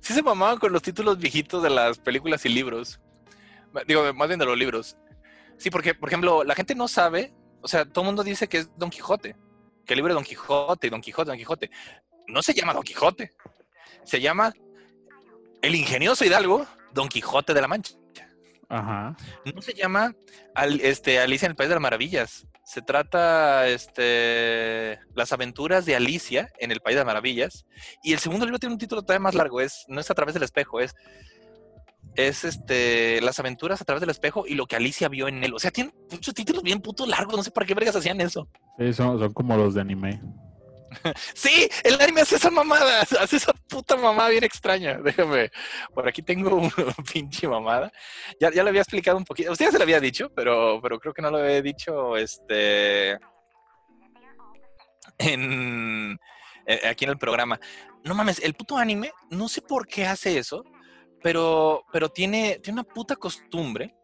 [0.00, 3.00] Sí se mamaban con los títulos viejitos de las películas y libros.
[3.86, 4.96] Digo, más bien de los libros.
[5.58, 8.58] Sí, porque, por ejemplo, la gente no sabe, o sea, todo el mundo dice que
[8.58, 9.36] es Don Quijote,
[9.84, 11.70] que el libro de Don Quijote, Don Quijote, Don Quijote.
[12.28, 13.32] No se llama Don Quijote,
[14.04, 14.52] se llama
[15.62, 17.94] El ingenioso Hidalgo, Don Quijote de la Mancha.
[18.68, 19.16] Ajá.
[19.54, 20.14] No se llama
[20.54, 22.46] Al- este, Alicia en el País de las Maravillas.
[22.64, 27.64] Se trata este, Las aventuras de Alicia en el País de las Maravillas.
[28.02, 29.60] Y el segundo libro tiene un título todavía más largo.
[29.60, 30.94] Es, no es a través del espejo, es,
[32.16, 35.54] es este, Las aventuras a través del espejo y lo que Alicia vio en él.
[35.54, 37.36] O sea, tiene muchos títulos bien putos largos.
[37.36, 38.48] No sé para qué vergas hacían eso.
[38.78, 40.20] Sí, son, son como los de anime.
[41.34, 44.98] Sí, el anime hace esa mamada, hace esa puta mamada bien extraña.
[45.04, 45.50] Déjame,
[45.94, 46.70] por aquí tengo una
[47.12, 47.92] pinche mamada.
[48.40, 49.52] Ya, ya lo había explicado un poquito.
[49.52, 53.18] Usted ya se lo había dicho, pero, pero creo que no lo había dicho este
[55.18, 56.18] en
[56.66, 57.58] eh, aquí en el programa.
[58.04, 60.64] No mames, el puto anime, no sé por qué hace eso,
[61.22, 63.96] pero, pero tiene, tiene una puta costumbre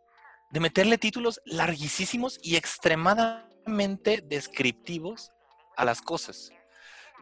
[0.50, 5.30] de meterle títulos larguísimos y extremadamente descriptivos
[5.76, 6.50] a las cosas.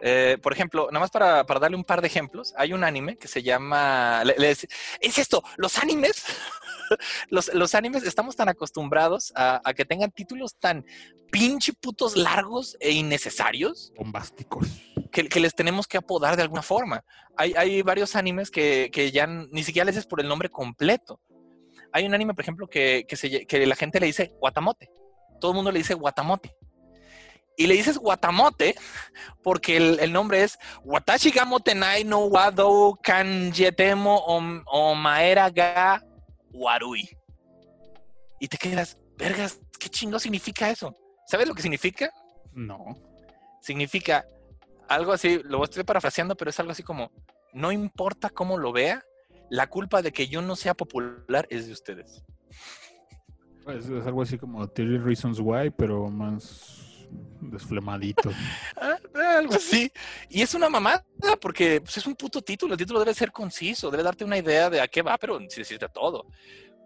[0.02, 3.16] Eh, por ejemplo, nada más para, para darle un par de ejemplos, hay un anime
[3.16, 4.22] que se llama...
[4.24, 4.66] les-
[5.00, 6.24] es esto, los animes,
[7.28, 10.84] los, los animes estamos tan acostumbrados a, a que tengan títulos tan
[11.30, 14.66] pinche putos largos e innecesarios Bombásticos.
[15.12, 17.04] que, que les tenemos que apodar de alguna forma.
[17.36, 21.20] Hay, hay varios animes que, que ya ni siquiera les es por el nombre completo.
[21.92, 24.90] Hay un anime, por ejemplo, que, que, se lle- que la gente le dice Guatamote.
[25.40, 26.54] Todo el mundo le dice Guatamote.
[27.60, 28.74] Y le dices Guatamote
[29.42, 36.02] porque el, el nombre es Watashi ga motenai no wado kanjetemo om- omaera ga
[36.54, 37.06] warui.
[38.40, 40.96] Y te quedas, vergas, ¿qué chingo significa eso?
[41.26, 42.10] ¿Sabes lo que significa?
[42.54, 42.96] No.
[43.60, 44.24] significa
[44.88, 47.12] algo así, lo estoy parafraseando, pero es algo así como,
[47.52, 49.04] no importa cómo lo vea,
[49.50, 52.24] la culpa de que yo no sea popular es de ustedes.
[53.64, 56.89] Pues es algo así como 30 Reasons Why, pero más
[57.40, 58.30] desflemadito.
[58.82, 58.96] Ah,
[59.38, 59.90] algo así.
[60.30, 61.04] Y es una mamada,
[61.40, 64.70] porque pues, es un puto título, el título debe ser conciso, debe darte una idea
[64.70, 66.26] de a qué va, pero sin decirte todo.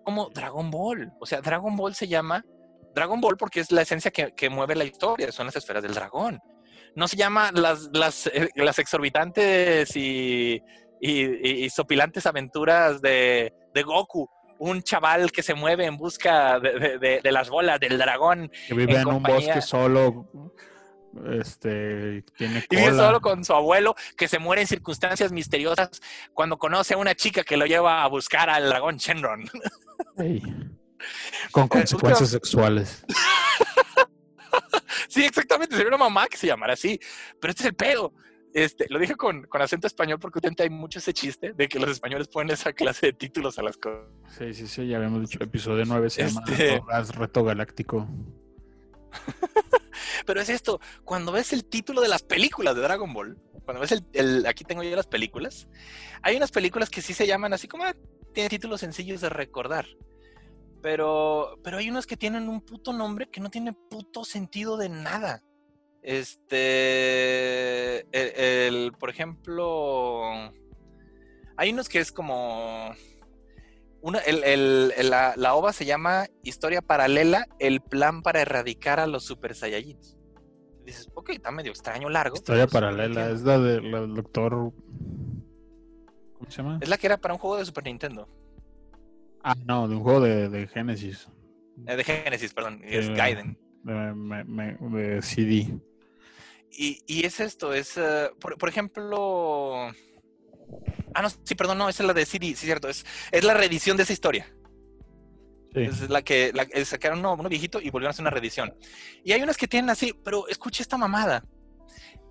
[0.05, 2.45] Como Dragon Ball, o sea, Dragon Ball se llama
[2.95, 5.95] Dragon Ball porque es la esencia que, que mueve la historia, son las esferas del
[5.95, 6.41] dragón.
[6.97, 10.61] No se llama las, las, eh, las exorbitantes y,
[11.01, 14.29] y, y- y sopilantes aventuras de, de Goku,
[14.71, 18.51] un chaval que se mueve en busca de, de- de- de las bolas del dragón
[18.67, 20.31] Que vive En en, un bosque solo.
[21.33, 22.23] Este.
[22.37, 26.01] Tiene y vive solo con su abuelo que se muere en circunstancias misteriosas
[26.33, 29.45] cuando conoce a una chica que lo lleva a buscar al dragón Shenron.
[31.53, 33.05] Con consecuencias sexuales.
[35.09, 36.99] sí, exactamente, sería una mamá que se llamara así.
[37.41, 38.13] Pero este es el pedo.
[38.55, 41.81] Este, lo dije con, con acento español porque últimamente hay mucho ese chiste de que
[41.81, 44.07] los españoles ponen esa clase de títulos a las cosas.
[44.39, 45.43] Sí, sí, sí, ya habíamos dicho.
[45.43, 46.81] Episodio 9 se llama Este-
[47.19, 48.09] Reto Galáctico.
[50.27, 53.93] Pero es esto, cuando ves el título de las películas de Dragon Ball, cuando ves
[53.93, 55.69] el, el- aquí tengo yo las películas,
[56.23, 57.95] hay unas películas que sí se llaman así como, ah,
[58.33, 59.87] tienen títulos sencillos de recordar.
[60.83, 64.89] Pero, pero hay unos que tienen un puto nombre que no tiene puto sentido de
[64.91, 65.43] nada.
[66.05, 70.23] Este, el, el- por ejemplo,
[71.57, 72.91] hay unos que es como,
[74.03, 79.01] una, el- el- el- la, la ova se llama Historia Paralela, el plan para erradicar
[79.01, 80.17] a los Super Saiyajins.
[80.85, 82.37] Dices, ok, está medio extraño, largo.
[82.37, 84.53] Historia paralela, es la de- la del doctor.
[84.53, 86.79] ¿Cómo se llama?
[86.83, 88.29] Es la que era para un juego de Super Nintendo.
[89.43, 91.29] Ah, no, de un juego de, de Genesis.
[91.87, 92.81] Eh, de Genesis, perdón.
[92.85, 93.59] Es Gaiden.
[93.83, 95.79] De, me- de CD.
[96.77, 99.93] Y, y es esto, es, eh, por, por ejemplo...
[101.15, 102.89] Ah, no, sí, perdón, no, esa es la de CD, sí, cierto.
[102.89, 104.53] Es, es la reedición de esa historia.
[105.73, 105.81] Sí.
[105.81, 108.75] Es la que la, eh, sacaron uno, uno viejito y volvieron a hacer una reedición.
[109.25, 111.45] Y hay unas que tienen así, pero escucha esta mamada.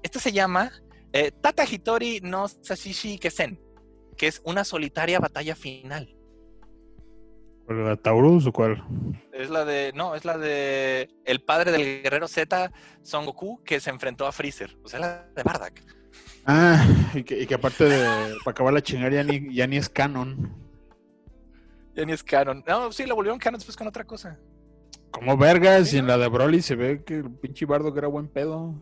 [0.01, 0.71] Esta se llama
[1.13, 3.61] eh, Tata Hitori no Sashishi Kesen,
[4.17, 6.13] que es una solitaria batalla final.
[7.65, 8.84] ¿Pero la Taurus o cuál?
[9.31, 12.72] Es la de, no, es la de el padre del guerrero Z,
[13.02, 14.77] Son Goku, que se enfrentó a Freezer.
[14.84, 15.81] O sea, la de Bardak.
[16.45, 18.35] Ah, y que, y que aparte de.
[18.44, 20.53] Para acabar la chingada ya ni, ya ni es canon.
[21.95, 22.64] Ya ni es canon.
[22.68, 24.38] No, sí, la volvieron canon después con otra cosa.
[25.11, 26.11] Como vergas, Sí, y en ¿no?
[26.14, 28.73] la de Broly se ve que el pinche bardo que era buen pedo.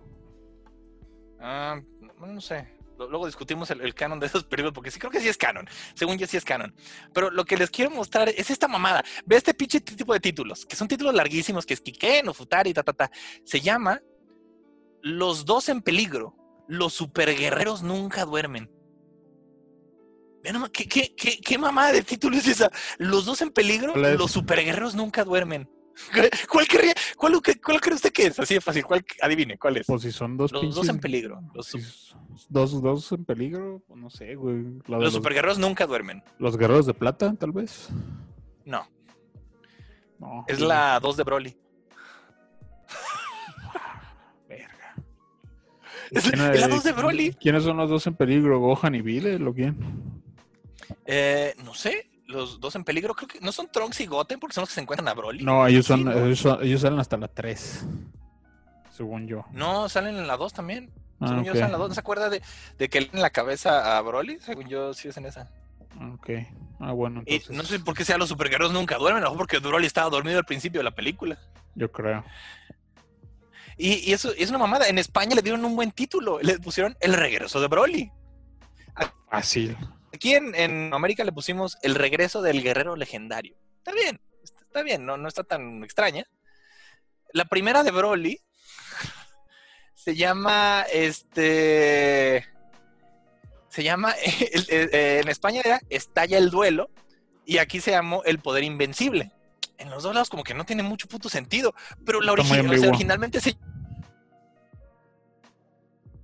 [1.40, 1.80] Ah,
[2.20, 2.68] no sé.
[3.10, 5.68] Luego discutimos el, el canon de esos periodos, porque sí creo que sí es canon.
[5.94, 6.74] Según yo sí es canon.
[7.14, 9.04] Pero lo que les quiero mostrar es esta mamada.
[9.26, 12.74] Ve este pinche tipo de títulos, que son títulos larguísimos, que es Kiken o Futari,
[12.74, 13.12] ta, ta, ta.
[13.44, 14.02] Se llama
[15.02, 16.36] Los dos en peligro.
[16.68, 18.70] Los superguerreros nunca duermen.
[20.72, 22.72] ¿qué, qué, qué, qué mamada de título es esa?
[22.98, 25.70] Los dos en peligro, los superguerreros nunca duermen.
[26.50, 28.40] ¿Cuál, querría- cuál, cuál cree usted que es?
[28.40, 28.84] Así de fácil.
[28.86, 29.86] ¿Cuál, adivine, ¿cuál es?
[29.88, 30.76] Pues si son dos Los pinches.
[30.76, 31.42] dos en peligro.
[31.54, 31.80] Los, si
[32.50, 34.64] dos, dos en peligro, pues no sé, güey.
[34.88, 36.24] La los los, superguerreros nunca duermen.
[36.40, 37.90] los guerreros de plata, tal vez.
[38.66, 38.88] No,
[40.20, 40.46] No.
[40.48, 41.58] es la 2 de Broly.
[44.48, 44.96] Verga.
[46.12, 47.34] Es, ¿Quién es la es- 2 de Broly.
[47.34, 48.60] ¿Quiénes son los dos en peligro?
[48.60, 50.22] ¿Gohan y Vile o quién?
[51.06, 53.14] Eh, no sé, los dos en peligro.
[53.14, 55.44] Creo que no son Trunks y Goten porque son los que se encuentran a Broly.
[55.44, 56.12] No, ellos son, Sí, ¿no?
[56.26, 57.86] ellos, son- ellos salen hasta la 3.
[58.92, 59.46] Según yo.
[59.52, 60.92] No, salen en la 2 también.
[61.20, 61.90] Ah, Según yo, salen en la 2.
[61.90, 62.42] ¿No se acuerda de,
[62.78, 64.40] de que le en la cabeza a Broly?
[64.42, 65.50] Según yo, sí es en esa.
[66.16, 66.30] Ok.
[66.80, 69.22] Ah, bueno, Y no sé por qué sea los superguerreros nunca duermen.
[69.24, 71.38] A lo mejor porque Broly estaba dormido al principio de la película.
[71.76, 72.24] Yo creo.
[73.78, 74.88] Y, y eso es una mamada.
[74.88, 76.40] En España le dieron un buen título.
[76.42, 78.12] Le pusieron El regreso de Broly.
[79.30, 79.78] Fácil.
[80.14, 83.56] Aquí en, en América le pusimos el regreso del guerrero legendario.
[83.78, 86.26] Está bien, está, está bien, no, no está tan extraña.
[87.34, 88.40] La primera de Broly
[89.96, 92.46] se llama este.
[93.70, 94.12] Se llama.
[94.52, 96.90] el- el- eh, en España era Estalla el duelo.
[97.46, 99.32] Y aquí se llamó El poder invencible.
[99.78, 101.74] En los dos lados, como que no tiene mucho puto sentido.
[102.06, 103.58] Pero la Está muy origi- o sea, originalmente se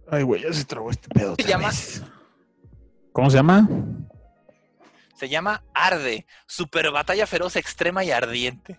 [0.09, 1.35] Ay, güey, ya se trabó este pedo.
[1.35, 2.01] Se llama- vez.
[3.18, 3.68] ¿Cómo se llama?
[5.15, 8.77] Se llama Arde, super batalla feroz extrema y ardiente.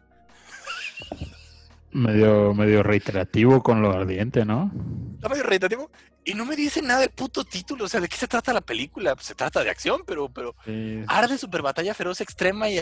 [1.91, 4.71] Medio, medio reiterativo con lo ardiente, ¿no?
[5.17, 5.91] Está medio reitativo.
[6.25, 7.87] Y no me dice nada del puto título.
[7.87, 9.17] O sea, ¿de qué se trata la película?
[9.17, 12.81] Pues se trata de acción, pero, pero Sí, Arde, super batalla feroz extrema y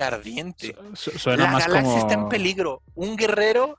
[0.00, 0.74] ardiente.
[0.94, 1.98] su- suena La más galaxia como...
[2.08, 2.82] está en peligro.
[2.96, 3.78] Un guerrero.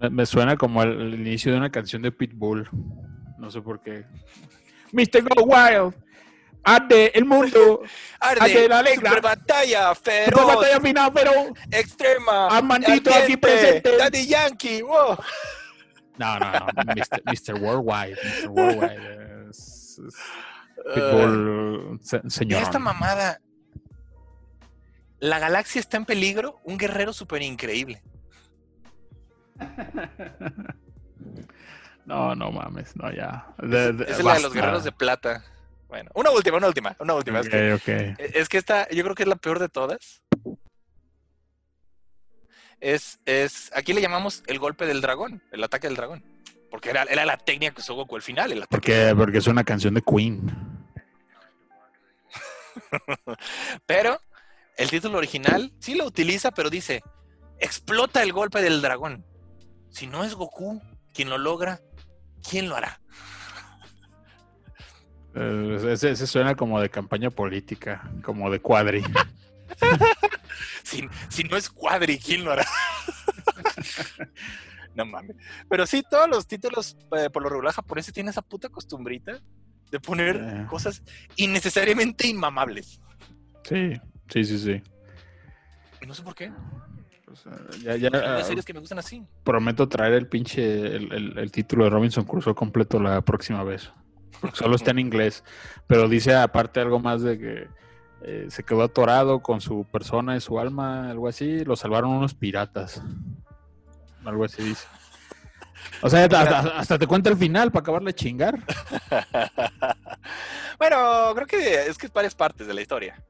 [0.00, 2.68] Me, me suena como el, el inicio de una canción de Pitbull.
[3.38, 4.04] No sé por qué.
[4.94, 5.22] Mr.
[5.22, 5.94] Go Wild.
[6.66, 7.82] Arde el mundo.
[8.20, 9.10] Arde, Arde la alegra.
[9.10, 11.30] super batalla feroz batalla final, pero...
[11.70, 12.48] extrema.
[12.48, 13.96] Armandito aquí ardiente, presente.
[13.98, 14.80] Daddy Yankee.
[14.82, 15.16] wow.
[16.16, 16.66] No, no, no.
[16.94, 17.22] Mr.
[17.26, 17.54] Mr.
[17.60, 18.16] Worldwide.
[18.22, 18.48] Mr.
[18.48, 19.50] Worldwide.
[19.50, 20.14] Es, es
[20.94, 22.62] Pitbull, se- Mira señor.
[22.62, 23.40] esta mamada.
[25.18, 26.60] La galaxia está en peligro.
[26.64, 28.02] Un guerrero súper increíble.
[32.04, 33.46] No, no mames, no, ya.
[33.58, 35.44] De- de- Esa es la de los guerreros de plata.
[35.88, 37.40] Bueno, una última, una última, una última.
[37.40, 38.20] Es, que, Ok, ok.
[38.34, 40.22] es que esta, yo creo que es la peor de todas.
[42.80, 46.22] Es, es, aquí le llamamos el golpe del dragón, el ataque del dragón.
[46.70, 48.50] Porque era, era la técnica que usó Goku al final.
[48.52, 50.50] El Porque, porque es una canción de Queen.
[53.86, 54.20] Pero
[54.76, 57.02] el título original sí lo utiliza, pero dice,
[57.60, 59.24] explota el golpe del dragón.
[59.90, 60.82] Si no es Goku
[61.12, 61.80] quien lo logra,
[62.48, 63.00] ¿quién lo hará?
[65.34, 69.02] Eh, ese, ese suena como de campaña política, como de cuadri.
[70.84, 72.66] Si, si no es Cuadri, ¿quién lo hará?
[74.94, 75.34] No mames.
[75.68, 79.40] Pero sí, todos los títulos, eh, por lo regular japoneses, tienen esa puta costumbrita
[79.90, 80.66] de poner Eh.
[80.68, 81.02] cosas
[81.34, 83.00] innecesariamente inmamables.
[83.64, 83.94] Sí,
[84.28, 84.82] sí, sí, sí.
[86.00, 86.52] Y no sé por qué.
[87.34, 89.24] O sea, ya, ya, Hay ah, series que me gustan así.
[89.42, 93.92] prometo traer el pinche el, el- el título de Robinson Crusoe completo la próxima vez.
[94.40, 95.42] Porque solo está en inglés.
[95.86, 97.68] Pero dice aparte algo más de que
[98.22, 101.64] eh, se quedó atorado con su persona y su alma, algo así.
[101.64, 103.02] Lo salvaron unos piratas.
[104.24, 104.86] Algo así dice.
[106.00, 108.58] O sea, hasta, hasta te cuenta el final para acabarle de chingar.
[110.78, 113.22] bueno, creo que es que es varias partes de la historia.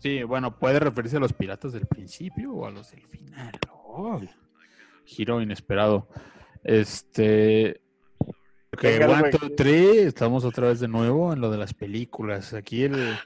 [0.00, 3.52] Sí, bueno, puede referirse a los piratas del principio o a los del final.
[3.72, 4.20] Oh,
[5.04, 6.08] giro inesperado.
[6.64, 7.80] Este.
[8.72, 12.54] Ok, one, two, three, estamos otra vez de nuevo en lo de las películas.
[12.54, 13.16] Aquí el,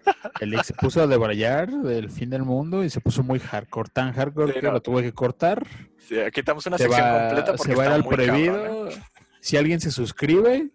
[0.41, 3.91] el ex se puso a debrayar del fin del mundo y se puso muy hardcore,
[3.93, 4.73] tan hardcore Sí, que no.
[4.73, 5.65] lo tuve que cortar.
[5.99, 8.03] Sí, aquí estamos una Se sección va, completa porque se va a ir está al
[8.05, 8.89] muy cabrón, prohibido.
[8.89, 9.03] ¿eh?
[9.41, 10.71] Si alguien se suscribe,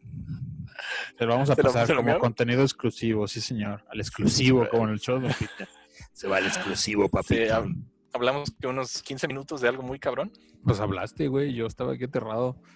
[1.17, 3.83] se lo vamos a ¿Se lo- pasar lo como contenido exclusivo, sí señor.
[3.89, 5.67] Al exclusivo, como en el show de Pita.
[6.13, 7.53] Se va al exclusivo, Sí, papito.
[7.53, 7.75] hab-
[8.13, 10.31] hablamos que unos 15 minutos de algo muy cabrón.
[10.63, 11.53] Pues hablaste, güey.
[11.53, 12.57] Yo estaba aquí aterrado.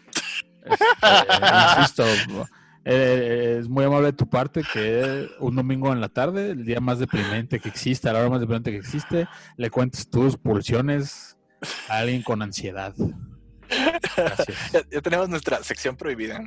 [0.66, 2.06] Este, insisto,
[2.86, 6.80] eh, es muy amable de tu parte que un domingo en la tarde, el día
[6.80, 9.28] más deprimente que existe, a la hora más deprimente que existe,
[9.58, 11.38] le cuentes tus pulsiones
[11.90, 12.94] a alguien con ansiedad.
[14.16, 14.58] Gracias.
[14.72, 16.42] Ya, ya tenemos nuestra sección prohibida.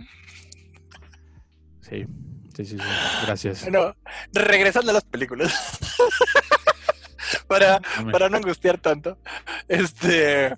[1.82, 2.06] Sí,
[2.54, 2.84] sí, sí, sí.
[3.26, 3.62] Gracias.
[3.62, 3.94] Bueno,
[4.32, 5.78] regresando a las películas.
[7.48, 7.80] para,
[8.12, 9.18] para no angustiar tanto.
[9.68, 10.54] Este.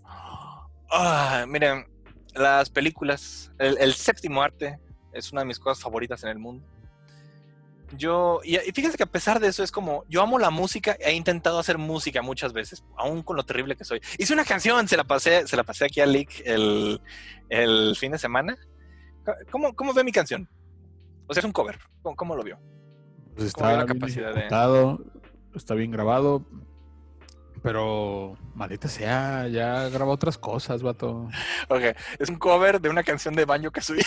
[0.90, 1.86] ah, miren,
[2.34, 4.78] las películas, el, el séptimo arte
[5.12, 6.66] es una de mis cosas favoritas en el mundo.
[7.96, 10.94] Yo, y, y fíjense que a pesar de eso es como, yo amo la música,
[11.00, 14.00] he intentado hacer música muchas veces, aún con lo terrible que soy.
[14.18, 17.00] Hice una canción, se la pasé, se la pasé aquí a Lick el,
[17.48, 18.58] el fin de semana.
[19.50, 20.48] ¿Cómo, ¿Cómo ve mi canción?
[21.26, 21.78] O sea, es un cover.
[22.02, 22.58] ¿Cómo, cómo lo vio?
[23.36, 24.42] Pues ¿Cómo ve está la bien capacidad de-
[25.54, 26.46] está bien grabado,
[27.62, 31.28] pero maldita sea, ya graba otras cosas, vato.
[31.68, 31.82] Ok,
[32.18, 34.04] es un cover de una canción de Banjo Kazooie.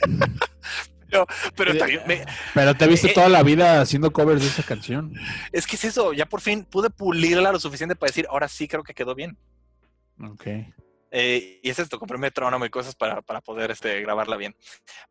[1.10, 1.26] pero,
[1.56, 1.74] pero
[2.06, 2.24] me-
[2.54, 5.12] Pero te viste Eh, toda la vida haciendo covers de esa canción.
[5.52, 8.68] es que es eso, ya por fin pude pulirla lo suficiente para decir, ahora sí
[8.68, 9.36] creo que quedó bien.
[10.22, 10.46] Ok.
[11.12, 14.54] Eh, y es esto, compré metrónomo y cosas para, para poder este, grabarla bien.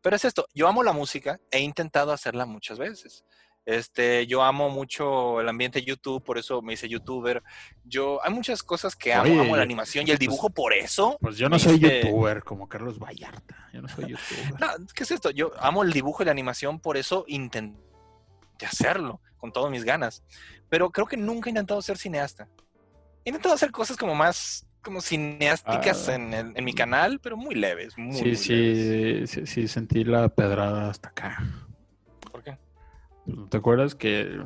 [0.00, 3.24] Pero es esto, yo amo la música, he intentado hacerla muchas veces.
[3.66, 7.42] Este, yo amo mucho el ambiente YouTube, por eso me hice youtuber.
[7.84, 11.16] Yo, hay muchas cosas que amo, Oye, amo la animación y el dibujo por eso.
[11.20, 13.68] Pues yo no soy hice- youtuber como Carlos Vallarta.
[13.72, 14.60] Yo no soy youtuber.
[14.60, 15.30] No, ¿qué es esto?
[15.30, 17.78] Yo amo el dibujo y la animación, por eso intenté
[18.66, 20.24] hacerlo con todas mis ganas.
[20.68, 22.48] Pero creo que nunca he intentado ser cineasta.
[23.24, 26.14] He intentado hacer cosas como más como cineásticas Ah.
[26.14, 27.96] en, el- en mi canal, pero muy leves.
[27.98, 29.30] Muy, Sí, muy leves.
[29.30, 31.44] sí, sí, sí, sentí la pedrada hasta acá.
[33.30, 33.40] ¿Por qué?
[33.40, 34.40] ¿No te acuerdas que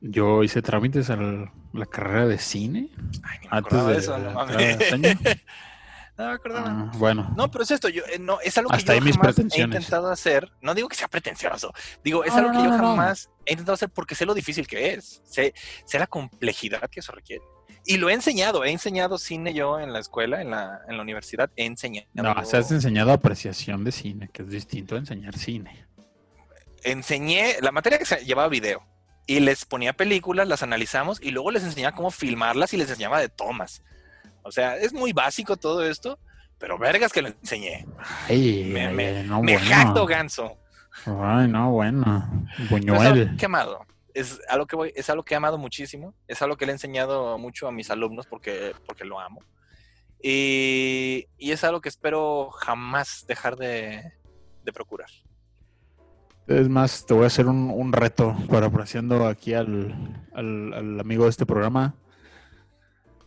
[0.00, 2.90] yo hice trámites a la, carrera de cine?
[3.22, 4.18] Ay, ni me Antes de eso.
[4.18, 4.46] No.
[6.18, 6.66] No me acordaba.
[6.68, 9.04] Ah, bueno, No, pero es esto, yo, eh, no, es algo que Hasta yo ahí
[9.04, 10.50] mis jamás he intentado hacer.
[10.60, 11.72] No digo que sea pretencioso,
[12.02, 12.88] digo, es No, algo no, que yo no, no.
[12.88, 15.54] jamás he intentado hacer porque sé lo difícil que es, sé,
[15.84, 17.44] sé la complejidad que eso requiere.
[17.86, 21.02] Y lo he enseñado, he enseñado cine yo en la escuela, en la, en la
[21.04, 22.08] universidad, he enseñado.
[22.14, 25.86] no, se has enseñado apreciación de cine, que es distinto a enseñar cine.
[26.84, 28.82] Enseñé la materia que se llevaba video
[29.26, 33.20] y les ponía películas, las analizamos y luego les enseñaba cómo filmarlas y les enseñaba
[33.20, 33.82] de tomas.
[34.42, 36.18] O sea, es muy básico todo esto,
[36.58, 37.86] pero vergas que lo enseñé.
[38.28, 39.68] Ay, Me- ay, me- no, Me bueno.
[39.70, 40.56] jacto ganso.
[41.04, 42.46] Ay, no, bueno.
[42.58, 43.00] Es Buñuel.
[43.06, 43.84] algo que he amado.
[44.14, 46.14] Es algo que voy, es algo que he amado muchísimo.
[46.26, 49.40] Es algo que le he enseñado mucho a mis alumnos porque, porque lo amo.
[50.22, 54.12] Y, y es algo que espero jamás dejar de,
[54.64, 55.08] de procurar.
[56.48, 61.24] Es más, te voy a hacer un, un reto parafraseando aquí al, al, al amigo
[61.24, 61.94] de este programa,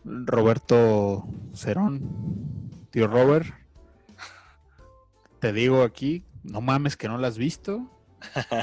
[0.04, 1.24] Roberto
[1.54, 3.46] Cerón, tío Robert.
[5.38, 7.88] Te digo aquí, no mames que no la has visto.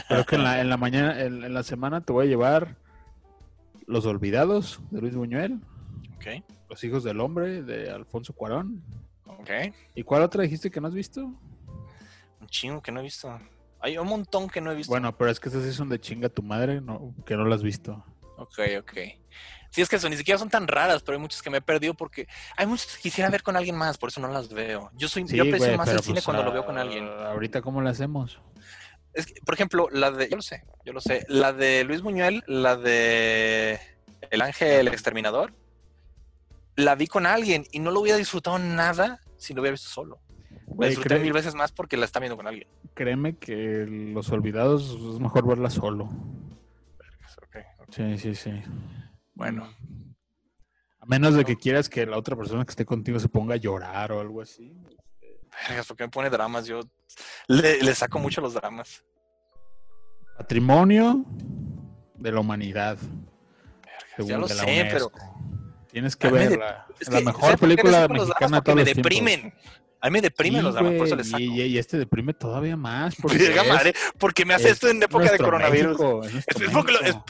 [0.10, 2.76] Creo que en la, en la mañana, en, en la semana te voy a llevar
[3.88, 5.62] Los Olvidados de Luis Buñuel,
[6.70, 8.84] Los Hijos del Hombre de Alfonso Cuarón.
[9.96, 11.22] ¿Y cuál otra dijiste que no has visto?
[11.22, 13.40] Un chingo que no he visto.
[13.82, 14.92] Hay un montón que no he visto.
[14.92, 17.58] Bueno, pero es que esas sí son de chinga tu madre, no, que no las
[17.58, 18.04] has visto.
[18.38, 18.94] Ok, ok.
[19.72, 21.62] Sí, es que eso, ni siquiera son tan raras, pero hay muchas que me he
[21.62, 22.28] perdido porque
[22.58, 24.90] hay muchas que quisiera ver con alguien más, por eso no las veo.
[24.96, 27.08] Yo soy, Sí, yo aprecio más el cine pues, cuando lo ah, veo con alguien.
[27.08, 28.40] Ahorita, ¿cómo lo hacemos?
[29.14, 32.02] Es que, por ejemplo, la de, yo lo sé, yo lo sé, la de Luis
[32.02, 33.80] Buñuel, la de
[34.32, 35.54] El Ángel Exterminador,
[36.76, 40.20] la vi con alguien y no lo hubiera disfrutado nada si lo hubiera visto solo.
[40.78, 42.68] Disfruté cree- mil veces más porque la está viendo con alguien.
[42.94, 46.06] créeme que Los Olvidados es mejor verla solo.
[46.06, 47.90] Ok, ok.
[47.94, 48.62] Sí, sí, sí.
[49.34, 49.74] Bueno,
[51.02, 53.58] A menos de que quieras que la otra persona que esté contigo se ponga a
[53.58, 54.74] llorar o algo así.
[55.68, 56.66] vergas, ¿por qué me pone dramas?
[56.66, 56.82] Yo
[57.48, 59.04] le, le saco mucho los dramas.
[60.38, 61.26] Patrimonio
[62.16, 62.98] de la humanidad.
[64.18, 65.12] Vergas, ya lo sé, pero.
[65.92, 66.86] Tienes que verla.
[67.00, 69.04] es la que, mejor ¿sabes por qué le película mexicana de todos me los tiempos.
[69.04, 69.54] deprimen.
[70.02, 71.44] A mí me deprimen Sí, los dramas, por eso les saco.
[71.44, 73.16] Y, y este deprime todavía más.
[73.22, 76.00] Porque madre, porque me hace es esto en época de coronavirus.
[76.00, 77.26] México, es Es- porque lo-.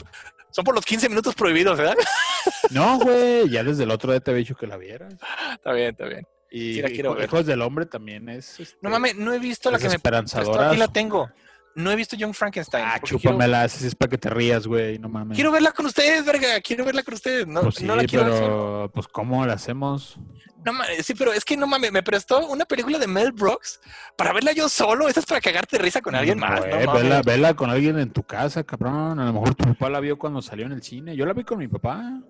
[0.52, 1.94] Son por los 15 minutos prohibidos, ¿verdad?
[2.70, 5.14] No, güey, ya desde el otro día te había dicho que la vieras.
[5.54, 6.26] Está bien, está bien.
[6.50, 7.24] Y Sí la quiero Hijo- ver.
[7.26, 8.58] Hijos del Hombre también es.
[8.60, 10.68] este, No mames, no he visto la que me esperanzadora.
[10.68, 11.30] aquí la tengo.
[11.74, 12.84] No he visto Young Frankenstein.
[12.84, 15.36] Ah, porque quiero, chúpamela, si es para que te rías, güey, no mames.
[15.36, 16.60] quiero verla con ustedes, verga.
[16.60, 17.46] Quiero verla con ustedes.
[17.46, 20.18] No, Pues sí, no la quiero pero pues ¿cómo la hacemos?
[20.64, 23.80] No mames, sí, pero es que no mames, me prestó una película de Mel Brooks
[24.16, 25.08] para verla yo solo.
[25.08, 26.60] Esa es para cagarte de risa con alguien más.
[26.60, 27.02] Güey, no mames.
[27.02, 29.18] vela, vela con alguien en tu casa, cabrón.
[29.20, 31.16] A lo mejor tu papá la vio cuando salió en el cine.
[31.16, 32.20] Yo la vi con mi papá.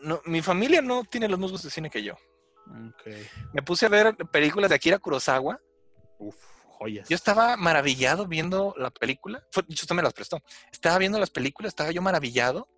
[0.00, 2.14] No, mi familia no tiene los mismos de cine que yo.
[2.68, 3.12] Ok.
[3.52, 5.60] Me puse a ver películas de Akira Kurosawa.
[6.18, 6.36] Uf,
[6.78, 7.08] joyas.
[7.08, 9.44] Yo estaba maravillado viendo la película.
[9.50, 10.40] Fue, usted me las prestó.
[10.72, 12.68] Estaba viendo las películas, estaba yo maravillado.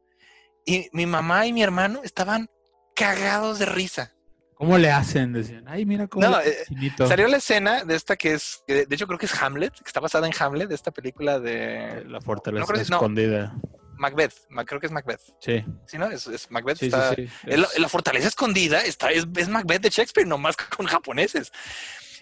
[0.64, 2.48] Y mi mamá y mi hermano estaban
[2.94, 4.12] cagados de risa.
[4.54, 5.32] ¿Cómo le hacen?
[5.32, 7.06] Decían, ay, mira cómo No, eh, chinito".
[7.06, 10.00] Salió la escena de esta que es, de hecho creo que es Hamlet, que está
[10.00, 13.54] basada en Hamlet, de esta película de La fortaleza no escondida.
[13.96, 14.34] Macbeth.
[14.50, 15.20] Ma- Creo que es Macbeth.
[15.40, 16.06] Sí, ¿Sí, no?
[16.10, 16.78] Es, es Macbeth.
[16.78, 17.26] sí, está- sí.
[17.26, 17.32] sí.
[17.46, 21.52] es la, la fortaleza escondida está, es, es Macbeth de Shakespeare, nomás con japoneses.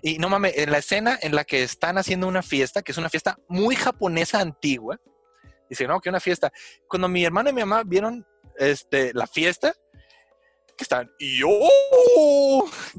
[0.03, 2.99] Y no mames, en la escena en la que están haciendo una fiesta, que es
[2.99, 5.01] una fiesta muy japonesa antigua,
[5.69, 6.53] dice, no, que una fiesta.
[6.89, 8.27] Cuando mi hermano y mi mamá vieron
[8.57, 9.75] este, la fiesta,
[10.79, 11.49] que están, yo,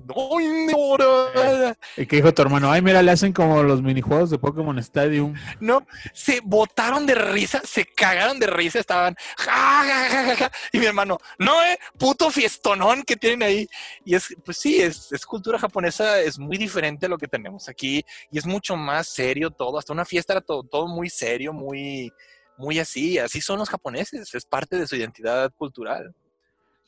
[0.06, 1.76] no, ignora".
[1.98, 2.72] ¿Y qué dijo tu hermano?
[2.72, 5.34] Ay, mira, le hacen como los minijuegos de Pokémon Stadium.
[5.62, 10.52] no, se botaron de risa, se cagaron de risa, estaban, ja, ja, ja, ja, ja.
[10.74, 13.68] y mi hermano, no, eh, puto fiestonón que tienen ahí.
[14.04, 17.70] Y es, pues sí, es, es cultura japonesa, es muy diferente a lo que tenemos
[17.70, 21.54] aquí, y es mucho más serio todo, hasta una fiesta era todo, todo muy serio,
[21.54, 22.12] muy,
[22.58, 26.14] muy así, así son los japoneses, es parte de su identidad cultural.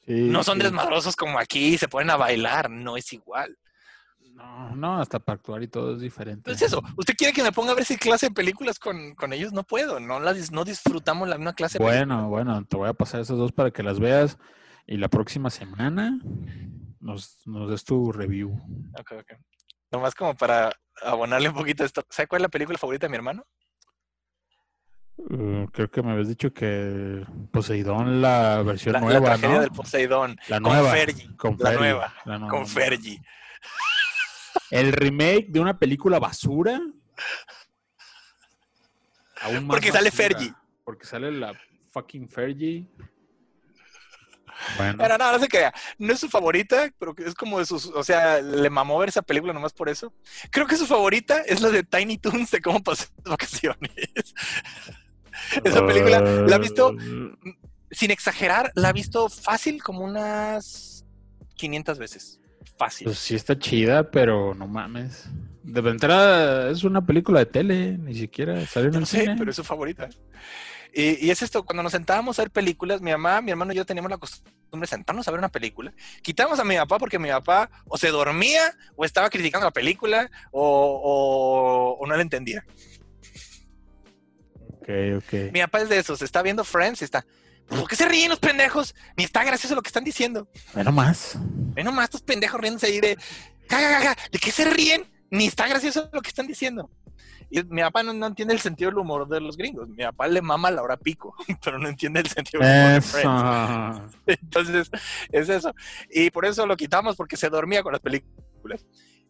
[0.06, 0.64] Sí, No son sí.
[0.64, 3.58] desmadrosos como aquí, se ponen a bailar, no es igual.
[4.34, 6.50] No, no, hasta para actuar y todo es diferente.
[6.50, 9.34] Entonces eso, ¿usted quiere que me ponga a ver si clase de películas con, con
[9.34, 9.52] ellos?
[9.54, 12.94] No puedo, no, las, no disfrutamos la misma clase de Bueno, bueno, te voy a
[12.94, 14.38] pasar esas dos para que las veas.
[14.88, 16.20] Y la próxima semana
[17.00, 18.52] nos, nos des tu review.
[19.00, 19.34] Ok, ok.
[19.92, 20.72] Nomás como para
[21.04, 22.04] abonarle un poquito esto.
[22.10, 23.46] ¿Sabe cuál es la película favorita de mi hermano?
[25.30, 29.62] Uh, creo que me habías dicho que Poseidón, la versión La, la nueva, tragedia ¿no?
[29.62, 30.40] del Poseidón.
[30.48, 30.92] La con nueva.
[30.92, 32.68] Fergie, Con la Fergie, nueva, la nueva, con.
[32.68, 33.22] Fergie.
[34.72, 36.80] El remake de una película basura.
[39.42, 40.54] Aún más Porque sale Fergie.
[40.84, 41.54] Porque sale la
[41.92, 42.88] fucking Fergie.
[44.78, 45.74] Bueno, Pero no, no se crea.
[45.98, 47.88] No es su favorita, pero es como de sus.
[47.88, 50.14] O sea, le mamó ver esa película nomás por eso.
[50.52, 53.90] Creo que su favorita es la de Tiny Toons de cómo las vacaciones.
[55.64, 57.36] esa película la ha visto- Uh,
[57.92, 61.06] Sin exagerar, la ha visto fácil como unas
[61.56, 62.40] 500 veces.
[62.78, 63.06] Fácil.
[63.06, 65.26] Pues sí está chida, pero no mames.
[65.64, 69.36] De entrada es una película de tele, ni siquiera salió en el sé, cine.
[69.38, 70.10] pero es su favorita.
[70.94, 73.76] Y, y es esto, cuando nos sentábamos a ver películas, mi mamá, mi hermano y
[73.76, 74.52] yo teníamos la costumbre
[74.82, 75.94] de sentarnos a ver una película.
[76.22, 78.64] Quitábamos a mi papá porque mi papá o se dormía
[78.96, 80.62] o estaba criticando la película o,
[81.04, 82.66] o- o no la entendía.
[84.82, 85.52] Ok, ok.
[85.54, 87.26] Mi papá es de esos, está viendo Friends y está,
[87.68, 88.96] ¿por qué se ríen los pendejos?
[89.16, 90.48] Ni está gracioso lo que están diciendo.
[90.74, 91.38] Bueno, más.
[91.40, 93.16] Ve nomás estos pendejos riéndose ahí de,
[93.70, 95.10] "Ja, ja, ja, ja, ¿de qué se ríen?
[95.30, 96.90] Ni está gracioso lo que están diciendo.
[97.50, 99.90] Y mi papá no, no entiende el sentido del humor de los gringos.
[99.90, 103.02] Mi papá le mama la hora pico, pero no entiende el sentido del humor de
[103.02, 104.16] Friends.
[104.26, 104.36] Eso.
[104.42, 104.92] Entonces,
[105.32, 105.74] es eso.
[106.10, 108.86] Y por eso lo quitamos, porque se dormía con las películas.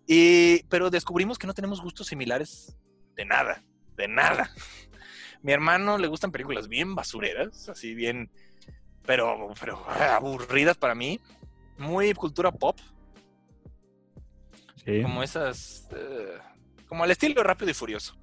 [0.07, 2.77] Y, pero descubrimos que no tenemos gustos similares
[3.15, 3.63] de nada,
[3.97, 4.51] de nada.
[5.43, 8.29] Mi hermano le gustan películas bien basureras, así bien,
[9.05, 11.19] pero, pero ah, aburridas para mí.
[11.77, 12.77] Muy cultura pop,
[14.85, 15.01] Sí.
[15.03, 16.37] como esas, eh,
[16.87, 18.15] como al estilo rápido y furioso.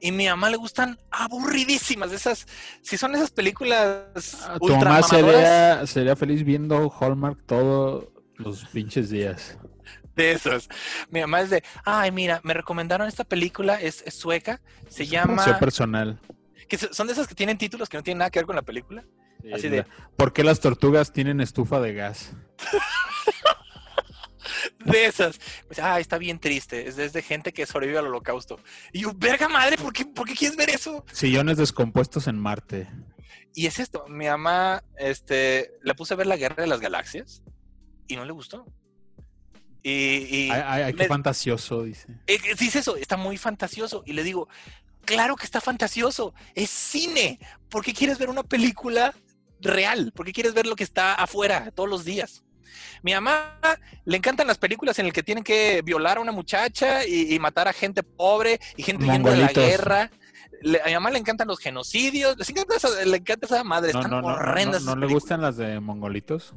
[0.00, 2.46] Y mi mamá le gustan aburridísimas esas,
[2.82, 4.04] si son esas películas
[4.46, 9.56] Ah, Tu mamá sería, sería feliz viendo Hallmark todos los pinches días.
[10.16, 10.68] de esos.
[11.10, 15.44] Mi mamá es de, ay, mira, me recomendaron esta película, es, es sueca, se llama,
[15.58, 16.20] personal.
[16.68, 18.56] Que so- son de esas que tienen títulos que no tienen nada que ver con
[18.56, 19.04] la película.
[19.52, 19.84] Así de-
[20.16, 22.32] ¿Por qué las tortugas tienen estufa de gas?
[24.84, 25.38] de esas.
[25.66, 26.86] Pues, ah, está bien triste.
[26.88, 28.58] Es desde gente que sobrevive al holocausto.
[28.92, 31.04] Y yo, verga madre, ¿por qué, ¿por qué quieres ver eso?
[31.12, 32.88] Sillones descompuestos en Marte.
[33.54, 37.42] Y es esto, mi mamá, este, le puse a ver la Guerra de las Galaxias
[38.08, 38.66] y no le gustó.
[39.82, 42.08] Y, y Ay, ay, ay, qué me- fantasioso, dice.
[42.26, 44.02] eh, dice eso, está muy fantasioso.
[44.06, 44.48] Y le digo,
[45.04, 47.38] claro que está fantasioso, es cine.
[47.68, 49.14] ¿Por qué quieres ver una película
[49.60, 50.12] real?
[50.14, 52.42] ¿Por qué quieres ver lo que está afuera todos los días?
[53.02, 53.58] Mi mamá
[54.04, 57.38] le encantan las películas en las que tienen que violar a una muchacha y, y
[57.38, 60.10] matar a gente pobre y gente yendo de la guerra.
[60.62, 63.92] Le- a mi mamá le encantan los genocidios, les encanta esa, le encanta esa madre,
[63.92, 64.72] No, están no, horrendas.
[64.72, 65.22] no, esas ¿no le películas.
[65.22, 66.54] gustan las de mongolitos?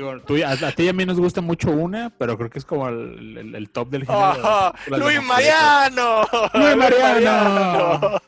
[0.00, 2.58] Digo, tú- a, a ti y a mí nos gusta mucho una, pero creo que
[2.58, 4.32] es como el, el- el top del género.
[4.42, 5.22] ¡Oh, de ¡Luis.
[5.22, 6.22] Mariano!
[6.54, 8.18] ¡Luis Mariano!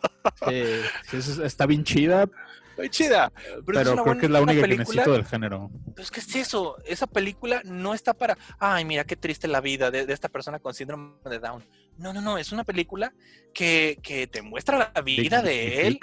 [0.49, 0.63] Sí,
[1.11, 2.29] sí, eso es- está bien chida,
[2.77, 3.31] Muy chida.
[3.67, 4.85] Pero, es pero creo que es la única que película.
[4.85, 5.71] necesito del género.
[5.95, 6.77] Pues, ¿qué es eso?
[6.87, 10.59] Esa película no está para, ay, mira qué triste la vida de, de esta persona
[10.59, 11.65] con síndrome de Down.
[11.99, 13.13] No, no, no, es una película
[13.53, 16.01] que, que te muestra la vida de él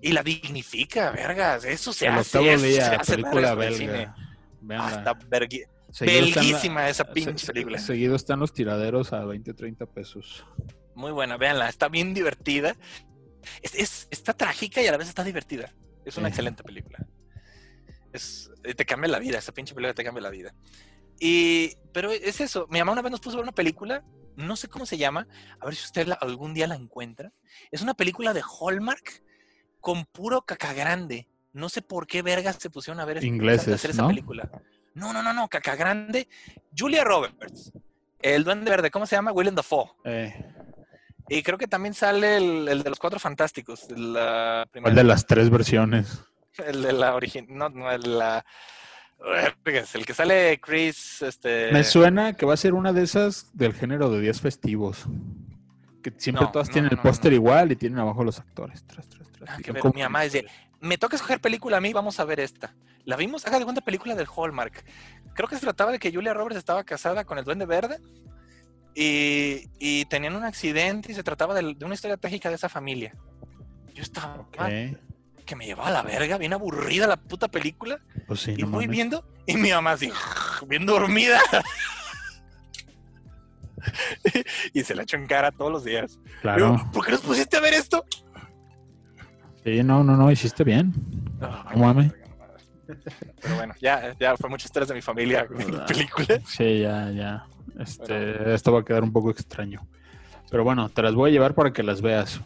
[0.00, 1.64] y la dignifica, vergas.
[1.64, 2.58] Eso se El hace.
[2.58, 4.14] se día, hace película belga.
[4.66, 4.78] Cine.
[4.78, 4.96] Véanla.
[4.96, 7.78] Ah, está vergui- Seguido están la- belguísima esa pinche se- película.
[7.78, 10.44] Seguido están los tiraderos a 20, 30 pesos.
[10.94, 12.76] Muy buena, véanla, está bien divertida.
[13.62, 15.72] Es, es- está trágica y a la vez está divertida.
[16.04, 16.32] Es una Sí.
[16.32, 16.98] excelente película.
[18.12, 20.54] Es, eh, te cambia la vida, esa pinche película te cambia la vida.
[21.20, 24.04] Y, pero es eso, mi mamá una vez nos puso a ver una película,
[24.36, 25.26] no sé cómo se llama,
[25.60, 27.32] a ver si usted la- algún día la encuentra.
[27.70, 29.22] Es una película de Hallmark
[29.80, 31.28] con puro caca grande.
[31.56, 34.08] No sé por qué vergas se pusieron a ver Ingleses, hacer esa ¿no?
[34.08, 34.50] película.
[34.94, 36.28] No, no, no, no, caca grande.
[36.76, 37.72] Julia Roberts.
[38.18, 39.32] El duende verde, ¿cómo se llama?
[39.32, 39.90] Willem Dafoe.
[40.04, 40.34] Eh,
[41.28, 43.90] Y creo que también sale el, el de los cuatro fantásticos.
[43.90, 46.22] La primera, ¿Cuál de las tres versiones?
[46.66, 47.48] El de la original.
[47.56, 48.44] No, no, el de la.
[49.94, 51.22] El que sale Chris.
[51.22, 51.70] Este.
[51.72, 55.06] Me suena que va a ser una de esas del género de días festivos.
[56.02, 58.84] Que siempre No, todas no, tienen no, el póster igual y tienen abajo los actores.
[58.86, 59.50] Tras, tras, tras.
[59.50, 60.46] Ah, ver, mi mamá dice,
[60.86, 62.74] me toca escoger película a mí, vamos a ver esta.
[63.04, 64.84] La vimos, haga de cuenta película del Hallmark.
[65.34, 68.00] Creo que se trataba de que Julia Roberts estaba casada con el Duende Verde
[68.94, 72.68] y, y tenían un accidente y se trataba de, de una historia trágica de esa
[72.68, 73.14] familia.
[73.94, 74.56] Yo estaba Ok,
[75.44, 78.00] que me llevaba a la verga, bien aburrida la puta película.
[78.26, 78.96] Pues sí, y no voy mames.
[78.96, 80.10] viendo y mi mamá así,
[80.66, 81.40] bien dormida.
[84.72, 86.18] y se la echo en cara todos los días.
[86.42, 86.88] Claro.
[86.92, 88.04] ¿Por qué nos pusiste a ver esto?
[89.66, 90.92] Sí, no, no, no, hiciste bien.
[91.40, 91.92] No.
[93.42, 95.86] Pero bueno, ya, ya fue mucho estrés de mi familia viendo Ah.
[95.86, 96.26] película.
[96.46, 97.46] Sí, ya, ya.
[97.76, 99.84] Este, Esto va a quedar un poco extraño.
[100.52, 102.40] Pero bueno, te las voy a llevar para que las veas.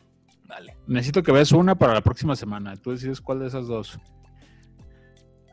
[0.49, 0.79] Dale.
[0.87, 2.75] Necesito que veas una para la próxima semana.
[2.77, 4.01] Tú decides cuál de esas dos.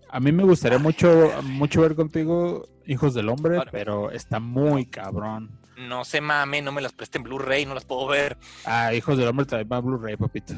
[0.10, 5.60] A mí me gustaría mucho, mucho ver contigo Hijos del Hombre, pero está muy cabrón.
[5.78, 8.36] No se mame, no me las presté en Blu-ray, no las puedo ver.
[8.66, 10.54] Ah, Hijos del Hombre también va Blu-ray, papito.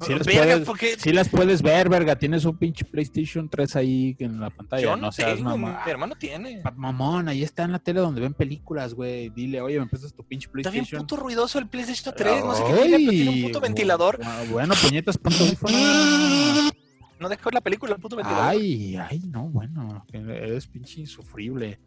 [0.00, 2.16] Sí las, Verga, puedes, porque sí las puedes ver, verga.
[2.16, 4.82] Tienes un pinche PlayStation 3 ahí en la pantalla.
[4.82, 5.82] yo no, no seas tengo, mamá.
[5.84, 6.60] mi hermano tiene.
[6.74, 9.28] Mamón, ahí está en la tele donde ven películas, güey.
[9.28, 11.02] Dile, oye, me prestas tu pinche Está bien PlayStation.
[11.02, 14.18] puto ruidoso el PlayStation 3, no sé qué tiene, pero tiene un puto ventilador.
[14.18, 16.72] bu- Bueno, puñetas, audífonos.
[17.20, 18.44] No dejo ver la película, el puto ventilador.
[18.48, 21.78] Ay, ay, no, bueno, eres pinche insufrible.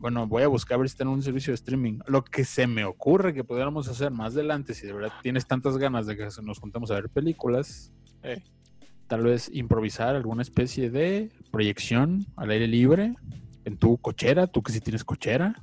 [0.00, 1.98] Bueno, voy a buscar a ver si está en un servicio de streaming.
[2.06, 5.76] Lo que se me ocurre que pudiéramos hacer más adelante, si de verdad tienes tantas
[5.76, 8.42] ganas de que nos juntemos a ver películas, Eh.
[9.08, 13.14] tal vez improvisar alguna especie de proyección al aire libre
[13.66, 15.54] en tu cochera, tú que sí tienes cochera.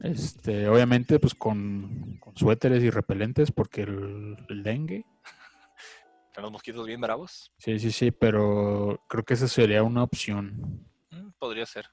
[0.00, 5.04] Este, obviamente, pues con, con suéteres y repelentes, porque el, el dengue.
[6.28, 7.50] Están los mosquitos bien bravos.
[7.58, 10.86] Sí, sí, sí, pero creo que esa sería una opción.
[11.10, 11.86] Mm, podría ser.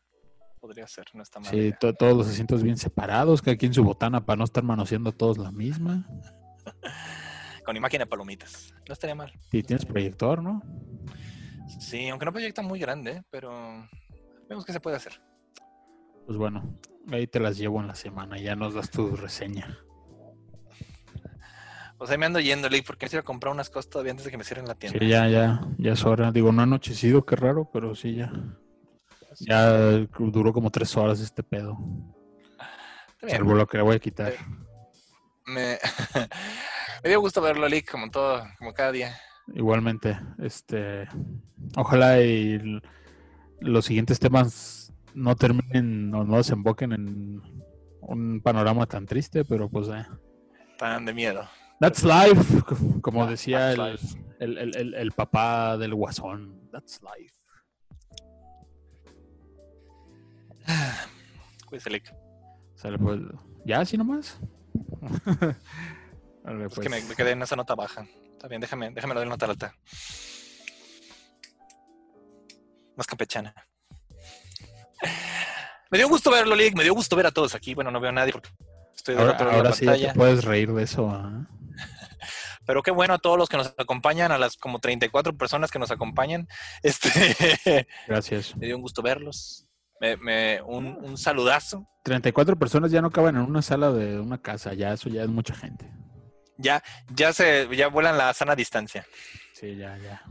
[0.65, 1.51] Podría ser, no está mal.
[1.51, 5.11] Sí, to- todos los asientos bien separados, cada quien su botana para no estar manoseando
[5.11, 6.07] todos la misma.
[7.63, 8.73] Con imagen de palomitas.
[8.87, 9.31] No estaría mal.
[9.51, 10.63] Y tienes proyector, ¿no?
[11.79, 13.87] Sí, aunque no proyecta muy grande, pero
[14.49, 15.21] vemos que se puede hacer.
[16.25, 16.73] Pues bueno,
[17.11, 19.77] ahí te las llevo en la semana, ya nos das tu reseña.
[21.99, 24.37] Pues ahí me ando yendo, Lee, porque quiero comprar unas cosas todavía antes de que
[24.39, 24.97] me cierren la tienda.
[24.99, 26.31] Sí, ya, ya, ya es hora.
[26.31, 28.31] Digo, no ha anochecido, qué raro, pero sí, ya.
[29.39, 31.77] Ya duró como tres horas este pedo.
[33.27, 34.33] Salvo lo que le voy a quitar.
[35.45, 35.77] Me...
[37.03, 39.15] me dio gusto verlo, Lee, como todo, como cada día.
[39.53, 41.07] Igualmente, este,
[41.77, 42.81] ojalá y
[43.59, 47.41] los siguientes temas no terminen o no desemboquen en
[48.01, 50.05] un panorama tan triste, pero pues eh,
[50.79, 51.47] Tan de miedo.
[51.79, 52.61] that's life,
[53.01, 53.99] como Ah, decía el-
[54.39, 57.34] el- el- el papá del guasón, that's life.
[61.65, 62.13] Cuídense, Lick.
[62.75, 63.19] Sale pues.
[63.65, 64.39] ¿Ya así nomás?
[66.45, 67.09] Es que me, pues.
[67.09, 68.05] me quedé en esa nota baja.
[68.33, 69.75] Está bien, déjame, déjame la nota alta.
[72.95, 73.53] Más campechana.
[75.89, 76.75] Me dio gusto verlo, Lick.
[76.75, 77.73] Me dio gusto ver a todos aquí.
[77.73, 78.49] Bueno, no veo a nadie porque
[78.95, 80.13] estoy del Ahora, otro lado de la sí pantalla.
[80.13, 81.09] te puedes reír de eso.
[81.09, 81.47] ¿ah?
[82.67, 85.79] Pero qué bueno a todos los que nos acompañan, a las como 34 personas que
[85.79, 86.47] nos acompañan.
[86.83, 88.55] Este, Gracias.
[88.55, 89.64] me dio un gusto verlos.
[90.05, 91.87] Me, me- un, un saludazo.
[92.03, 94.73] 34 personas ya no caben en una sala de una casa.
[94.73, 95.89] Ya, eso ya es mucha gente.
[96.57, 96.83] Ya,
[97.13, 99.05] ya se, ya vuelan la sana distancia.
[99.53, 100.21] Sí, ya, ya.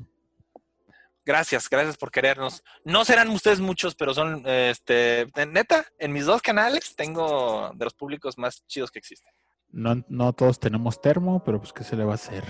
[1.26, 2.62] Gracias, gracias por querernos.
[2.84, 7.94] No serán ustedes muchos, pero son, este, neta, en mis dos canales tengo de los
[7.94, 9.32] públicos más chidos que existen.
[9.70, 12.44] No, no todos tenemos termo, pero pues, ¿qué se le va a hacer?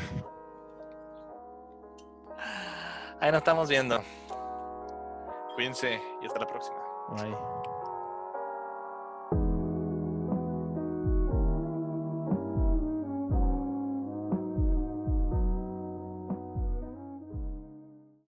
[3.21, 4.03] Ahí nos estamos viendo.
[5.55, 6.77] Cuídense y hasta la próxima.
[7.11, 7.35] 喂